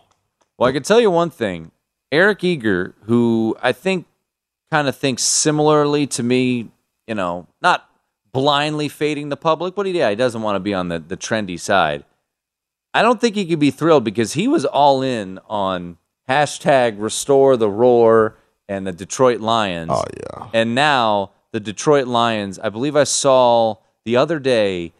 Well, 0.58 0.68
I 0.68 0.72
can 0.72 0.82
tell 0.82 1.00
you 1.00 1.10
one 1.10 1.30
thing. 1.30 1.70
Eric 2.12 2.44
Eager, 2.44 2.94
who 3.02 3.56
I 3.62 3.72
think 3.72 4.06
kind 4.70 4.88
of 4.88 4.96
thinks 4.96 5.22
similarly 5.22 6.06
to 6.08 6.22
me, 6.22 6.70
you 7.06 7.14
know, 7.14 7.46
not 7.62 7.88
blindly 8.32 8.88
fading 8.88 9.28
the 9.28 9.36
public, 9.36 9.74
but 9.74 9.86
he, 9.86 9.92
yeah, 9.92 10.10
he 10.10 10.16
doesn't 10.16 10.42
want 10.42 10.56
to 10.56 10.60
be 10.60 10.74
on 10.74 10.88
the, 10.88 10.98
the 10.98 11.16
trendy 11.16 11.58
side. 11.58 12.04
I 12.92 13.02
don't 13.02 13.20
think 13.20 13.34
he 13.34 13.46
could 13.46 13.58
be 13.58 13.70
thrilled 13.70 14.04
because 14.04 14.32
he 14.34 14.48
was 14.48 14.64
all 14.64 15.02
in 15.02 15.38
on 15.48 15.98
hashtag 16.28 16.96
restore 16.98 17.56
the 17.56 17.68
roar 17.68 18.36
and 18.68 18.86
the 18.86 18.92
Detroit 18.92 19.40
Lions. 19.40 19.90
Oh 19.92 20.04
yeah, 20.16 20.48
And 20.52 20.74
now 20.74 21.30
the 21.52 21.60
Detroit 21.60 22.06
Lions, 22.06 22.58
I 22.58 22.68
believe 22.68 22.96
I 22.96 23.04
saw 23.04 23.76
the 24.04 24.16
other 24.16 24.38
day, 24.38 24.92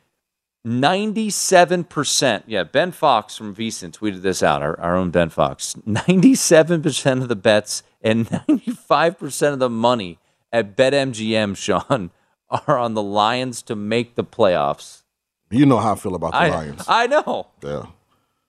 97%. 0.67 2.43
Yeah, 2.47 2.65
Ben 2.65 2.91
Fox 2.91 3.37
from 3.37 3.55
VSiN 3.55 3.93
tweeted 3.93 4.23
this 4.23 4.43
out, 4.43 4.63
our, 4.63 4.79
our 4.81 4.97
own 4.97 5.11
Ben 5.11 5.29
Fox. 5.31 5.75
97% 5.87 7.23
of 7.23 7.29
the 7.29 7.37
bets 7.37 7.85
and 8.03 8.29
95% 8.29 9.53
of 9.53 9.59
the 9.61 9.71
money 9.71 10.19
at 10.53 10.77
BetMGM, 10.77 11.57
Sean, 11.57 12.11
are 12.51 12.77
on 12.79 12.95
the 12.95 13.03
Lions 13.03 13.63
to 13.63 13.77
make 13.77 14.17
the 14.17 14.25
playoffs. 14.25 15.03
you 15.51 15.67
know 15.67 15.79
how 15.79 15.93
I 15.93 15.97
feel 15.97 16.15
about 16.17 16.33
the 16.33 16.39
I, 16.39 16.49
Lions. 16.51 16.85
I 16.89 17.07
know. 17.07 17.47
yeah, 17.63 17.87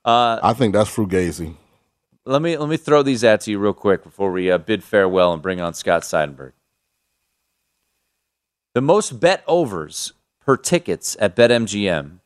Uh, 0.04 0.40
I 0.42 0.54
think 0.54 0.74
that's 0.74 0.90
frugazi. 0.90 1.56
let 2.26 2.42
me 2.42 2.58
let 2.58 2.68
me 2.70 2.78
throw 2.78 3.04
these 3.04 3.24
at 3.24 3.46
you 3.48 3.60
real 3.60 3.74
quick 3.74 4.04
before 4.04 4.32
we 4.32 4.50
uh, 4.52 4.58
bid 4.58 4.84
farewell 4.84 5.34
and 5.34 5.42
bring 5.42 5.62
on 5.62 5.74
Scott 5.76 6.02
Seidenberg. 6.04 6.54
The 8.74 8.82
most 8.82 9.20
bet 9.20 9.44
overs 9.48 10.14
per 10.48 10.58
tickets 10.58 11.16
at 11.20 11.36
BetMGM: 11.36 12.20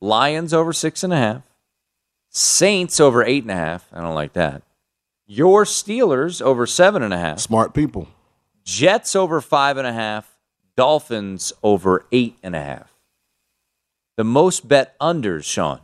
Lions 0.00 0.52
over 0.52 0.72
six 0.72 1.04
and 1.04 1.12
a 1.12 1.16
half, 1.16 1.42
Saints 2.30 2.98
over 2.98 3.22
eight 3.22 3.44
and 3.44 3.52
a 3.52 3.56
half. 3.56 3.86
I 3.92 4.00
don't 4.00 4.14
like 4.14 4.32
that. 4.32 4.62
Your 5.26 5.64
Steelers 5.64 6.42
over 6.42 6.66
seven 6.66 7.02
and 7.02 7.14
a 7.14 7.18
half, 7.18 7.38
Smart 7.38 7.74
people. 7.74 8.08
Jets 8.64 9.14
over 9.14 9.40
five 9.40 9.76
and 9.76 9.86
a 9.86 9.92
half, 9.92 10.36
Dolphins 10.76 11.52
over 11.62 12.06
eight 12.10 12.36
and 12.42 12.56
a 12.56 12.60
half. 12.60 12.90
The 14.16 14.24
most 14.24 14.66
bet 14.66 14.98
unders, 14.98 15.44
Sean. 15.44 15.80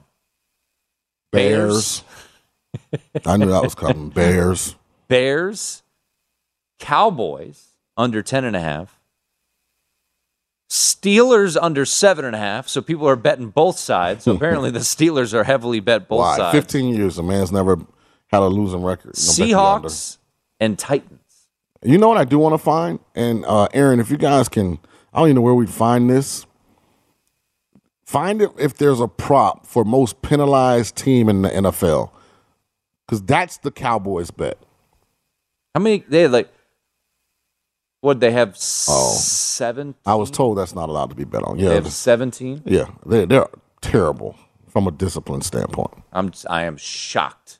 Bears. 1.32 2.02
I 3.26 3.36
knew 3.36 3.46
that 3.46 3.62
was 3.62 3.74
coming. 3.74 4.08
Bears. 4.14 4.74
Bears, 5.08 5.82
Cowboys 6.78 7.68
under 7.96 8.22
10 8.22 8.44
and 8.44 8.56
a 8.56 8.60
half, 8.60 8.99
Steelers 10.70 11.58
under 11.60 11.84
seven 11.84 12.24
and 12.24 12.36
a 12.36 12.38
half. 12.38 12.68
So 12.68 12.80
people 12.80 13.08
are 13.08 13.16
betting 13.16 13.48
both 13.48 13.78
sides. 13.78 14.24
So 14.24 14.34
apparently 14.34 14.70
the 14.70 14.78
Steelers 14.80 15.34
are 15.34 15.44
heavily 15.44 15.80
bet 15.80 16.06
both 16.08 16.20
Why? 16.20 16.36
sides. 16.36 16.56
Fifteen 16.56 16.94
years, 16.94 17.18
a 17.18 17.22
man's 17.22 17.50
never 17.50 17.78
had 18.28 18.42
a 18.42 18.46
losing 18.46 18.82
record. 18.82 19.14
Seahawks 19.14 20.18
and 20.60 20.78
Titans. 20.78 21.18
You 21.82 21.98
know 21.98 22.08
what 22.08 22.18
I 22.18 22.24
do 22.24 22.38
want 22.38 22.52
to 22.52 22.58
find? 22.58 23.00
And 23.14 23.44
uh, 23.46 23.68
Aaron, 23.72 24.00
if 24.00 24.10
you 24.10 24.16
guys 24.16 24.48
can, 24.48 24.78
I 25.12 25.18
don't 25.18 25.28
even 25.28 25.36
know 25.36 25.42
where 25.42 25.54
we'd 25.54 25.70
find 25.70 26.08
this. 26.08 26.46
Find 28.04 28.42
it 28.42 28.50
if 28.58 28.74
there's 28.74 29.00
a 29.00 29.08
prop 29.08 29.66
for 29.66 29.84
most 29.84 30.20
penalized 30.20 30.96
team 30.96 31.28
in 31.28 31.42
the 31.42 31.48
NFL, 31.48 32.10
because 33.06 33.22
that's 33.22 33.56
the 33.58 33.70
Cowboys 33.70 34.30
bet. 34.30 34.58
How 35.74 35.80
many? 35.80 36.04
They 36.08 36.28
like, 36.28 36.52
what 38.00 38.20
they 38.20 38.30
have? 38.32 38.50
Oh. 38.88 39.12
seven. 39.18 39.94
I 40.06 40.14
was 40.14 40.30
told 40.30 40.58
that's 40.58 40.74
not 40.74 40.88
allowed 40.88 41.10
to 41.10 41.16
be 41.16 41.24
bet 41.24 41.42
on. 41.42 41.56
They 41.58 41.64
Yeah, 41.64 41.74
have 41.74 41.92
17. 41.92 42.62
yeah, 42.64 42.86
they're, 43.06 43.26
they're 43.26 43.48
terrible 43.80 44.36
from 44.68 44.86
a 44.86 44.90
discipline 44.90 45.42
standpoint. 45.42 46.02
I'm 46.12 46.32
I 46.48 46.64
am 46.64 46.76
shocked 46.76 47.58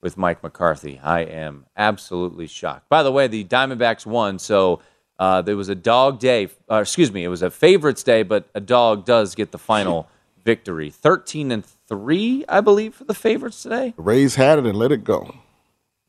with 0.00 0.16
Mike 0.16 0.42
McCarthy. 0.42 1.00
I 1.02 1.20
am 1.20 1.66
absolutely 1.76 2.46
shocked. 2.46 2.88
By 2.88 3.02
the 3.02 3.12
way, 3.12 3.26
the 3.28 3.44
Diamondbacks 3.44 4.04
won, 4.06 4.38
so 4.38 4.80
uh, 5.18 5.42
there 5.42 5.56
was 5.56 5.68
a 5.68 5.74
dog 5.74 6.18
day. 6.20 6.48
Uh, 6.70 6.76
excuse 6.76 7.10
me, 7.12 7.24
it 7.24 7.28
was 7.28 7.42
a 7.42 7.50
favorites 7.50 8.02
day, 8.02 8.22
but 8.22 8.48
a 8.54 8.60
dog 8.60 9.04
does 9.04 9.34
get 9.34 9.50
the 9.52 9.58
final 9.58 10.08
victory. 10.44 10.90
Thirteen 10.90 11.50
and 11.50 11.64
three, 11.64 12.44
I 12.48 12.60
believe, 12.60 12.94
for 12.94 13.04
the 13.04 13.14
favorites 13.14 13.62
today. 13.62 13.94
The 13.96 14.02
Rays 14.02 14.34
had 14.36 14.58
it 14.58 14.66
and 14.66 14.76
let 14.78 14.92
it 14.92 15.02
go. 15.04 15.34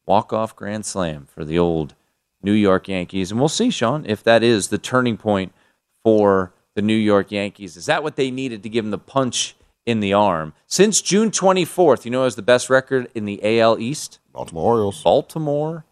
Walk 0.05 0.33
off 0.33 0.55
grand 0.55 0.85
slam 0.85 1.27
for 1.31 1.45
the 1.45 1.57
old 1.59 1.93
New 2.41 2.53
York 2.53 2.87
Yankees, 2.87 3.31
and 3.31 3.39
we'll 3.39 3.49
see, 3.49 3.69
Sean, 3.69 4.05
if 4.07 4.23
that 4.23 4.43
is 4.43 4.69
the 4.69 4.77
turning 4.77 5.17
point 5.17 5.53
for 6.03 6.53
the 6.75 6.81
New 6.81 6.95
York 6.95 7.31
Yankees. 7.31 7.75
Is 7.75 7.87
that 7.87 8.03
what 8.03 8.15
they 8.15 8.31
needed 8.31 8.63
to 8.63 8.69
give 8.69 8.85
them 8.85 8.91
the 8.91 8.97
punch? 8.97 9.55
In 9.85 10.01
the 10.01 10.13
arm. 10.13 10.53
Since 10.67 11.01
June 11.01 11.31
24th, 11.31 12.05
you 12.05 12.11
know, 12.11 12.19
who 12.19 12.25
has 12.25 12.35
the 12.35 12.43
best 12.43 12.69
record 12.69 13.09
in 13.15 13.25
the 13.25 13.59
AL 13.59 13.79
East? 13.79 14.19
Baltimore 14.31 14.73
Orioles. 14.73 15.01
Baltimore 15.01 15.83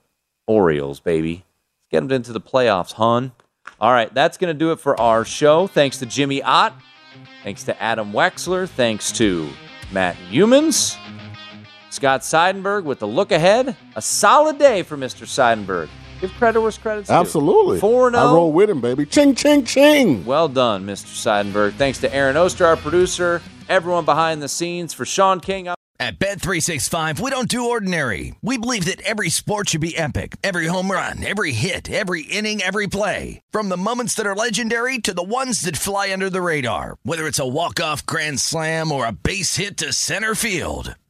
Orioles, 0.46 1.00
baby. 1.00 1.32
Let's 1.32 1.90
get 1.90 2.00
them 2.02 2.12
into 2.12 2.32
the 2.32 2.42
playoffs, 2.42 2.92
hon. 2.92 3.32
All 3.82 3.92
right, 3.92 4.14
that's 4.14 4.38
going 4.38 4.54
to 4.54 4.58
do 4.58 4.72
it 4.72 4.80
for 4.80 5.00
our 5.00 5.26
show. 5.26 5.66
Thanks 5.66 5.98
to 5.98 6.06
Jimmy 6.06 6.44
Ott. 6.44 6.74
Thanks 7.44 7.64
to 7.64 7.82
Adam 7.82 8.12
Wexler. 8.12 8.70
Thanks 8.70 9.12
to 9.14 9.50
Matt 9.92 10.16
Youmans. 10.30 10.96
Scott 11.90 12.22
Seidenberg 12.22 12.84
with 12.84 13.00
the 13.00 13.08
look 13.08 13.32
ahead. 13.32 13.76
A 13.96 14.02
solid 14.02 14.60
day 14.60 14.84
for 14.84 14.96
Mr. 14.96 15.26
Seidenberg. 15.26 15.90
Give 16.20 16.32
credit 16.34 16.62
where 16.62 16.72
credit's 16.72 17.10
due. 17.10 17.14
Absolutely. 17.14 17.80
4 17.80 18.16
I 18.16 18.22
0. 18.22 18.34
roll 18.34 18.52
with 18.52 18.70
him, 18.70 18.82
baby. 18.82 19.06
Ching, 19.06 19.36
ching, 19.36 19.66
ching. 19.66 20.26
Well 20.26 20.48
done, 20.50 20.86
Mr. 20.86 21.06
Seidenberg. 21.06 21.74
Thanks 21.74 22.00
to 22.00 22.14
Aaron 22.14 22.38
Oster, 22.38 22.66
our 22.66 22.76
producer, 22.78 23.42
everyone 23.70 24.06
behind 24.06 24.42
the 24.42 24.48
scenes. 24.50 24.94
For 24.94 25.06
Sean 25.06 25.40
King, 25.40 25.70
I'm 25.70 25.76
At 26.00 26.20
Bet365, 26.20 27.20
we 27.20 27.32
don't 27.32 27.48
do 27.48 27.70
ordinary. 27.70 28.36
We 28.42 28.58
believe 28.58 28.86
that 28.86 29.02
every 29.02 29.30
sport 29.30 29.70
should 29.70 29.82
be 29.82 29.98
epic. 29.98 30.36
Every 30.44 30.68
home 30.68 30.92
run, 30.92 31.26
every 31.26 31.52
hit, 31.54 31.90
every 31.92 32.22
inning, 32.22 32.62
every 32.62 32.88
play. 32.88 33.42
From 33.52 33.70
the 33.70 33.78
moments 33.78 34.14
that 34.16 34.28
are 34.28 34.36
legendary 34.36 35.00
to 35.00 35.14
the 35.14 35.24
ones 35.24 35.62
that 35.62 35.78
fly 35.78 36.12
under 36.14 36.30
the 36.30 36.42
radar. 36.42 36.98
Whether 37.04 37.28
it's 37.28 37.40
a 37.40 37.48
walk-off 37.48 38.06
grand 38.06 38.40
slam 38.40 38.92
or 38.92 39.06
a 39.06 39.12
base 39.12 39.56
hit 39.56 39.78
to 39.78 39.92
center 39.94 40.36
field. 40.36 40.96